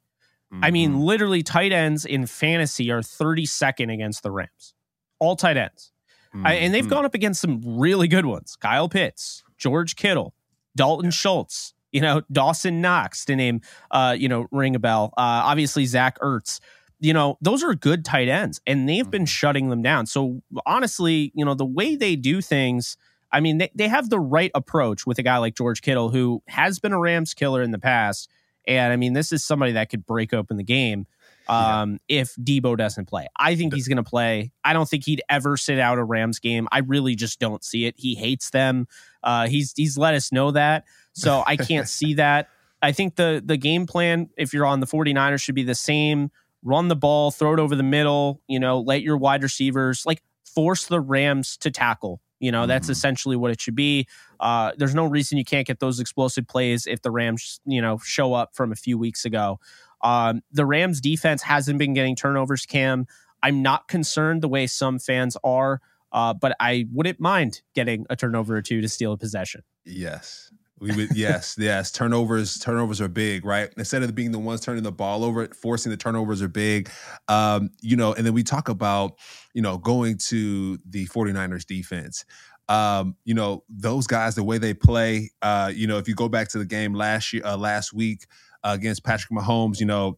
Mm-hmm. 0.52 0.64
I 0.64 0.70
mean, 0.70 0.90
mm-hmm. 0.90 1.00
literally, 1.00 1.42
tight 1.42 1.72
ends 1.72 2.04
in 2.04 2.26
fantasy 2.26 2.90
are 2.90 3.00
32nd 3.00 3.92
against 3.92 4.22
the 4.22 4.30
Rams, 4.30 4.74
all 5.18 5.36
tight 5.36 5.56
ends. 5.56 5.92
Mm-hmm. 6.34 6.46
I, 6.46 6.52
and 6.54 6.74
they've 6.74 6.84
mm-hmm. 6.84 6.90
gone 6.90 7.04
up 7.04 7.14
against 7.14 7.40
some 7.40 7.60
really 7.64 8.08
good 8.08 8.26
ones 8.26 8.56
Kyle 8.56 8.88
Pitts, 8.88 9.44
George 9.56 9.96
Kittle, 9.96 10.34
Dalton. 10.76 11.10
Schultz, 11.10 11.74
you 11.92 12.00
know, 12.00 12.22
Dawson 12.32 12.80
Knox 12.80 13.24
to 13.26 13.36
name, 13.36 13.60
uh, 13.90 14.14
you 14.18 14.28
know, 14.28 14.46
ring 14.50 14.74
a 14.76 14.78
bell. 14.78 15.12
Uh, 15.16 15.20
obviously, 15.44 15.86
Zach 15.86 16.18
Ertz. 16.20 16.60
you 17.02 17.14
know, 17.14 17.38
those 17.40 17.62
are 17.64 17.74
good 17.74 18.04
tight 18.04 18.28
ends 18.28 18.60
and 18.66 18.86
they've 18.86 19.10
been 19.10 19.24
Mhm. 19.24 19.28
shutting 19.28 19.70
them 19.70 19.80
down. 19.80 20.04
So 20.04 20.42
honestly, 20.66 21.32
you 21.34 21.46
know, 21.46 21.54
the 21.54 21.64
way 21.64 21.96
they 21.96 22.14
do 22.14 22.42
things, 22.42 22.98
I 23.32 23.40
mean, 23.40 23.56
they, 23.56 23.70
they 23.74 23.88
have 23.88 24.10
the 24.10 24.20
right 24.20 24.50
approach 24.54 25.06
with 25.06 25.18
a 25.18 25.22
guy 25.22 25.38
like 25.38 25.54
George 25.56 25.80
Kittle, 25.80 26.10
who 26.10 26.42
has 26.48 26.78
been 26.78 26.92
a 26.92 26.98
Rams 26.98 27.32
killer 27.32 27.62
in 27.62 27.70
the 27.70 27.78
past. 27.78 28.28
And 28.68 28.92
I 28.92 28.96
mean, 28.96 29.14
this 29.14 29.32
is 29.32 29.42
somebody 29.42 29.72
that 29.72 29.88
could 29.88 30.04
break 30.04 30.34
open 30.34 30.58
the 30.58 30.62
game 30.62 31.06
Yeah. 31.48 31.80
um, 31.80 32.00
if 32.06 32.34
Debo 32.36 32.76
doesn't 32.76 33.06
play. 33.06 33.28
I 33.34 33.56
think 33.56 33.72
he's 33.74 33.88
going 33.88 33.96
to 33.96 34.02
play. 34.02 34.52
I 34.62 34.74
don't 34.74 34.86
think 34.86 35.06
he'd 35.06 35.22
ever 35.30 35.56
sit 35.56 35.78
out 35.78 35.96
a 35.96 36.04
Rams 36.04 36.38
game. 36.38 36.68
I 36.70 36.80
really 36.80 37.14
just 37.14 37.40
don't 37.40 37.64
see 37.64 37.86
it. 37.86 37.94
He 37.96 38.14
hates 38.14 38.50
them. 38.50 38.86
Uh, 39.22 39.48
he's 39.48 39.72
he's 39.74 39.96
let 39.96 40.12
us 40.14 40.32
know 40.32 40.50
that. 40.50 40.84
So 41.12 41.42
I 41.46 41.56
can't 41.56 41.88
see 41.88 42.14
that. 42.14 42.48
I 42.82 42.92
think 42.92 43.16
the 43.16 43.42
the 43.44 43.56
game 43.56 43.86
plan, 43.86 44.30
if 44.36 44.52
you're 44.54 44.66
on 44.66 44.80
the 44.80 44.86
49ers, 44.86 45.42
should 45.42 45.54
be 45.54 45.62
the 45.64 45.74
same. 45.74 46.30
Run 46.62 46.88
the 46.88 46.96
ball, 46.96 47.30
throw 47.30 47.54
it 47.54 47.58
over 47.60 47.74
the 47.74 47.82
middle, 47.82 48.40
you 48.46 48.60
know, 48.60 48.80
let 48.80 49.02
your 49.02 49.16
wide 49.16 49.42
receivers 49.42 50.04
like 50.06 50.22
force 50.54 50.86
the 50.86 51.00
Rams 51.00 51.56
to 51.58 51.70
tackle. 51.70 52.20
You 52.38 52.52
know, 52.52 52.66
that's 52.66 52.86
Mhm. 52.88 52.92
essentially 52.92 53.36
what 53.36 53.50
it 53.50 53.60
should 53.60 53.74
be. 53.74 54.06
Uh, 54.40 54.72
there's 54.78 54.94
no 54.94 55.04
reason 55.04 55.36
you 55.38 55.44
can't 55.44 55.66
get 55.66 55.78
those 55.80 56.00
explosive 56.00 56.46
plays 56.48 56.86
if 56.86 57.02
the 57.02 57.10
Rams, 57.10 57.60
you 57.66 57.80
know, 57.82 57.98
show 57.98 58.32
up 58.34 58.54
from 58.54 58.72
a 58.72 58.76
few 58.76 58.96
weeks 58.98 59.24
ago. 59.26 59.60
Um, 60.02 60.42
the 60.50 60.64
Rams 60.64 61.00
defense 61.02 61.42
hasn't 61.42 61.78
been 61.78 61.92
getting 61.92 62.16
turnovers, 62.16 62.64
Cam. 62.64 63.06
I'm 63.42 63.60
not 63.62 63.88
concerned 63.88 64.42
the 64.42 64.48
way 64.48 64.66
some 64.66 64.98
fans 64.98 65.36
are, 65.44 65.80
uh, 66.12 66.32
but 66.34 66.56
I 66.60 66.86
wouldn't 66.92 67.20
mind 67.20 67.60
getting 67.74 68.06
a 68.08 68.16
turnover 68.16 68.56
or 68.56 68.62
two 68.62 68.80
to 68.80 68.88
steal 68.88 69.12
a 69.12 69.18
possession. 69.18 69.62
Yes. 69.84 70.50
We 70.80 70.96
would 70.96 71.14
yes, 71.14 71.56
yes. 71.58 71.92
Turnovers, 71.92 72.58
turnovers 72.58 73.02
are 73.02 73.08
big, 73.08 73.44
right? 73.44 73.70
Instead 73.76 74.02
of 74.02 74.14
being 74.14 74.32
the 74.32 74.38
ones 74.38 74.62
turning 74.62 74.82
the 74.82 74.90
ball 74.90 75.24
over, 75.24 75.46
forcing 75.48 75.90
the 75.90 75.96
turnovers 75.96 76.40
are 76.40 76.48
big. 76.48 76.90
Um, 77.28 77.70
you 77.82 77.96
know, 77.96 78.14
and 78.14 78.24
then 78.26 78.32
we 78.32 78.42
talk 78.42 78.70
about, 78.70 79.18
you 79.52 79.60
know, 79.60 79.76
going 79.76 80.16
to 80.28 80.78
the 80.88 81.06
49ers 81.08 81.66
defense. 81.66 82.24
Um, 82.70 83.16
you 83.24 83.34
know, 83.34 83.62
those 83.68 84.06
guys, 84.06 84.36
the 84.36 84.44
way 84.44 84.56
they 84.56 84.72
play, 84.72 85.30
uh, 85.42 85.70
you 85.74 85.86
know, 85.86 85.98
if 85.98 86.08
you 86.08 86.14
go 86.14 86.28
back 86.28 86.48
to 86.48 86.58
the 86.58 86.64
game 86.64 86.94
last 86.94 87.32
year, 87.32 87.42
uh, 87.44 87.56
last 87.58 87.92
week 87.92 88.26
uh, 88.64 88.70
against 88.72 89.04
Patrick 89.04 89.38
Mahomes, 89.38 89.80
you 89.80 89.86
know, 89.86 90.16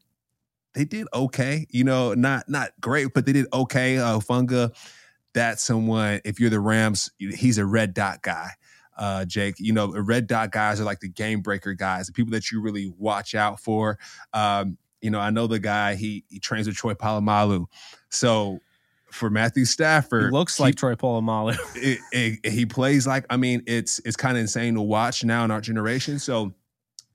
they 0.75 0.85
did 0.85 1.09
okay. 1.13 1.67
You 1.71 1.83
know, 1.83 2.15
not 2.15 2.49
not 2.49 2.71
great, 2.81 3.15
but 3.15 3.27
they 3.27 3.33
did 3.33 3.47
okay. 3.53 3.99
Uh, 3.99 4.21
Funga, 4.21 4.75
that's 5.35 5.63
someone. 5.63 6.21
If 6.25 6.39
you're 6.39 6.51
the 6.51 6.61
Rams, 6.61 7.11
he's 7.19 7.59
a 7.59 7.67
red 7.67 7.95
dot 7.95 8.23
guy 8.23 8.53
uh, 9.03 9.25
Jake. 9.25 9.57
You 9.59 9.73
know, 9.73 9.89
the 9.89 10.01
red 10.01 10.29
dot 10.29 10.53
guys 10.53 10.81
are 10.81 10.85
like 10.85 11.01
the 11.01 11.09
game 11.09 11.41
breaker 11.41 11.75
guys, 11.75 12.07
the 12.07 12.13
people 12.13 12.31
that 12.31 12.53
you 12.53 12.61
really 12.61 12.93
watch 12.97 13.35
out 13.35 13.59
for. 13.59 13.99
Um, 14.33 14.79
you 15.01 15.11
know, 15.11 15.19
I 15.19 15.31
know 15.31 15.49
the 15.49 15.59
guy 15.59 15.97
he 15.97 16.25
he 16.29 16.39
trains 16.39 16.69
with 16.69 16.77
Troy 16.77 16.95
Polamalu, 16.95 17.67
so 18.11 18.61
for 19.11 19.29
Matthew 19.29 19.63
He 19.63 19.67
Stafford, 19.67 20.33
looks 20.33 20.57
he- 20.57 20.63
like 20.63 20.77
Troy 20.77 20.95
Polamalu. 20.95 21.59
it, 21.75 21.99
it, 22.13 22.51
he 22.51 22.65
plays 22.65 23.05
like 23.05 23.27
I 23.29 23.37
mean, 23.37 23.65
it's 23.67 23.99
it's 24.05 24.17
kind 24.17 24.37
of 24.37 24.43
insane 24.43 24.75
to 24.75 24.81
watch 24.83 25.25
now 25.25 25.45
in 25.45 25.51
our 25.51 25.61
generation. 25.61 26.21
So 26.21 26.55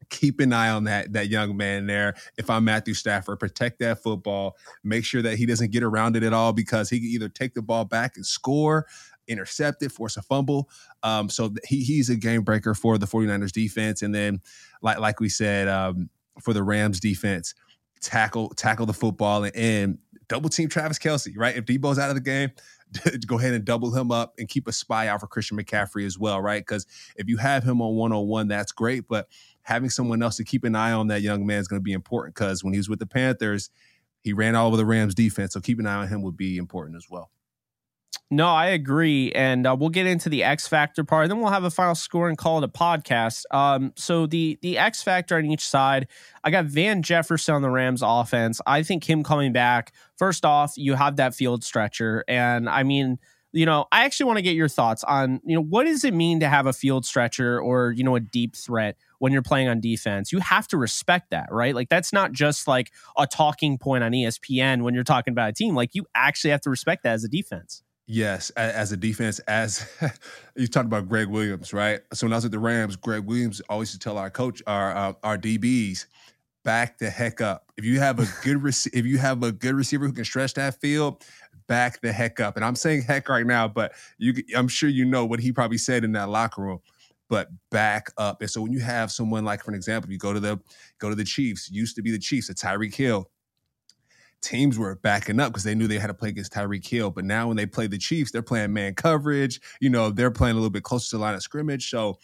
keep 0.09 0.39
an 0.39 0.53
eye 0.53 0.69
on 0.69 0.83
that 0.85 1.13
that 1.13 1.29
young 1.29 1.55
man 1.55 1.87
there. 1.87 2.15
If 2.37 2.49
I'm 2.49 2.65
Matthew 2.65 2.95
Stafford, 2.95 3.39
protect 3.39 3.79
that 3.79 4.03
football. 4.03 4.57
Make 4.83 5.05
sure 5.05 5.21
that 5.21 5.37
he 5.37 5.45
doesn't 5.45 5.71
get 5.71 5.83
around 5.83 6.17
it 6.17 6.23
at 6.23 6.33
all 6.33 6.51
because 6.51 6.89
he 6.89 6.99
can 6.99 7.07
either 7.09 7.29
take 7.29 7.53
the 7.53 7.61
ball 7.61 7.85
back 7.85 8.17
and 8.17 8.25
score, 8.25 8.87
intercept 9.27 9.83
it, 9.83 9.91
force 9.91 10.17
a 10.17 10.21
fumble. 10.21 10.69
Um, 11.03 11.29
so 11.29 11.53
he 11.65 11.83
he's 11.83 12.09
a 12.09 12.15
game 12.15 12.43
breaker 12.43 12.73
for 12.73 12.97
the 12.97 13.07
49ers 13.07 13.51
defense. 13.51 14.01
And 14.01 14.13
then 14.13 14.41
like 14.81 14.99
like 14.99 15.19
we 15.19 15.29
said, 15.29 15.67
um, 15.67 16.09
for 16.41 16.53
the 16.53 16.63
Rams 16.63 16.99
defense, 16.99 17.53
tackle 18.01 18.49
tackle 18.49 18.85
the 18.85 18.93
football 18.93 19.43
and, 19.43 19.55
and 19.55 19.97
double 20.27 20.49
team 20.49 20.69
Travis 20.69 20.99
Kelce, 20.99 21.33
right? 21.35 21.55
If 21.55 21.65
Deebo's 21.65 21.99
out 21.99 22.09
of 22.09 22.15
the 22.15 22.21
game, 22.21 22.51
go 23.27 23.37
ahead 23.37 23.53
and 23.53 23.65
double 23.65 23.95
him 23.95 24.11
up 24.11 24.33
and 24.37 24.47
keep 24.47 24.67
a 24.67 24.71
spy 24.71 25.07
out 25.07 25.19
for 25.19 25.27
Christian 25.27 25.57
McCaffrey 25.57 26.05
as 26.05 26.17
well, 26.17 26.41
right? 26.41 26.61
Because 26.61 26.85
if 27.15 27.27
you 27.27 27.37
have 27.37 27.63
him 27.63 27.81
on 27.81 27.95
one 27.95 28.11
on 28.11 28.27
one, 28.27 28.47
that's 28.47 28.71
great. 28.71 29.07
But 29.07 29.27
having 29.61 29.89
someone 29.89 30.21
else 30.21 30.37
to 30.37 30.43
keep 30.43 30.63
an 30.63 30.75
eye 30.75 30.91
on 30.91 31.07
that 31.07 31.21
young 31.21 31.45
man 31.45 31.59
is 31.59 31.67
going 31.67 31.79
to 31.79 31.83
be 31.83 31.93
important 31.93 32.35
because 32.35 32.63
when 32.63 32.73
he 32.73 32.79
was 32.79 32.89
with 32.89 32.99
the 32.99 33.05
Panthers, 33.05 33.69
he 34.21 34.33
ran 34.33 34.55
all 34.55 34.67
over 34.67 34.77
the 34.77 34.85
Rams 34.85 35.15
defense. 35.15 35.53
So 35.53 35.59
keep 35.59 35.79
an 35.79 35.85
eye 35.85 35.95
on 35.95 36.07
him 36.07 36.21
would 36.21 36.37
be 36.37 36.57
important 36.57 36.97
as 36.97 37.07
well. 37.09 37.31
No, 38.29 38.47
I 38.49 38.67
agree, 38.67 39.31
and 39.31 39.65
uh, 39.65 39.73
we'll 39.79 39.87
get 39.87 40.05
into 40.05 40.27
the 40.27 40.43
X 40.43 40.67
factor 40.67 41.05
part. 41.05 41.29
Then 41.29 41.39
we'll 41.39 41.51
have 41.51 41.63
a 41.63 41.69
final 41.71 41.95
score 41.95 42.27
and 42.27 42.37
call 42.37 42.57
it 42.57 42.63
a 42.65 42.67
podcast. 42.67 43.43
Um, 43.51 43.93
so 43.95 44.25
the 44.25 44.59
the 44.61 44.77
X 44.77 45.01
factor 45.01 45.37
on 45.37 45.45
each 45.45 45.65
side, 45.65 46.07
I 46.43 46.51
got 46.51 46.65
Van 46.65 47.03
Jefferson 47.03 47.55
on 47.55 47.61
the 47.61 47.69
Rams 47.69 48.01
offense. 48.03 48.59
I 48.67 48.83
think 48.83 49.05
him 49.05 49.23
coming 49.23 49.53
back. 49.53 49.93
First 50.17 50.43
off, 50.43 50.73
you 50.75 50.95
have 50.95 51.15
that 51.15 51.35
field 51.35 51.63
stretcher, 51.63 52.25
and 52.27 52.67
I 52.67 52.83
mean, 52.83 53.17
you 53.53 53.65
know, 53.65 53.85
I 53.93 54.03
actually 54.03 54.25
want 54.25 54.39
to 54.39 54.43
get 54.43 54.57
your 54.57 54.67
thoughts 54.67 55.05
on 55.05 55.39
you 55.45 55.55
know 55.55 55.63
what 55.63 55.85
does 55.85 56.03
it 56.03 56.13
mean 56.13 56.41
to 56.41 56.49
have 56.49 56.65
a 56.65 56.73
field 56.73 57.05
stretcher 57.05 57.61
or 57.61 57.93
you 57.93 58.03
know 58.03 58.17
a 58.17 58.19
deep 58.19 58.57
threat 58.57 58.97
when 59.19 59.31
you're 59.31 59.41
playing 59.41 59.69
on 59.69 59.79
defense. 59.79 60.33
You 60.33 60.39
have 60.39 60.67
to 60.67 60.77
respect 60.77 61.29
that, 61.29 61.47
right? 61.49 61.73
Like 61.73 61.87
that's 61.87 62.11
not 62.11 62.33
just 62.33 62.67
like 62.67 62.91
a 63.17 63.25
talking 63.25 63.77
point 63.77 64.03
on 64.03 64.11
ESPN 64.11 64.81
when 64.81 64.93
you're 64.93 65.05
talking 65.05 65.31
about 65.31 65.51
a 65.51 65.53
team. 65.53 65.75
Like 65.75 65.95
you 65.95 66.05
actually 66.13 66.51
have 66.51 66.61
to 66.61 66.69
respect 66.69 67.03
that 67.03 67.13
as 67.13 67.23
a 67.23 67.29
defense. 67.29 67.83
Yes, 68.09 68.51
as 68.51 68.93
a 68.93 68.97
defense, 68.97 69.39
as 69.39 69.85
you 70.55 70.67
talked 70.67 70.85
about 70.85 71.09
Gregg 71.09 71.27
Williams, 71.27 71.73
right? 71.73 71.99
So 72.13 72.25
when 72.25 72.31
I 72.31 72.37
was 72.37 72.45
at 72.45 72.51
the 72.51 72.59
Rams, 72.59 72.95
Gregg 72.95 73.25
Williams 73.25 73.61
always 73.67 73.89
used 73.89 74.01
to 74.01 74.09
tell 74.09 74.17
our 74.17 74.29
coach, 74.29 74.63
our 74.65 74.95
uh, 74.95 75.13
our 75.23 75.37
DBs, 75.37 76.05
back 76.63 76.99
the 76.99 77.09
heck 77.09 77.41
up. 77.41 77.69
If 77.75 77.83
you 77.83 77.99
have 77.99 78.19
a 78.19 78.27
good 78.43 78.63
rec- 78.63 78.93
if 78.93 79.05
you 79.05 79.17
have 79.17 79.43
a 79.43 79.51
good 79.51 79.75
receiver 79.75 80.05
who 80.05 80.13
can 80.13 80.23
stretch 80.23 80.53
that 80.53 80.79
field, 80.79 81.25
back 81.67 81.99
the 81.99 82.13
heck 82.13 82.39
up. 82.39 82.55
And 82.55 82.63
I'm 82.63 82.75
saying 82.75 83.01
heck 83.01 83.27
right 83.27 83.45
now, 83.45 83.67
but 83.67 83.91
you, 84.17 84.33
I'm 84.55 84.69
sure 84.69 84.87
you 84.87 85.03
know 85.03 85.25
what 85.25 85.41
he 85.41 85.51
probably 85.51 85.77
said 85.77 86.05
in 86.05 86.13
that 86.13 86.29
locker 86.29 86.61
room. 86.61 86.79
But 87.29 87.49
back 87.71 88.09
up. 88.17 88.41
And 88.41 88.49
so 88.49 88.61
when 88.61 88.71
you 88.71 88.79
have 88.79 89.11
someone 89.11 89.43
like, 89.43 89.61
for 89.61 89.71
an 89.71 89.75
example, 89.75 90.09
you 90.09 90.17
go 90.17 90.31
to 90.31 90.39
the 90.39 90.61
go 90.99 91.09
to 91.09 91.15
the 91.15 91.25
Chiefs, 91.25 91.69
used 91.69 91.97
to 91.97 92.01
be 92.01 92.11
the 92.11 92.19
Chiefs, 92.19 92.49
a 92.49 92.55
Tyreek 92.55 92.95
Hill 92.95 93.29
teams 94.41 94.77
were 94.77 94.95
backing 94.95 95.39
up 95.39 95.51
because 95.51 95.63
they 95.63 95.75
knew 95.75 95.87
they 95.87 95.99
had 95.99 96.07
to 96.07 96.13
play 96.13 96.29
against 96.29 96.53
Tyreek 96.53 96.87
Hill. 96.87 97.09
But 97.11 97.25
now 97.25 97.47
when 97.47 97.57
they 97.57 97.65
play 97.65 97.87
the 97.87 97.97
Chiefs, 97.97 98.31
they're 98.31 98.41
playing 98.41 98.73
man 98.73 98.93
coverage. 98.93 99.59
You 99.81 99.89
know, 99.89 100.09
they're 100.09 100.31
playing 100.31 100.53
a 100.53 100.59
little 100.59 100.69
bit 100.69 100.83
closer 100.83 101.09
to 101.11 101.17
the 101.17 101.21
line 101.21 101.35
of 101.35 101.41
scrimmage. 101.41 101.89
So 101.89 102.17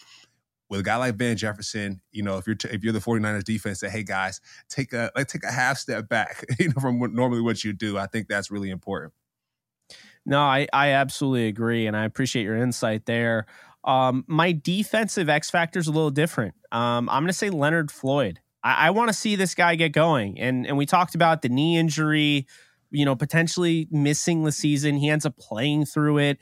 with 0.70 0.80
a 0.80 0.84
guy 0.84 0.96
like 0.96 1.16
Van 1.16 1.38
Jefferson, 1.38 2.02
you 2.12 2.24
know, 2.24 2.38
if 2.38 2.48
you're 2.48 2.56
t- 2.56 2.70
if 2.70 2.84
you're 2.84 2.94
the 2.94 3.00
49ers 3.00 3.44
defense, 3.44 3.80
say, 3.80 3.90
hey 3.90 4.04
guys, 4.04 4.42
take 4.70 4.94
a 4.94 5.12
like 5.16 5.28
take 5.28 5.44
a 5.44 5.52
half 5.52 5.78
step 5.78 6.08
back, 6.10 6.46
you 6.60 6.70
know, 6.70 6.80
from 6.80 7.00
what 7.00 7.12
normally 7.12 7.42
what 7.42 7.64
you 7.64 7.74
do. 7.74 7.98
I 7.98 8.08
think 8.08 8.28
that's 8.28 8.50
really 8.50 8.70
important. 8.70 9.14
No, 10.26 10.40
I, 10.40 10.68
I 10.72 10.92
absolutely 10.92 11.48
agree, 11.48 11.86
and 11.86 11.98
I 11.98 12.06
appreciate 12.06 12.44
your 12.44 12.56
insight 12.56 13.06
there. 13.06 13.46
Um, 13.84 14.24
my 14.28 14.54
defensive 14.54 15.28
X 15.28 15.50
factor 15.50 15.80
is 15.80 15.88
a 15.88 15.92
little 15.92 16.12
different. 16.12 16.56
Um, 16.72 17.10
I'm 17.10 17.24
going 17.24 17.28
to 17.28 17.34
say 17.34 17.50
Leonard 17.50 17.92
Floyd. 17.92 18.40
I, 18.64 18.88
I 18.88 18.90
want 18.92 19.10
to 19.10 19.14
see 19.14 19.36
this 19.36 19.56
guy 19.56 19.76
get 19.76 19.92
going, 19.92 20.40
and 20.40 20.66
and 20.66 20.78
we 20.78 20.86
talked 20.86 21.16
about 21.16 21.42
the 21.42 21.50
knee 21.50 21.78
injury, 21.78 22.48
you 22.92 23.06
know, 23.06 23.16
potentially 23.16 23.88
missing 23.92 24.44
the 24.44 24.52
season. 24.52 24.98
He 24.98 25.10
ends 25.10 25.26
up 25.26 25.38
playing 25.38 25.86
through 25.86 26.20
it. 26.20 26.40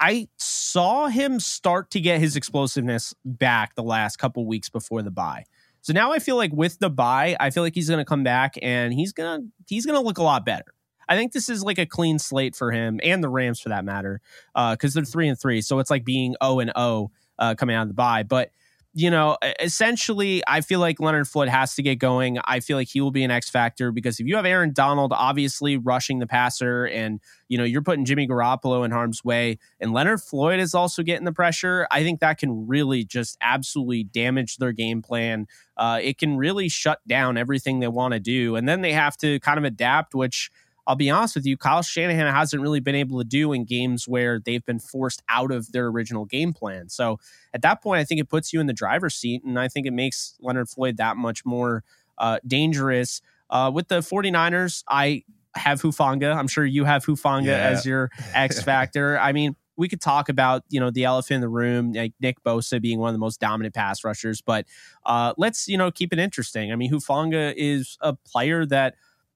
I 0.00 0.28
saw 0.36 1.06
him 1.06 1.40
start 1.40 1.90
to 1.92 2.00
get 2.00 2.20
his 2.20 2.36
explosiveness 2.36 3.14
back 3.24 3.74
the 3.74 3.82
last 3.82 4.16
couple 4.16 4.44
weeks 4.44 4.68
before 4.68 5.02
the 5.02 5.10
bye. 5.10 5.44
So 5.82 5.92
now 5.92 6.12
I 6.12 6.18
feel 6.18 6.36
like 6.36 6.52
with 6.52 6.78
the 6.78 6.90
bye, 6.90 7.36
I 7.38 7.50
feel 7.50 7.62
like 7.62 7.74
he's 7.74 7.88
going 7.88 8.00
to 8.00 8.04
come 8.04 8.24
back 8.24 8.54
and 8.60 8.92
he's 8.92 9.12
going 9.12 9.40
to 9.40 9.46
he's 9.66 9.86
going 9.86 9.98
to 9.98 10.04
look 10.04 10.18
a 10.18 10.22
lot 10.22 10.44
better. 10.44 10.74
I 11.08 11.16
think 11.16 11.32
this 11.32 11.48
is 11.48 11.62
like 11.62 11.78
a 11.78 11.86
clean 11.86 12.18
slate 12.18 12.56
for 12.56 12.72
him 12.72 12.98
and 13.02 13.22
the 13.22 13.28
Rams 13.28 13.60
for 13.60 13.68
that 13.68 13.84
matter, 13.84 14.20
uh, 14.54 14.74
because 14.74 14.94
they're 14.94 15.04
three 15.04 15.28
and 15.28 15.38
three. 15.38 15.60
So 15.60 15.78
it's 15.78 15.90
like 15.90 16.04
being 16.04 16.34
zero 16.42 16.60
and 16.60 16.72
zero 16.76 17.10
coming 17.56 17.76
out 17.76 17.82
of 17.82 17.88
the 17.88 17.94
bye, 17.94 18.22
But 18.22 18.50
you 18.96 19.10
know, 19.10 19.36
essentially, 19.60 20.40
I 20.46 20.60
feel 20.60 20.78
like 20.78 21.00
Leonard 21.00 21.26
Floyd 21.26 21.48
has 21.48 21.74
to 21.74 21.82
get 21.82 21.96
going. 21.96 22.38
I 22.44 22.60
feel 22.60 22.76
like 22.76 22.86
he 22.88 23.00
will 23.00 23.10
be 23.10 23.24
an 23.24 23.30
X 23.32 23.50
factor 23.50 23.90
because 23.90 24.20
if 24.20 24.26
you 24.28 24.36
have 24.36 24.46
Aaron 24.46 24.72
Donald 24.72 25.12
obviously 25.12 25.76
rushing 25.76 26.20
the 26.20 26.28
passer, 26.28 26.86
and 26.86 27.20
you 27.48 27.58
know 27.58 27.64
you're 27.64 27.82
putting 27.82 28.04
Jimmy 28.04 28.28
Garoppolo 28.28 28.84
in 28.84 28.92
harm's 28.92 29.24
way, 29.24 29.58
and 29.80 29.92
Leonard 29.92 30.22
Floyd 30.22 30.60
is 30.60 30.74
also 30.74 31.02
getting 31.02 31.24
the 31.24 31.32
pressure, 31.32 31.88
I 31.90 32.04
think 32.04 32.20
that 32.20 32.38
can 32.38 32.68
really 32.68 33.04
just 33.04 33.36
absolutely 33.40 34.04
damage 34.04 34.58
their 34.58 34.72
game 34.72 35.02
plan. 35.02 35.48
Uh, 35.76 35.98
it 36.00 36.18
can 36.18 36.36
really 36.36 36.68
shut 36.68 37.00
down 37.08 37.36
everything 37.36 37.80
they 37.80 37.88
want 37.88 38.14
to 38.14 38.20
do, 38.20 38.54
and 38.54 38.68
then 38.68 38.80
they 38.80 38.92
have 38.92 39.16
to 39.18 39.40
kind 39.40 39.58
of 39.58 39.64
adapt, 39.64 40.14
which 40.14 40.52
I'll 40.86 40.96
be 40.96 41.08
honest 41.10 41.34
with 41.34 41.46
you, 41.46 41.56
Kyle 41.56 41.82
Shanahan 41.82 42.32
hasn't 42.32 42.60
really 42.60 42.80
been 42.80 42.94
able 42.94 43.18
to 43.18 43.24
do 43.24 43.52
in 43.52 43.64
games 43.64 44.06
where 44.06 44.38
they've 44.38 44.64
been 44.64 44.78
forced 44.78 45.22
out 45.28 45.50
of 45.50 45.72
their 45.72 45.86
original 45.86 46.24
game 46.26 46.52
plan. 46.52 46.88
So 46.88 47.18
at 47.54 47.62
that 47.62 47.82
point, 47.82 48.00
I 48.00 48.04
think 48.04 48.20
it 48.20 48.28
puts 48.28 48.52
you 48.52 48.60
in 48.60 48.66
the 48.66 48.72
driver's 48.74 49.14
seat, 49.14 49.42
and 49.44 49.58
I 49.58 49.68
think 49.68 49.86
it 49.86 49.92
makes 49.92 50.34
Leonard 50.40 50.68
Floyd 50.68 50.98
that 50.98 51.16
much 51.16 51.44
more 51.44 51.84
uh, 52.18 52.38
dangerous. 52.46 53.20
Uh, 53.50 53.70
with 53.72 53.88
the 53.88 54.00
49ers, 54.00 54.84
I 54.88 55.22
have 55.54 55.80
Hufanga. 55.80 56.34
I'm 56.36 56.48
sure 56.48 56.64
you 56.66 56.84
have 56.84 57.04
Hufanga 57.06 57.46
Yeah. 57.46 57.58
as 57.58 57.86
your 57.86 58.10
X 58.34 58.62
factor. 58.64 59.18
I 59.18 59.32
mean, 59.32 59.56
we 59.76 59.88
could 59.88 60.00
talk 60.00 60.28
about 60.28 60.62
you 60.68 60.78
know 60.80 60.90
the 60.90 61.04
elephant 61.04 61.36
in 61.36 61.40
the 61.40 61.48
room, 61.48 61.92
like 61.92 62.12
Nick 62.20 62.42
Bosa 62.44 62.80
being 62.80 62.98
one 63.00 63.08
of 63.08 63.14
the 63.14 63.18
most 63.18 63.40
dominant 63.40 63.74
pass 63.74 64.04
rushers, 64.04 64.40
but 64.40 64.66
uh, 65.04 65.34
let's 65.36 65.66
you 65.66 65.76
know 65.76 65.90
keep 65.90 66.12
it 66.12 66.18
interesting. 66.20 66.72
I 66.72 66.76
mean, 66.76 66.92
Hufanga 66.92 67.52
is 67.56 67.96
a 68.00 68.12
player 68.12 68.64
that 68.66 68.94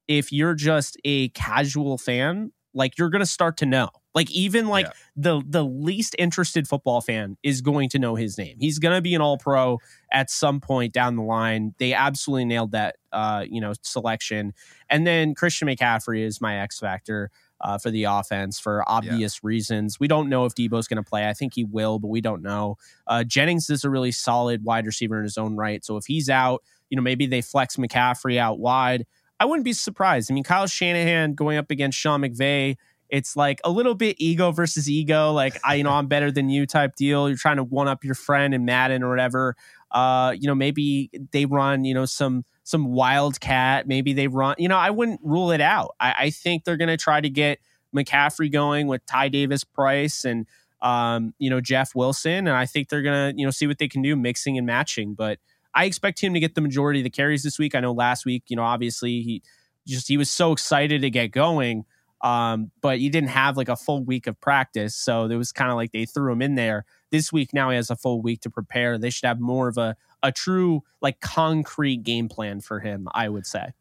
if 0.09 0.33
you're 0.33 0.55
just 0.55 0.97
a 1.05 1.29
casual 1.31 1.99
fan, 1.99 2.53
like 2.75 2.99
you're 2.99 3.11
going 3.11 3.21
to 3.21 3.27
start 3.27 3.59
to 3.59 3.67
know. 3.67 3.91
Like 4.15 4.31
even 4.33 4.67
like 4.67 4.87
yeah. 4.87 4.93
the 5.17 5.43
the 5.47 5.65
least 5.65 6.17
interested 6.19 6.67
football 6.67 7.01
fan 7.01 7.37
is 7.43 7.61
going 7.61 7.89
to 7.91 7.99
know 7.99 8.17
his 8.17 8.37
name. 8.37 8.57
He's 8.59 8.79
going 8.79 8.97
to 8.97 9.03
be 9.03 9.15
an 9.15 9.21
all 9.21 9.39
pro 9.39 9.79
at 10.11 10.29
some 10.31 10.61
point 10.61 10.93
down 10.93 11.15
the 11.15 11.23
line. 11.23 11.75
They 11.79 11.93
absolutely 11.93 12.47
nailed 12.47 12.73
that 12.73 12.97
uh, 13.13 13.45
you 13.49 13.61
know, 13.61 13.75
selection. 13.83 14.55
And 14.91 15.07
then 15.07 15.35
Christian 15.35 15.69
McCaffrey 15.69 16.25
is 16.25 16.41
my 16.41 16.59
X 16.59 16.79
factor. 16.79 17.31
Uh, 17.61 17.77
for 17.77 17.91
the 17.91 18.05
offense 18.05 18.61
for 18.61 18.89
obvious 18.89 19.41
yeah. 19.43 19.49
reasons. 19.49 19.99
We 19.99 20.07
don't 20.07 20.29
know 20.29 20.45
if 20.45 20.55
Deebo's 20.55 20.87
going 20.87 21.03
to 21.03 21.09
play. 21.09 21.29
I 21.29 21.33
think 21.33 21.55
he 21.57 21.65
will, 21.65 21.99
but 21.99 22.07
we 22.07 22.21
don't 22.21 22.41
know. 22.41 22.77
Uh, 23.05 23.25
Jennings 23.25 23.69
is 23.69 23.83
a 23.83 23.91
really 23.91 24.13
solid 24.13 24.63
wide 24.63 24.87
receiver 24.87 25.19
in 25.19 25.25
his 25.25 25.37
own 25.37 25.57
right. 25.57 25.85
So 25.85 25.97
if 25.97 26.05
he's 26.07 26.31
out, 26.31 26.63
you 26.89 26.95
know, 26.95 27.03
maybe 27.03 27.27
they 27.27 27.41
flex 27.41 27.75
McCaffrey 27.75 28.39
out 28.39 28.61
wide. 28.61 29.07
I 29.41 29.45
wouldn't 29.45 29.65
be 29.65 29.73
surprised. 29.73 30.31
I 30.31 30.35
mean, 30.35 30.45
Kyle 30.45 30.67
Shanahan 30.67 31.35
going 31.35 31.59
up 31.59 31.71
against 31.71 31.99
Sean 31.99 32.23
McVay, 32.23 32.77
it's 33.09 33.37
like 33.37 33.61
a 33.65 33.71
little 33.71 33.95
bit 33.95 34.17
ego 34.19 34.51
versus 34.51 34.89
ego. 34.89 35.33
Like, 35.33 35.59
I, 35.65 35.77
you 35.77 35.85
know, 35.85 35.93
I'm 35.93 36.09
better 36.09 36.31
than 36.31 36.51
you 36.51 36.67
type 36.67 36.95
deal. 36.97 37.29
You're 37.29 37.39
trying 37.39 37.57
to 37.57 37.65
one 37.65 37.89
up 37.89 38.05
your 38.05 38.15
friend 38.15 38.53
in 38.53 38.65
Madden 38.65 39.03
or 39.03 39.09
whatever. 39.09 39.57
Uh, 39.91 40.35
you 40.39 40.47
know, 40.47 40.55
maybe 40.55 41.11
they 41.33 41.47
run, 41.47 41.85
you 41.85 41.95
know, 41.95 42.05
some 42.05 42.45
some 42.65 42.93
wildcat. 42.93 43.89
Maybe 43.89 44.13
they 44.13 44.29
run, 44.29 44.57
you 44.59 44.69
know, 44.69 44.77
I 44.77 44.91
wouldn't 44.91 45.21
rule 45.23 45.51
it 45.53 45.63
out. 45.63 45.95
I, 45.99 46.15
I 46.19 46.31
think 46.31 46.65
they're 46.65 46.77
going 46.77 46.89
to 46.89 46.99
try 46.99 47.19
to 47.19 47.31
get 47.31 47.61
McCaffrey 47.97 48.53
going 48.53 48.89
with 48.89 49.07
Ty 49.07 49.29
Davis 49.29 49.65
Price 49.65 50.27
and, 50.27 50.47
um, 50.83 51.33
you 51.39 51.49
know, 51.49 51.63
Jeff 51.63 51.95
Wilson. 51.95 52.47
And 52.47 52.51
I 52.51 52.67
think 52.67 52.91
they're 52.91 53.03
to, 53.03 53.33
you 53.35 53.47
know, 53.47 53.51
see 53.51 53.67
what 53.67 53.79
they 53.79 53.89
can 53.89 54.03
do 54.03 54.15
mixing 54.17 54.59
and 54.59 54.67
matching. 54.67 55.15
But 55.15 55.39
I 55.79 55.85
expect 55.85 56.21
him 56.21 56.35
to 56.35 56.41
get 56.41 56.57
the 56.57 56.61
majority 56.61 56.99
of 56.99 57.05
the 57.05 57.11
carries 57.11 57.45
this 57.45 57.57
week. 57.57 57.77
I 57.77 57.81
know 57.81 57.93
last 57.93 58.27
week, 58.27 58.43
you 58.49 58.57
know, 58.57 58.65
obviously 58.65 59.23
he 59.23 59.45
just, 59.87 60.09
he 60.09 60.17
was 60.17 60.29
so 60.29 60.51
excited 60.51 61.03
to 61.03 61.11
get 61.11 61.29
going. 61.29 61.85
Um, 62.21 62.73
but 62.81 62.99
he 62.99 63.09
didn't 63.11 63.29
have 63.29 63.57
like 63.57 63.69
a 63.69 63.77
full 63.77 64.03
week 64.03 64.27
of 64.27 64.41
practice. 64.41 64.97
So 64.97 65.27
it 65.27 65.37
was 65.37 65.53
kind 65.53 65.71
of 65.71 65.77
like 65.77 65.93
they 65.93 66.05
threw 66.05 66.33
him 66.33 66.43
in 66.43 66.57
there. 66.57 66.85
This 67.13 67.33
week 67.33 67.55
now 67.55 67.71
he 67.71 67.77
has 67.77 67.91
a 67.91 67.97
full 67.97 68.21
week 68.21 68.41
to 68.41 68.51
prepare. 68.51 68.99
They 68.99 69.11
should 69.11 69.29
have 69.29 69.39
more 69.39 69.69
of 69.69 69.79
a 69.79 69.95
a 70.21 70.33
true 70.33 70.83
like 71.01 71.21
concrete 71.21 72.03
game 72.03 72.29
plan 72.29 72.61
for 72.61 72.81
him, 72.81 73.07
I 73.15 73.29
would 73.29 73.47
say. 73.47 73.73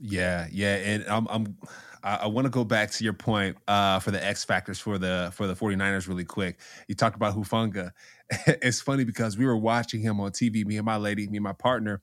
Yeah, 0.00 0.48
yeah, 0.50 0.74
and 0.74 1.04
I'm 1.06 1.28
I'm 1.30 1.56
I, 2.04 2.26
want 2.26 2.44
to 2.44 2.50
go 2.50 2.64
back 2.64 2.90
to 2.90 3.04
your 3.04 3.14
point 3.14 3.56
uh, 3.66 3.98
for 3.98 4.10
the 4.10 4.22
X 4.22 4.44
factors 4.44 4.78
for 4.78 4.98
the 4.98 5.30
for 5.32 5.46
the 5.46 5.54
49ers 5.54 6.06
really 6.06 6.24
quick. 6.24 6.58
You 6.88 6.94
talked 6.94 7.16
about 7.16 7.34
Hufanga. 7.34 7.92
it's 8.46 8.80
funny 8.80 9.04
because 9.04 9.36
we 9.36 9.46
were 9.46 9.56
watching 9.56 10.00
him 10.00 10.20
on 10.20 10.30
TV, 10.30 10.64
me 10.64 10.76
and 10.76 10.86
my 10.86 10.96
lady, 10.96 11.26
me 11.26 11.38
and 11.38 11.44
my 11.44 11.52
partner, 11.52 12.00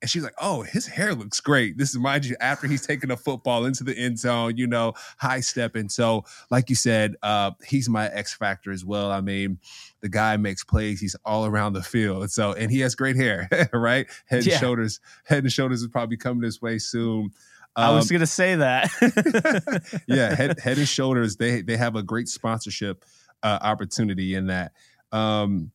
and 0.00 0.10
she's 0.10 0.22
like, 0.22 0.34
"Oh, 0.40 0.62
his 0.62 0.86
hair 0.86 1.14
looks 1.14 1.40
great." 1.40 1.76
This 1.76 1.90
is 1.90 1.98
mind 1.98 2.24
you 2.24 2.36
after 2.40 2.66
he's 2.66 2.86
taken 2.86 3.10
a 3.10 3.16
football 3.16 3.64
into 3.64 3.82
the 3.82 3.96
end 3.96 4.18
zone, 4.18 4.56
you 4.56 4.66
know, 4.66 4.94
high 5.18 5.40
stepping. 5.40 5.88
So, 5.88 6.24
like 6.50 6.70
you 6.70 6.76
said, 6.76 7.16
uh, 7.22 7.52
he's 7.66 7.88
my 7.88 8.08
X 8.08 8.32
factor 8.32 8.70
as 8.70 8.84
well. 8.84 9.10
I 9.10 9.20
mean, 9.20 9.58
the 10.00 10.08
guy 10.08 10.36
makes 10.36 10.62
plays. 10.62 11.00
He's 11.00 11.16
all 11.24 11.46
around 11.46 11.72
the 11.72 11.82
field. 11.82 12.30
So, 12.30 12.52
and 12.52 12.70
he 12.70 12.80
has 12.80 12.94
great 12.94 13.16
hair, 13.16 13.48
right? 13.72 14.06
Head 14.26 14.46
yeah. 14.46 14.54
and 14.54 14.60
shoulders. 14.60 15.00
Head 15.24 15.42
and 15.42 15.52
shoulders 15.52 15.82
is 15.82 15.88
probably 15.88 16.16
coming 16.16 16.42
this 16.42 16.62
way 16.62 16.78
soon. 16.78 17.32
Um, 17.76 17.84
I 17.84 17.94
was 17.94 18.04
um, 18.04 18.14
going 18.14 18.20
to 18.20 18.26
say 18.26 18.54
that. 18.56 20.02
yeah, 20.06 20.34
head, 20.34 20.60
head 20.60 20.78
and 20.78 20.88
shoulders. 20.88 21.36
They 21.36 21.62
they 21.62 21.76
have 21.76 21.96
a 21.96 22.02
great 22.02 22.28
sponsorship 22.28 23.04
uh, 23.42 23.58
opportunity 23.60 24.34
in 24.34 24.46
that. 24.46 24.72
Um, 25.12 25.72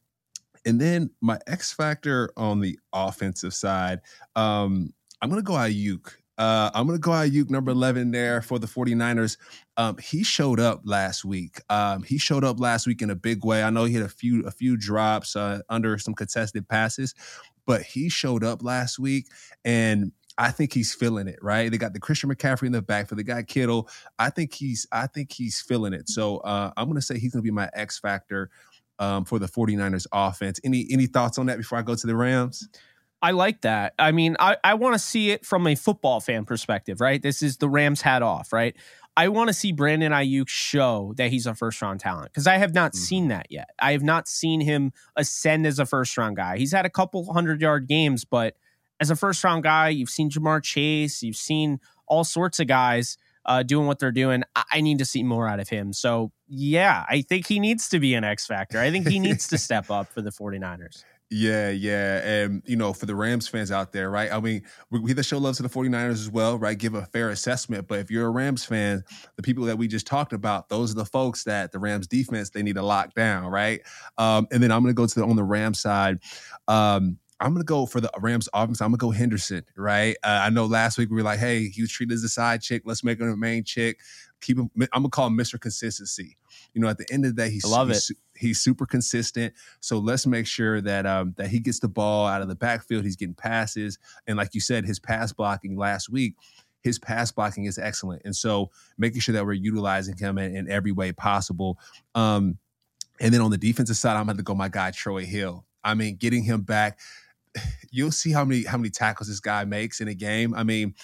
and 0.65 0.79
then 0.79 1.09
my 1.21 1.39
X 1.47 1.73
factor 1.73 2.31
on 2.38 2.59
the 2.59 2.79
offensive 2.93 3.53
side, 3.53 3.99
um, 4.36 4.93
I'm 5.21 5.29
going 5.29 5.41
to 5.41 5.45
go 5.45 5.53
Aiyuk. 5.53 6.13
Uh, 6.38 6.71
I'm 6.73 6.88
going 6.88 6.97
to 6.97 7.01
go 7.01 7.11
Aiyuk, 7.11 7.49
number 7.49 7.71
11 7.71 8.11
there 8.11 8.41
for 8.41 8.59
the 8.59 8.67
49ers. 8.67 9.38
Um, 9.77 9.97
he 9.97 10.23
showed 10.23 10.59
up 10.59 10.81
last 10.84 11.23
week. 11.23 11.61
Um, 11.69 12.03
he 12.03 12.17
showed 12.17 12.43
up 12.43 12.59
last 12.59 12.88
week 12.88 13.01
in 13.01 13.09
a 13.09 13.15
big 13.15 13.45
way. 13.45 13.63
I 13.63 13.69
know 13.69 13.86
he 13.86 13.93
had 13.93 14.03
a 14.03 14.09
few 14.09 14.45
a 14.45 14.51
few 14.51 14.77
drops 14.77 15.36
uh, 15.36 15.59
under 15.69 15.97
some 15.97 16.13
contested 16.13 16.67
passes, 16.67 17.13
but 17.65 17.81
he 17.84 18.09
showed 18.09 18.43
up 18.43 18.63
last 18.63 18.99
week 18.99 19.27
and 19.63 20.11
I 20.38 20.49
think 20.49 20.73
he's 20.73 20.93
feeling 20.93 21.27
it, 21.27 21.38
right? 21.41 21.69
They 21.69 21.77
got 21.77 21.93
the 21.93 21.99
Christian 21.99 22.29
McCaffrey 22.29 22.65
in 22.65 22.71
the 22.71 22.81
back 22.81 23.07
for 23.07 23.15
the 23.15 23.23
guy 23.23 23.43
Kittle. 23.43 23.88
I 24.17 24.29
think 24.31 24.53
he's 24.53 24.88
I 24.91 25.07
think 25.07 25.31
he's 25.31 25.61
feeling 25.61 25.93
it. 25.93 26.09
So 26.09 26.38
uh, 26.38 26.71
I'm 26.75 26.88
to 26.95 27.01
say 27.01 27.19
he's 27.19 27.34
to 27.34 27.41
be 27.41 27.51
my 27.51 27.69
X 27.73 27.99
factor 27.99 28.49
um, 29.04 29.26
for 29.26 29.39
the 29.39 29.47
49ers 29.47 30.08
offense. 30.12 30.60
Any 30.64 30.88
any 30.89 31.08
thoughts 31.08 31.38
on 31.38 31.47
that 31.47 31.58
before 31.58 31.78
I 31.78 31.82
go 31.82 31.95
to 31.95 32.08
the 32.08 32.16
Rams? 32.16 32.68
I 33.22 33.32
like 33.32 33.62
that. 33.62 33.93
I 33.97 34.12
mean, 34.12 34.36
I, 34.39 34.58
I 34.66 34.74
want 34.74 34.95
to 34.95 34.99
see 34.99 35.32
it 35.32 35.45
from 35.45 35.66
a 35.66 35.76
football 35.76 36.20
fan 36.20 36.43
perspective, 36.43 36.99
right? 36.99 37.22
This 37.22 37.41
is 37.41 37.56
the 37.56 37.70
Rams 37.70 38.01
hat 38.01 38.22
off, 38.22 38.51
right? 38.51 38.76
I 39.16 39.30
want 39.30 39.47
to 39.47 39.54
see 39.54 39.72
Brandon 39.72 40.12
Aiyuk 40.12 40.49
show 40.49 41.14
that 41.16 41.32
he's 41.32 41.45
a 41.45 41.54
first 41.54 41.82
round 41.82 41.99
talent 42.01 42.34
because 42.34 42.47
I 42.47 42.58
have 42.58 42.74
not 42.74 42.91
mm-hmm. 42.91 43.04
seen 43.04 43.28
that 43.30 43.47
yet. 43.49 43.70
I 43.80 43.93
have 43.93 44.04
not 44.04 44.28
seen 44.28 44.60
him 44.60 44.91
ascend 45.16 45.66
as 45.66 45.80
a 45.80 45.86
first 45.86 46.18
round 46.18 46.36
guy. 46.36 46.58
He's 46.58 46.74
had 46.74 46.86
a 46.86 46.89
couple 46.89 47.32
hundred 47.32 47.62
yard 47.62 47.88
games, 47.88 48.26
but 48.26 48.56
as 48.99 49.10
a 49.10 49.16
first 49.16 49.43
round 49.43 49.64
guy, 49.64 49.89
you've 49.89 50.10
seen 50.10 50.30
Ja'Marr 50.30 50.64
Chase, 50.64 51.24
you've 51.24 51.36
seen 51.36 51.80
all 52.08 52.24
sorts 52.24 52.60
of 52.60 52.68
guys 52.68 53.18
uh, 53.46 53.64
doing 53.64 53.88
what 53.88 54.00
they're 54.00 54.12
doing. 54.12 54.44
I-, 54.56 54.64
I 54.74 54.82
need 54.82 55.00
to 55.00 55.06
see 55.06 55.24
more 55.24 55.48
out 55.48 55.60
of 55.60 55.70
him. 55.70 55.94
So, 55.94 56.32
yeah, 56.48 57.06
I 57.10 57.22
think 57.22 57.48
he 57.48 57.60
needs 57.60 57.89
to 57.89 58.00
be 58.00 58.14
an 58.14 58.24
X 58.24 58.46
factor. 58.46 58.80
I 58.80 58.91
think 58.91 59.08
he 59.08 59.20
needs 59.20 59.48
to 59.50 59.58
step 59.60 59.89
up 59.89 60.08
for 60.08 60.22
the 60.22 60.32
49ers. 60.32 61.04
Yeah, 61.36 61.72
yeah. 61.72 62.18
And, 62.18 62.62
you 62.64 62.76
know, 62.76 62.94
for 62.94 63.08
the 63.08 63.16
Rams 63.16 63.48
fans 63.48 63.72
out 63.72 63.91
there, 63.91 64.12
right? 64.12 64.32
I 64.32 64.39
mean, 64.39 64.62
we, 64.91 65.00
we 65.00 65.14
the 65.14 65.24
show 65.24 65.39
love 65.39 65.56
to 65.56 65.64
the 65.64 65.70
49ers 65.70 66.12
as 66.12 66.30
well, 66.30 66.60
right? 66.60 66.78
Give 66.78 66.94
a 66.94 67.08
fair 67.08 67.30
assessment. 67.32 67.88
But 67.88 68.00
if 68.00 68.12
you're 68.12 68.28
a 68.28 68.30
Rams 68.30 68.64
fan, 68.64 69.04
the 69.36 69.41
people 69.41 69.66
that 69.66 69.78
we 69.78 69.88
just 69.88 70.06
talked 70.06 70.32
about, 70.32 70.70
those 70.70 70.91
are 70.91 70.96
the 70.96 71.06
folks 71.06 71.44
that 71.46 71.72
the 71.72 71.80
Rams 71.80 72.06
defense, 72.06 72.52
they 72.52 72.62
need 72.62 72.76
to 72.76 72.84
lock 72.84 73.16
down, 73.16 73.48
right? 73.48 73.82
Um, 74.20 74.48
and 74.52 74.62
then 74.62 74.72
I'm 74.72 74.84
going 74.84 74.94
to 74.94 74.98
go 74.98 75.08
to 75.08 75.16
the, 75.16 75.26
on 75.26 75.36
the 75.36 75.44
Rams 75.44 75.80
side. 75.82 76.20
Um, 76.68 77.18
I'm 77.39 77.53
gonna 77.53 77.63
go 77.63 77.86
for 77.86 77.99
the 77.99 78.11
Rams 78.19 78.47
offense. 78.53 78.81
I'm 78.81 78.89
gonna 78.89 78.97
go 78.97 79.11
Henderson, 79.11 79.63
right? 79.75 80.15
Uh, 80.23 80.41
I 80.43 80.49
know 80.49 80.65
last 80.65 80.97
week 80.97 81.09
we 81.09 81.17
were 81.17 81.23
like, 81.23 81.39
hey, 81.39 81.67
he 81.67 81.81
was 81.81 81.91
treated 81.91 82.13
as 82.13 82.23
a 82.23 82.29
side 82.29 82.61
chick. 82.61 82.84
Let's 82.86 83.03
make 83.03 83.19
him 83.19 83.29
a 83.29 83.38
main 83.38 83.63
chick. 83.63 83.99
Keep 84.41 84.59
him. 84.59 84.69
I'm 84.75 84.88
gonna 84.93 85.09
call 85.09 85.27
him 85.27 85.38
Mr. 85.38 85.59
Consistency. 85.59 86.38
You 86.73 86.81
know, 86.81 86.88
at 86.88 86.97
the 86.97 87.05
end 87.11 87.25
of 87.25 87.36
the 87.36 87.41
day, 87.41 87.49
he's 87.49 87.65
love 87.65 87.89
he's, 87.89 88.09
it. 88.09 88.17
he's 88.36 88.59
super 88.61 88.86
consistent. 88.86 89.53
So 89.79 89.99
let's 89.99 90.25
make 90.25 90.47
sure 90.47 90.81
that 90.81 91.05
um 91.05 91.34
that 91.38 91.47
he 91.47 91.59
gets 91.59 91.79
the 91.79 91.88
ball 91.88 92.27
out 92.27 92.41
of 92.41 92.47
the 92.47 92.55
backfield. 92.55 93.03
He's 93.03 93.15
getting 93.15 93.36
passes, 93.36 93.97
and 94.27 94.38
like 94.38 94.53
you 94.53 94.61
said, 94.61 94.86
his 94.86 94.99
pass 94.99 95.34
blocking 95.34 95.77
last 95.77 96.09
week. 96.09 96.36
His 96.81 96.99
pass 96.99 97.31
blocking 97.31 97.65
is 97.65 97.77
excellent, 97.77 98.21
and 98.25 98.36
so 98.36 98.69
making 98.97 99.21
sure 99.21 99.34
that 99.34 99.45
we're 99.45 99.53
utilizing 99.53 100.17
him 100.17 100.38
in, 100.38 100.55
in 100.55 100.69
every 100.69 100.91
way 100.91 101.13
possible. 101.13 101.79
Um, 102.13 102.57
and 103.19 103.34
then 103.34 103.41
on 103.41 103.51
the 103.51 103.57
defensive 103.57 103.95
side, 103.95 104.17
I'm 104.17 104.25
going 104.25 104.38
to 104.38 104.43
go 104.43 104.55
my 104.55 104.69
guy 104.69 104.91
Troy 104.91 105.23
Hill. 105.23 105.65
I 105.84 105.93
mean, 105.93 106.15
getting 106.15 106.43
him 106.43 106.61
back 106.61 106.99
you'll 107.91 108.12
see 108.12 108.32
how 108.32 108.45
many 108.45 108.64
how 108.64 108.78
many 108.78 108.89
tackles 108.89 109.28
this 109.28 109.39
guy 109.39 109.66
makes 109.66 110.01
in 110.01 110.08
a 110.08 110.14
game. 110.14 110.54
I 110.54 110.64
mean, 110.64 110.95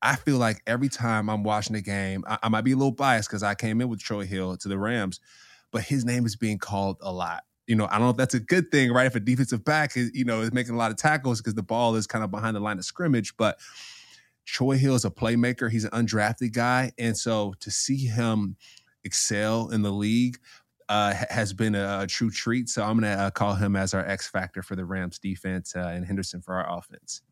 I 0.00 0.16
feel 0.16 0.38
like 0.38 0.62
every 0.66 0.88
time 0.88 1.28
I'm 1.28 1.42
watching 1.42 1.76
a 1.76 1.80
game, 1.80 2.24
I, 2.26 2.38
I 2.44 2.48
might 2.48 2.62
be 2.62 2.72
a 2.72 2.76
little 2.76 2.92
biased 2.92 3.28
because 3.28 3.42
I 3.42 3.54
came 3.54 3.80
in 3.80 3.88
with 3.88 4.00
Troy 4.00 4.24
Hill 4.24 4.56
to 4.58 4.68
the 4.68 4.78
Rams, 4.78 5.20
but 5.72 5.82
his 5.82 6.04
name 6.04 6.26
is 6.26 6.36
being 6.36 6.58
called 6.58 6.98
a 7.00 7.12
lot. 7.12 7.42
You 7.66 7.76
know, 7.76 7.86
I 7.86 7.92
don't 7.92 8.02
know 8.02 8.10
if 8.10 8.16
that's 8.16 8.34
a 8.34 8.40
good 8.40 8.70
thing, 8.70 8.92
right? 8.92 9.06
If 9.06 9.14
a 9.14 9.20
defensive 9.20 9.64
back 9.64 9.96
is, 9.96 10.10
you 10.14 10.24
know, 10.24 10.40
is 10.40 10.52
making 10.52 10.74
a 10.74 10.78
lot 10.78 10.90
of 10.90 10.96
tackles 10.96 11.40
because 11.40 11.54
the 11.54 11.62
ball 11.62 11.96
is 11.96 12.06
kind 12.06 12.24
of 12.24 12.30
behind 12.30 12.56
the 12.56 12.60
line 12.60 12.78
of 12.78 12.84
scrimmage, 12.84 13.36
but 13.36 13.58
Troy 14.46 14.78
Hill 14.78 14.94
is 14.94 15.04
a 15.04 15.10
playmaker. 15.10 15.70
He's 15.70 15.84
an 15.84 15.90
undrafted 15.90 16.54
guy. 16.54 16.92
And 16.96 17.14
so 17.14 17.54
to 17.60 17.70
see 17.70 18.06
him 18.06 18.56
excel 19.04 19.68
in 19.68 19.82
the 19.82 19.92
league, 19.92 20.38
uh, 20.88 21.14
has 21.30 21.52
been 21.52 21.74
a, 21.74 22.06
true 22.06 22.30
treat. 22.30 22.68
So 22.68 22.82
I'm 22.82 22.98
going 22.98 23.12
to 23.16 23.22
uh, 23.22 23.30
call 23.30 23.54
him 23.54 23.76
as 23.76 23.94
our 23.94 24.04
X 24.06 24.28
factor 24.28 24.62
for 24.62 24.76
the 24.76 24.84
Rams 24.84 25.18
defense 25.18 25.74
uh, 25.76 25.80
and 25.80 26.04
Henderson 26.04 26.40
for 26.40 26.54
our 26.54 26.78
offense. 26.78 27.22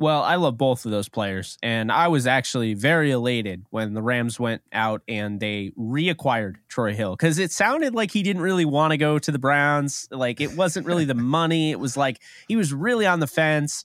Well, 0.00 0.22
I 0.22 0.36
love 0.36 0.56
both 0.56 0.86
of 0.86 0.90
those 0.90 1.10
players. 1.10 1.58
And 1.62 1.92
I 1.92 2.08
was 2.08 2.26
actually 2.26 2.72
very 2.72 3.10
elated 3.10 3.66
when 3.68 3.92
the 3.92 4.00
Rams 4.00 4.40
went 4.40 4.62
out 4.72 5.02
and 5.06 5.38
they 5.38 5.72
reacquired 5.78 6.54
Troy 6.68 6.94
Hill 6.94 7.16
because 7.16 7.38
it 7.38 7.52
sounded 7.52 7.94
like 7.94 8.10
he 8.10 8.22
didn't 8.22 8.40
really 8.40 8.64
want 8.64 8.92
to 8.92 8.96
go 8.96 9.18
to 9.18 9.30
the 9.30 9.38
Browns. 9.38 10.08
Like 10.10 10.40
it 10.40 10.56
wasn't 10.56 10.86
really 10.86 11.04
the 11.04 11.14
money. 11.36 11.70
It 11.70 11.78
was 11.78 11.98
like 11.98 12.22
he 12.48 12.56
was 12.56 12.72
really 12.72 13.04
on 13.06 13.20
the 13.20 13.26
fence. 13.26 13.84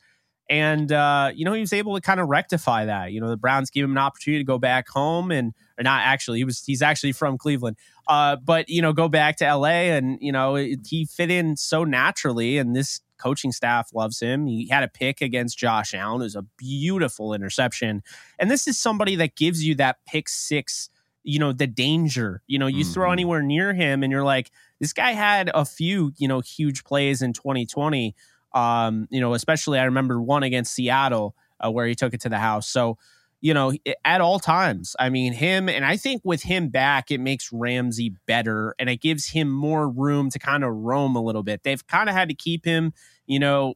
And, 0.50 0.92
uh, 0.92 1.32
you 1.34 1.44
know, 1.44 1.54
he 1.54 1.60
was 1.60 1.74
able 1.74 1.96
to 1.96 2.02
kind 2.02 2.20
of 2.20 2.28
rectify 2.28 2.86
that. 2.86 3.12
You 3.12 3.20
know, 3.20 3.30
the 3.30 3.38
Browns 3.38 3.72
gave 3.72 3.84
him 3.84 3.92
an 3.92 3.98
opportunity 3.98 4.44
to 4.44 4.48
go 4.48 4.60
back 4.60 4.88
home 4.88 5.32
and, 5.32 5.54
or 5.80 5.84
not 5.84 6.02
actually, 6.04 6.38
he 6.38 6.44
was, 6.44 6.64
he's 6.64 6.84
actually 6.84 7.14
from 7.14 7.38
Cleveland. 7.38 7.78
Uh, 8.08 8.36
but, 8.36 8.70
you 8.70 8.82
know, 8.82 8.94
go 8.94 9.08
back 9.08 9.38
to 9.38 9.56
LA 9.56 9.90
and, 9.96 10.20
you 10.22 10.32
know, 10.32 10.56
it, 10.56 10.80
he 10.86 11.06
fit 11.06 11.32
in 11.32 11.58
so 11.58 11.84
naturally. 11.84 12.60
And 12.60 12.76
this 12.76 13.02
coaching 13.18 13.52
staff 13.52 13.90
loves 13.94 14.20
him. 14.20 14.46
He 14.46 14.68
had 14.68 14.84
a 14.84 14.88
pick 14.88 15.22
against 15.22 15.58
Josh 15.58 15.96
Allen. 15.96 16.22
It 16.22 16.26
was 16.26 16.36
a 16.36 16.46
beautiful 16.58 17.34
interception. 17.34 18.04
And 18.38 18.52
this 18.52 18.68
is 18.68 18.78
somebody 18.78 19.16
that 19.16 19.36
gives 19.36 19.64
you 19.64 19.74
that 19.76 19.98
pick 20.06 20.30
six, 20.30 20.90
you 21.24 21.40
know, 21.40 21.54
the 21.54 21.66
danger. 21.66 22.44
You 22.46 22.60
know, 22.60 22.68
you 22.68 22.84
mm-hmm. 22.84 22.94
throw 22.94 23.12
anywhere 23.12 23.42
near 23.42 23.74
him 23.74 24.04
and 24.04 24.12
you're 24.12 24.24
like, 24.24 24.52
this 24.80 24.94
guy 24.94 25.14
had 25.14 25.50
a 25.56 25.66
few, 25.66 26.12
you 26.18 26.28
know, 26.28 26.42
huge 26.42 26.84
plays 26.84 27.24
in 27.24 27.34
2020 27.34 28.16
um, 28.56 29.08
you 29.12 29.22
know, 29.22 29.34
especially 29.34 29.78
I 29.78 29.84
remember 29.84 30.20
one 30.20 30.42
against 30.42 30.74
Seattle 30.74 31.36
uh, 31.60 31.70
where 31.70 31.86
he 31.86 31.94
took 31.94 32.14
it 32.14 32.22
to 32.22 32.30
the 32.30 32.40
house. 32.40 32.68
So, 32.68 32.98
you 33.42 33.54
know, 33.54 33.74
at 34.04 34.22
all 34.22 34.40
times. 34.40 34.96
I 34.98 35.10
mean, 35.10 35.34
him, 35.34 35.70
and 35.70 35.86
I 35.86 35.98
think 35.98 36.22
with 36.24 36.42
him 36.42 36.70
back, 36.70 37.12
it 37.12 37.20
makes 37.20 37.52
Ramsey 37.52 38.16
better 38.26 38.74
and 38.80 38.90
it 38.90 39.02
gives 39.02 39.28
him 39.28 39.52
more 39.52 39.88
room 39.88 40.32
to 40.32 40.40
kind 40.40 40.64
of 40.64 40.74
roam 40.74 41.16
a 41.16 41.22
little 41.22 41.44
bit. 41.44 41.62
They've 41.64 41.86
kind 41.86 42.10
of 42.10 42.16
had 42.16 42.30
to 42.30 42.34
keep 42.34 42.66
him, 42.66 42.94
you 43.28 43.38
know, 43.38 43.76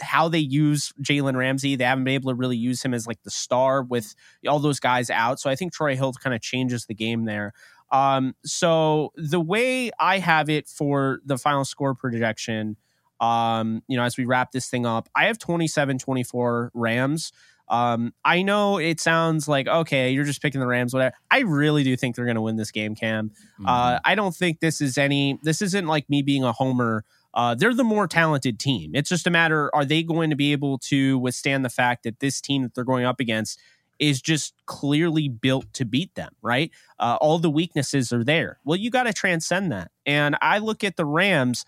how 0.00 0.28
they 0.28 0.40
use 0.40 0.92
Jalen 1.00 1.36
Ramsey. 1.36 1.76
They 1.76 1.84
haven't 1.84 2.04
been 2.04 2.14
able 2.14 2.32
to 2.32 2.34
really 2.34 2.56
use 2.56 2.82
him 2.82 2.94
as 2.94 3.06
like 3.06 3.22
the 3.22 3.30
star 3.30 3.82
with 3.82 4.14
all 4.48 4.58
those 4.58 4.80
guys 4.80 5.10
out. 5.10 5.38
So 5.38 5.50
I 5.50 5.54
think 5.54 5.72
Troy 5.72 5.94
Hill 5.94 6.14
kind 6.14 6.34
of 6.34 6.40
changes 6.40 6.86
the 6.86 6.94
game 6.94 7.26
there. 7.26 7.52
Um, 7.92 8.34
so 8.44 9.12
the 9.14 9.40
way 9.40 9.92
I 10.00 10.18
have 10.18 10.50
it 10.50 10.66
for 10.66 11.20
the 11.24 11.38
final 11.38 11.64
score 11.64 11.94
projection, 11.94 12.76
um, 13.20 13.82
you 13.88 13.96
know, 13.96 14.04
as 14.04 14.16
we 14.16 14.24
wrap 14.24 14.52
this 14.52 14.68
thing 14.68 14.86
up, 14.86 15.08
I 15.14 15.26
have 15.26 15.38
27 15.38 15.98
24 15.98 16.70
Rams. 16.74 17.32
Um, 17.68 18.14
I 18.24 18.42
know 18.42 18.78
it 18.78 19.00
sounds 19.00 19.48
like 19.48 19.66
okay, 19.66 20.10
you're 20.10 20.24
just 20.24 20.40
picking 20.40 20.60
the 20.60 20.66
Rams, 20.66 20.94
whatever. 20.94 21.14
I 21.30 21.40
really 21.40 21.82
do 21.82 21.96
think 21.96 22.14
they're 22.14 22.24
going 22.24 22.36
to 22.36 22.42
win 22.42 22.56
this 22.56 22.70
game, 22.70 22.94
Cam. 22.94 23.30
Mm-hmm. 23.30 23.66
Uh, 23.66 23.98
I 24.04 24.14
don't 24.14 24.34
think 24.34 24.60
this 24.60 24.80
is 24.80 24.96
any. 24.96 25.38
This 25.42 25.62
isn't 25.62 25.86
like 25.86 26.08
me 26.08 26.22
being 26.22 26.44
a 26.44 26.52
homer. 26.52 27.04
Uh, 27.34 27.54
they're 27.54 27.74
the 27.74 27.84
more 27.84 28.06
talented 28.06 28.58
team. 28.58 28.92
It's 28.94 29.08
just 29.08 29.26
a 29.26 29.30
matter: 29.30 29.74
are 29.74 29.84
they 29.84 30.02
going 30.02 30.30
to 30.30 30.36
be 30.36 30.52
able 30.52 30.78
to 30.78 31.18
withstand 31.18 31.64
the 31.64 31.70
fact 31.70 32.04
that 32.04 32.20
this 32.20 32.40
team 32.40 32.62
that 32.62 32.74
they're 32.74 32.84
going 32.84 33.04
up 33.04 33.18
against 33.18 33.58
is 33.98 34.20
just 34.20 34.54
clearly 34.66 35.28
built 35.28 35.72
to 35.72 35.84
beat 35.84 36.14
them? 36.14 36.32
Right? 36.42 36.70
Uh, 37.00 37.18
all 37.20 37.40
the 37.40 37.50
weaknesses 37.50 38.12
are 38.12 38.22
there. 38.22 38.58
Well, 38.64 38.76
you 38.76 38.90
got 38.90 39.04
to 39.04 39.12
transcend 39.12 39.72
that. 39.72 39.90
And 40.04 40.36
I 40.40 40.58
look 40.58 40.84
at 40.84 40.96
the 40.96 41.04
Rams 41.04 41.64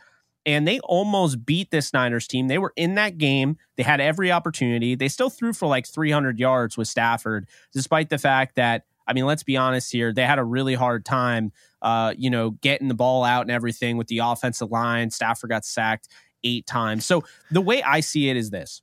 and 0.47 0.67
they 0.67 0.81
almost 0.81 1.45
beat 1.45 1.71
this 1.71 1.93
Niners 1.93 2.27
team. 2.27 2.49
They 2.49 2.59
were 2.59 2.73
in 2.77 2.95
that 2.95 3.19
game. 3.19 3.57
They 3.77 3.83
had 3.83 4.01
every 4.01 4.33
opportunity. 4.33 4.95
They 4.95 5.09
still 5.09 5.31
threw 5.31 5.53
for 5.53 5.67
like 5.69 5.87
300 5.87 6.39
yards 6.39 6.77
with 6.77 6.89
Stafford, 6.89 7.49
despite 7.73 8.09
the 8.09 8.19
fact 8.19 8.57
that, 8.57 8.85
I 9.07 9.13
mean, 9.13 9.27
let's 9.27 9.43
be 9.43 9.57
honest 9.57 9.93
here, 9.93 10.13
they 10.13 10.25
had 10.25 10.39
a 10.39 10.45
really 10.45 10.75
hard 10.75 11.05
time, 11.05 11.53
uh, 11.83 12.15
you 12.17 12.31
know, 12.31 12.51
getting 12.51 12.89
the 12.89 12.95
ball 12.95 13.25
out 13.25 13.43
and 13.43 13.51
everything 13.51 13.97
with 13.97 14.07
the 14.09 14.19
offensive 14.19 14.71
line. 14.71 15.11
Stafford 15.11 15.51
got 15.51 15.65
sacked 15.65 16.09
eight 16.45 16.67
times. 16.67 17.05
So 17.05 17.25
the 17.51 17.61
way 17.61 17.83
I 17.83 18.01
see 18.01 18.29
it 18.29 18.37
is 18.37 18.51
this 18.51 18.83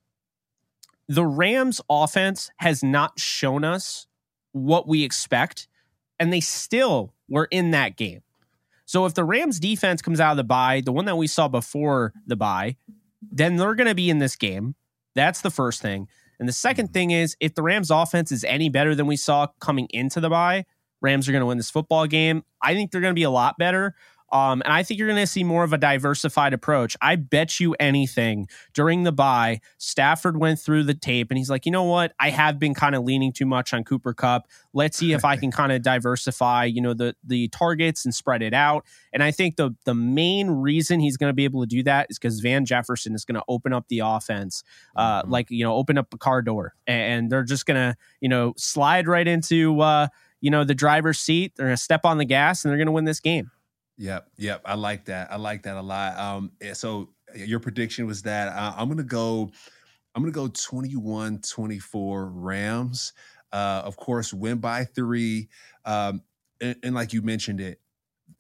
the 1.08 1.26
Rams 1.26 1.82
offense 1.90 2.50
has 2.58 2.84
not 2.84 3.20
shown 3.20 3.64
us 3.64 4.08
what 4.52 4.88
we 4.88 5.04
expect, 5.04 5.68
and 6.20 6.32
they 6.32 6.40
still 6.40 7.14
were 7.30 7.48
in 7.52 7.72
that 7.72 7.98
game. 7.98 8.22
So 8.86 9.06
if 9.06 9.14
the 9.14 9.24
Rams 9.24 9.60
defense 9.60 10.02
comes 10.02 10.20
out 10.20 10.32
of 10.32 10.38
the 10.38 10.44
bye, 10.44 10.82
the 10.82 10.92
one 10.92 11.06
that 11.06 11.18
we 11.18 11.28
saw 11.28 11.48
before 11.48 12.14
the 12.26 12.36
bye, 12.36 12.78
then 13.22 13.56
they're 13.56 13.76
going 13.76 13.88
to 13.88 13.96
be 13.96 14.10
in 14.10 14.20
this 14.20 14.36
game. 14.36 14.76
That's 15.16 15.42
the 15.42 15.50
first 15.50 15.82
thing. 15.82 16.08
And 16.40 16.48
the 16.48 16.54
second 16.54 16.94
thing 16.94 17.12
is 17.12 17.36
if 17.40 17.56
the 17.56 17.64
Rams 17.64 17.90
offense 17.90 18.32
is 18.32 18.44
any 18.44 18.70
better 18.70 18.94
than 18.94 19.08
we 19.08 19.16
saw 19.16 19.48
coming 19.60 19.88
into 19.90 20.20
the 20.20 20.30
bye, 20.30 20.66
Rams 21.02 21.28
are 21.28 21.32
going 21.32 21.42
to 21.42 21.46
win 21.46 21.58
this 21.58 21.72
football 21.72 22.08
game. 22.08 22.44
I 22.62 22.74
think 22.74 22.92
they're 22.92 23.02
going 23.02 23.14
to 23.14 23.20
be 23.20 23.24
a 23.24 23.30
lot 23.30 23.58
better. 23.58 23.96
Um, 24.32 24.62
and 24.64 24.74
I 24.74 24.84
think 24.84 25.00
you're 25.00 25.08
going 25.08 25.22
to 25.22 25.28
see 25.28 25.44
more 25.44 25.64
of 25.64 25.72
a 25.72 25.78
diversified 25.78 26.54
approach. 26.54 26.98
I 27.02 27.16
bet 27.16 27.60
you 27.60 27.76
anything 27.80 28.48
during 28.74 29.04
the 29.04 29.12
bye, 29.12 29.62
Stafford 29.78 30.38
went 30.38 30.60
through 30.60 30.84
the 30.84 30.94
tape 30.94 31.30
and 31.30 31.38
he's 31.38 31.50
like, 31.50 31.66
you 31.66 31.72
know 31.72 31.84
what? 31.84 32.14
I 32.20 32.32
have 32.32 32.60
been 32.60 32.74
kind 32.74 32.96
of 32.96 33.04
leaning 33.04 33.32
too 33.32 33.46
much 33.46 33.74
on 33.74 33.84
Cooper 33.84 34.14
Kupp. 34.14 34.48
Let's 34.74 34.98
see 34.98 35.14
if 35.14 35.24
I 35.24 35.38
can 35.38 35.52
kind 35.52 35.72
of 35.72 35.82
diversify, 35.82 36.66
you 36.66 36.82
know, 36.82 36.94
the 36.94 37.16
the 37.24 37.48
targets 37.50 38.04
and 38.04 38.14
spread 38.14 38.42
it 38.42 38.54
out. 38.54 38.86
And 39.14 39.22
I 39.22 39.32
think 39.32 39.58
the 39.58 39.76
the 39.86 39.96
main 39.96 40.50
reason 40.50 41.00
he's 41.00 41.18
going 41.18 41.30
to 41.30 41.34
be 41.34 41.46
able 41.46 41.62
to 41.62 41.68
do 41.68 41.84
that 41.84 42.08
is 42.10 42.18
because 42.18 42.40
Van 42.40 42.66
Jefferson 42.66 43.14
is 43.14 43.26
going 43.26 43.36
to 43.36 43.44
open 43.48 43.74
up 43.74 43.88
the 43.90 44.00
offense, 44.00 44.64
uh, 44.96 45.22
mm-hmm. 45.22 45.32
like 45.32 45.52
you 45.52 45.64
know, 45.64 45.76
open 45.76 45.98
up 45.98 46.14
a 46.14 46.18
car 46.18 46.42
door, 46.42 46.74
and 46.88 47.30
they're 47.30 47.44
just 47.44 47.66
going 47.66 47.78
to 47.78 47.96
you 48.22 48.30
know 48.30 48.54
slide 48.58 49.08
right 49.08 49.28
into. 49.28 49.80
Uh, 49.82 50.08
you 50.42 50.52
know 50.52 50.64
the 50.64 50.76
driver's 50.76 51.18
seat. 51.18 51.54
They're 51.56 51.68
going 51.68 51.78
to 51.78 51.82
step 51.82 52.06
on 52.06 52.20
the 52.20 52.26
gas 52.26 52.64
and 52.64 52.70
they're 52.70 52.78
going 52.78 52.86
to 52.86 52.92
win 52.92 53.06
this 53.06 53.20
game. 53.20 53.50
Yep, 53.98 54.28
yep. 54.38 54.62
I 54.66 54.76
like 54.76 55.06
that. 55.06 55.32
I 55.32 55.38
like 55.38 55.64
that 55.64 55.78
a 55.78 55.82
lot. 55.82 56.18
Um, 56.18 56.52
eh, 56.62 56.74
so 56.74 57.10
your 57.36 57.60
prediction 57.60 58.06
was 58.08 58.24
that 58.24 58.50
uh, 58.50 58.74
I'm 58.78 58.90
gonna 58.90 59.04
go. 59.04 59.52
I'm 60.14 60.22
gonna 60.22 60.32
go 60.32 60.48
21-24 60.48 62.30
Rams. 62.34 63.14
Uh, 63.52 63.82
of 63.86 63.98
course, 63.98 64.34
win 64.34 64.58
by 64.58 64.86
three. 64.86 65.50
Um, 65.86 66.22
and, 66.62 66.76
and 66.84 66.96
like 66.96 67.14
you 67.14 67.22
mentioned 67.22 67.62
it, 67.62 67.80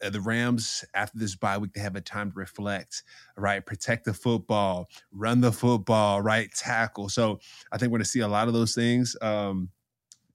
uh, 0.03 0.10
the 0.10 0.22
Rams 0.22 0.86
after 0.93 1.18
this 1.20 1.36
bye 1.36 1.58
week 1.58 1.74
they 1.74 1.82
have 1.82 1.95
a 1.95 2.01
time 2.01 2.32
to 2.32 2.38
reflect, 2.39 3.03
right? 3.38 3.66
Protect 3.66 4.06
the 4.06 4.14
football, 4.14 4.88
run 5.12 5.41
the 5.41 5.51
football, 5.51 6.22
right? 6.22 6.49
Tackle. 6.53 7.10
So 7.10 7.39
I 7.72 7.78
think 7.78 7.91
we're 7.91 7.99
to 7.99 8.06
see 8.06 8.22
a 8.22 8.28
lot 8.28 8.47
of 8.47 8.53
those 8.53 8.76
things 8.76 9.16
um, 9.22 9.70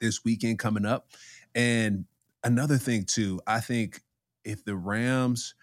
this 0.01 0.25
weekend 0.25 0.59
coming 0.59 0.87
up. 0.87 1.09
And 1.55 2.07
another 2.45 2.79
thing 2.79 3.05
too, 3.05 3.41
I 3.47 3.61
think 3.61 4.03
if 4.45 4.65
the 4.65 4.77
Rams 4.77 5.55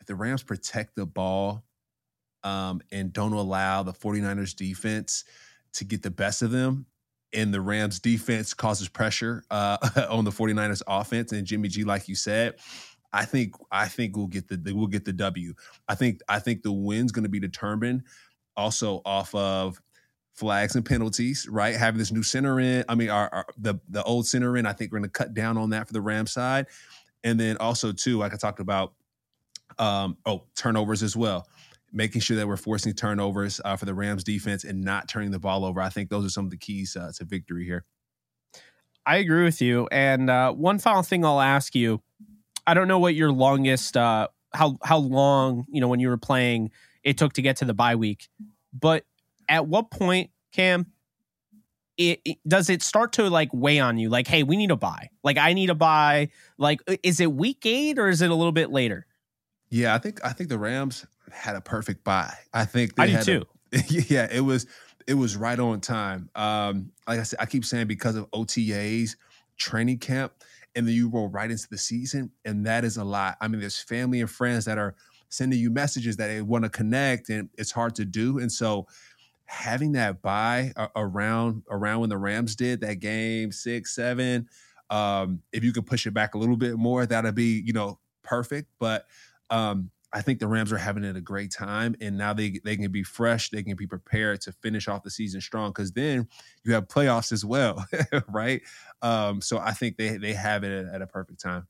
if 0.00 0.06
the 0.06 0.14
Rams 0.14 0.42
protect 0.42 0.96
the 0.96 1.06
ball 1.06 1.64
um, 2.44 2.80
and 2.92 3.12
don't 3.12 3.32
allow 3.32 3.82
the 3.82 3.92
49ers 3.92 4.54
defense 4.54 5.24
to 5.74 5.84
get 5.84 6.02
the 6.02 6.10
best 6.10 6.42
of 6.42 6.50
them 6.50 6.86
and 7.32 7.52
the 7.52 7.60
Rams 7.60 7.98
defense 7.98 8.54
causes 8.54 8.88
pressure 8.88 9.42
uh, 9.50 9.76
on 10.10 10.24
the 10.24 10.30
49ers 10.30 10.82
offense 10.86 11.32
and 11.32 11.46
Jimmy 11.46 11.68
G 11.68 11.84
like 11.84 12.08
you 12.08 12.14
said 12.14 12.56
I 13.12 13.24
think 13.24 13.54
I 13.70 13.88
think 13.88 14.16
we'll 14.16 14.26
get 14.26 14.48
the 14.48 14.72
we'll 14.74 14.88
get 14.88 15.04
the 15.06 15.12
W. 15.12 15.54
I 15.88 15.94
think 15.94 16.20
I 16.28 16.38
think 16.38 16.62
the 16.62 16.72
win's 16.72 17.12
going 17.12 17.22
to 17.22 17.30
be 17.30 17.40
determined 17.40 18.02
also 18.56 19.00
off 19.06 19.34
of 19.34 19.80
flags 20.34 20.76
and 20.76 20.84
penalties, 20.84 21.48
right? 21.50 21.74
Having 21.74 21.98
this 21.98 22.12
new 22.12 22.22
center 22.22 22.60
in, 22.60 22.84
I 22.88 22.94
mean, 22.94 23.08
our, 23.08 23.32
our 23.32 23.46
the 23.56 23.76
the 23.88 24.02
old 24.02 24.26
center 24.26 24.56
in, 24.56 24.66
I 24.66 24.72
think 24.72 24.92
we're 24.92 24.98
going 24.98 25.10
to 25.10 25.18
cut 25.18 25.32
down 25.34 25.56
on 25.56 25.70
that 25.70 25.86
for 25.86 25.94
the 25.94 26.00
Rams 26.00 26.32
side. 26.32 26.66
And 27.24 27.38
then 27.38 27.56
also 27.58 27.92
too, 27.92 28.18
like 28.18 28.32
I 28.32 28.36
talked 28.36 28.60
about, 28.60 28.94
um, 29.78 30.16
oh 30.24 30.44
turnovers 30.56 31.02
as 31.02 31.16
well, 31.16 31.48
making 31.92 32.20
sure 32.20 32.36
that 32.36 32.46
we're 32.46 32.56
forcing 32.56 32.92
turnovers 32.92 33.60
uh, 33.64 33.76
for 33.76 33.84
the 33.84 33.94
Rams 33.94 34.24
defense 34.24 34.64
and 34.64 34.82
not 34.82 35.08
turning 35.08 35.30
the 35.30 35.38
ball 35.38 35.64
over. 35.64 35.80
I 35.80 35.88
think 35.88 36.08
those 36.08 36.24
are 36.24 36.30
some 36.30 36.44
of 36.44 36.50
the 36.50 36.56
keys 36.56 36.96
uh, 36.96 37.12
to 37.16 37.24
victory 37.24 37.64
here. 37.64 37.84
I 39.04 39.18
agree 39.18 39.44
with 39.44 39.62
you. 39.62 39.88
And 39.92 40.28
uh, 40.28 40.52
one 40.52 40.78
final 40.78 41.02
thing 41.02 41.24
I'll 41.24 41.40
ask 41.40 41.74
you: 41.74 42.02
I 42.66 42.74
don't 42.74 42.88
know 42.88 42.98
what 42.98 43.14
your 43.14 43.30
longest, 43.30 43.96
uh, 43.96 44.28
how 44.52 44.78
how 44.82 44.98
long 44.98 45.64
you 45.68 45.80
know 45.80 45.88
when 45.88 46.00
you 46.00 46.08
were 46.08 46.16
playing 46.16 46.70
it 47.04 47.16
took 47.16 47.34
to 47.34 47.42
get 47.42 47.56
to 47.58 47.64
the 47.64 47.74
bye 47.74 47.94
week, 47.94 48.28
but 48.72 49.04
at 49.48 49.68
what 49.68 49.92
point, 49.92 50.30
Cam, 50.52 50.86
it, 51.96 52.20
it, 52.24 52.38
does 52.46 52.70
it 52.70 52.82
start 52.82 53.12
to 53.14 53.28
like 53.30 53.48
weigh 53.52 53.78
on 53.78 53.98
you? 53.98 54.08
Like 54.08 54.26
hey 54.26 54.42
we 54.42 54.56
need 54.56 54.68
to 54.68 54.76
buy. 54.76 55.10
Like 55.22 55.38
i 55.38 55.52
need 55.52 55.68
to 55.68 55.74
buy. 55.74 56.30
Like 56.58 56.80
is 57.02 57.20
it 57.20 57.32
week 57.32 57.64
eight 57.64 57.98
or 57.98 58.08
is 58.08 58.22
it 58.22 58.30
a 58.30 58.34
little 58.34 58.52
bit 58.52 58.70
later? 58.70 59.06
Yeah 59.70 59.94
i 59.94 59.98
think 59.98 60.24
i 60.24 60.30
think 60.30 60.48
the 60.48 60.58
rams 60.58 61.06
had 61.30 61.56
a 61.56 61.60
perfect 61.60 62.04
bye. 62.04 62.32
I 62.52 62.64
think 62.64 62.94
they 62.96 63.02
i 63.02 63.22
do 63.22 63.22
too 63.22 63.46
a, 63.72 63.78
yeah 63.88 64.28
it 64.30 64.40
was 64.40 64.66
it 65.06 65.14
was 65.14 65.36
right 65.36 65.58
on 65.58 65.80
time. 65.80 66.30
Um 66.34 66.92
like 67.06 67.20
i 67.20 67.22
said 67.22 67.38
i 67.40 67.46
keep 67.46 67.64
saying 67.64 67.86
because 67.86 68.16
of 68.16 68.30
otas 68.30 69.16
training 69.56 69.98
camp 69.98 70.32
and 70.74 70.86
then 70.86 70.94
you 70.94 71.08
roll 71.08 71.28
right 71.28 71.50
into 71.50 71.66
the 71.70 71.78
season 71.78 72.30
and 72.44 72.66
that 72.66 72.84
is 72.84 72.96
a 72.96 73.04
lot. 73.04 73.36
I 73.40 73.48
mean 73.48 73.60
there's 73.60 73.78
family 73.78 74.20
and 74.20 74.30
friends 74.30 74.66
that 74.66 74.78
are 74.78 74.94
sending 75.28 75.58
you 75.58 75.70
messages 75.70 76.16
that 76.16 76.28
they 76.28 76.42
want 76.42 76.64
to 76.64 76.70
connect 76.70 77.28
and 77.28 77.48
it's 77.58 77.72
hard 77.72 77.94
to 77.96 78.04
do. 78.04 78.38
And 78.38 78.50
so 78.50 78.86
having 79.46 79.92
that 79.92 80.22
bye 80.22 80.72
around 80.94 81.62
around 81.70 82.00
when 82.00 82.10
the 82.10 82.18
Rams 82.18 82.56
did 82.56 82.80
that 82.80 83.00
game 83.00 83.52
six 83.52 83.94
seven, 83.94 84.48
um, 84.90 85.42
if 85.52 85.64
you 85.64 85.72
could 85.72 85.86
push 85.86 86.06
it 86.06 86.12
back 86.12 86.34
a 86.34 86.38
little 86.38 86.56
bit 86.56 86.76
more, 86.76 87.06
that'd 87.06 87.34
be 87.34 87.62
you 87.64 87.72
know 87.72 87.98
perfect. 88.22 88.70
But 88.78 89.06
um, 89.50 89.90
I 90.12 90.22
think 90.22 90.38
the 90.38 90.48
Rams 90.48 90.72
are 90.72 90.78
having 90.78 91.04
it 91.04 91.16
a 91.16 91.20
great 91.20 91.50
time, 91.50 91.94
and 92.00 92.16
now 92.16 92.32
they 92.32 92.60
they 92.64 92.76
can 92.76 92.90
be 92.90 93.02
fresh, 93.02 93.50
they 93.50 93.62
can 93.62 93.76
be 93.76 93.86
prepared 93.86 94.40
to 94.42 94.52
finish 94.52 94.88
off 94.88 95.02
the 95.02 95.10
season 95.10 95.40
strong. 95.40 95.70
Because 95.70 95.92
then 95.92 96.28
you 96.64 96.72
have 96.74 96.88
playoffs 96.88 97.32
as 97.32 97.44
well, 97.44 97.84
right? 98.28 98.62
Um, 99.02 99.40
so 99.40 99.58
I 99.58 99.72
think 99.72 99.96
they 99.96 100.16
they 100.16 100.32
have 100.32 100.64
it 100.64 100.86
at, 100.86 100.94
at 100.94 101.02
a 101.02 101.06
perfect 101.06 101.40
time. 101.40 101.66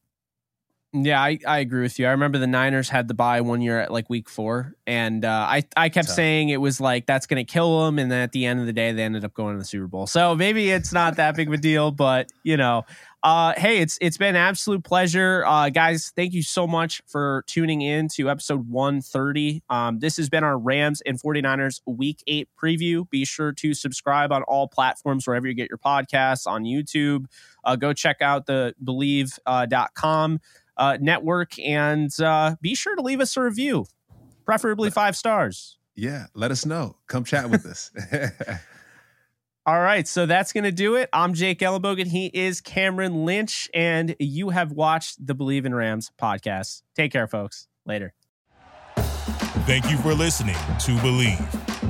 Yeah, 1.04 1.20
I, 1.20 1.38
I 1.46 1.58
agree 1.58 1.82
with 1.82 1.98
you. 1.98 2.06
I 2.06 2.10
remember 2.10 2.38
the 2.38 2.46
Niners 2.46 2.88
had 2.88 3.08
the 3.08 3.14
bye 3.14 3.40
one 3.40 3.60
year 3.60 3.80
at 3.80 3.92
like 3.92 4.08
week 4.08 4.28
four, 4.28 4.74
and 4.86 5.24
uh, 5.24 5.46
I 5.48 5.64
I 5.76 5.88
kept 5.88 6.08
saying 6.08 6.48
it 6.48 6.60
was 6.60 6.80
like 6.80 7.06
that's 7.06 7.26
going 7.26 7.44
to 7.44 7.52
kill 7.52 7.84
them, 7.84 7.98
and 7.98 8.10
then 8.10 8.20
at 8.22 8.32
the 8.32 8.46
end 8.46 8.60
of 8.60 8.66
the 8.66 8.72
day, 8.72 8.92
they 8.92 9.02
ended 9.02 9.24
up 9.24 9.34
going 9.34 9.54
to 9.54 9.58
the 9.58 9.64
Super 9.64 9.86
Bowl. 9.86 10.06
So 10.06 10.34
maybe 10.34 10.70
it's 10.70 10.92
not 10.92 11.16
that 11.16 11.36
big 11.36 11.48
of 11.48 11.54
a 11.54 11.58
deal, 11.58 11.90
but 11.90 12.30
you 12.44 12.56
know, 12.56 12.84
uh, 13.26 13.54
hey, 13.56 13.78
it's 13.78 13.98
it's 14.00 14.16
been 14.16 14.30
an 14.30 14.36
absolute 14.36 14.84
pleasure, 14.84 15.44
uh, 15.44 15.68
guys. 15.68 16.12
Thank 16.14 16.32
you 16.32 16.44
so 16.44 16.64
much 16.64 17.02
for 17.08 17.42
tuning 17.48 17.80
in 17.80 18.06
to 18.10 18.30
episode 18.30 18.68
130. 18.68 19.64
Um, 19.68 19.98
this 19.98 20.16
has 20.16 20.28
been 20.28 20.44
our 20.44 20.56
Rams 20.56 21.02
and 21.04 21.20
49ers 21.20 21.80
Week 21.86 22.22
Eight 22.28 22.48
preview. 22.62 23.10
Be 23.10 23.24
sure 23.24 23.52
to 23.54 23.74
subscribe 23.74 24.30
on 24.30 24.44
all 24.44 24.68
platforms 24.68 25.26
wherever 25.26 25.48
you 25.48 25.54
get 25.54 25.68
your 25.68 25.78
podcasts 25.78 26.46
on 26.46 26.62
YouTube. 26.62 27.24
Uh, 27.64 27.74
go 27.74 27.92
check 27.92 28.22
out 28.22 28.46
the 28.46 28.74
Bleav.com. 28.84 30.34
Uh, 30.34 30.38
uh, 30.76 30.98
network. 31.00 31.58
And 31.58 32.10
uh, 32.20 32.56
be 32.60 32.74
sure 32.74 32.96
to 32.96 33.02
leave 33.02 33.20
us 33.20 33.36
a 33.36 33.42
review, 33.42 33.86
preferably 34.44 34.90
five 34.90 35.16
stars. 35.16 35.78
Yeah, 35.94 36.26
let 36.34 36.50
us 36.50 36.66
know. 36.66 36.96
Come 37.06 37.24
chat 37.24 37.50
with 37.50 37.64
us. 37.64 37.90
All 39.66 39.80
right, 39.80 40.06
so 40.06 40.26
that's 40.26 40.52
going 40.52 40.62
to 40.62 40.70
do 40.70 40.94
it. 40.94 41.08
I'm 41.12 41.34
Jake 41.34 41.58
Ellenbogen. 41.58 42.06
He 42.06 42.26
is 42.26 42.60
Cameron 42.60 43.24
Lynch, 43.24 43.68
and 43.74 44.14
you 44.20 44.50
have 44.50 44.70
watched 44.70 45.26
the 45.26 45.34
Bleav 45.34 45.64
in 45.64 45.74
Rams 45.74 46.12
podcast. 46.20 46.82
Take 46.94 47.10
care, 47.10 47.26
folks. 47.26 47.66
Later. 47.84 48.14
Thank 49.66 49.90
you 49.90 49.96
for 49.98 50.14
listening 50.14 50.54
to 50.54 50.92
Bleav. 50.98 51.75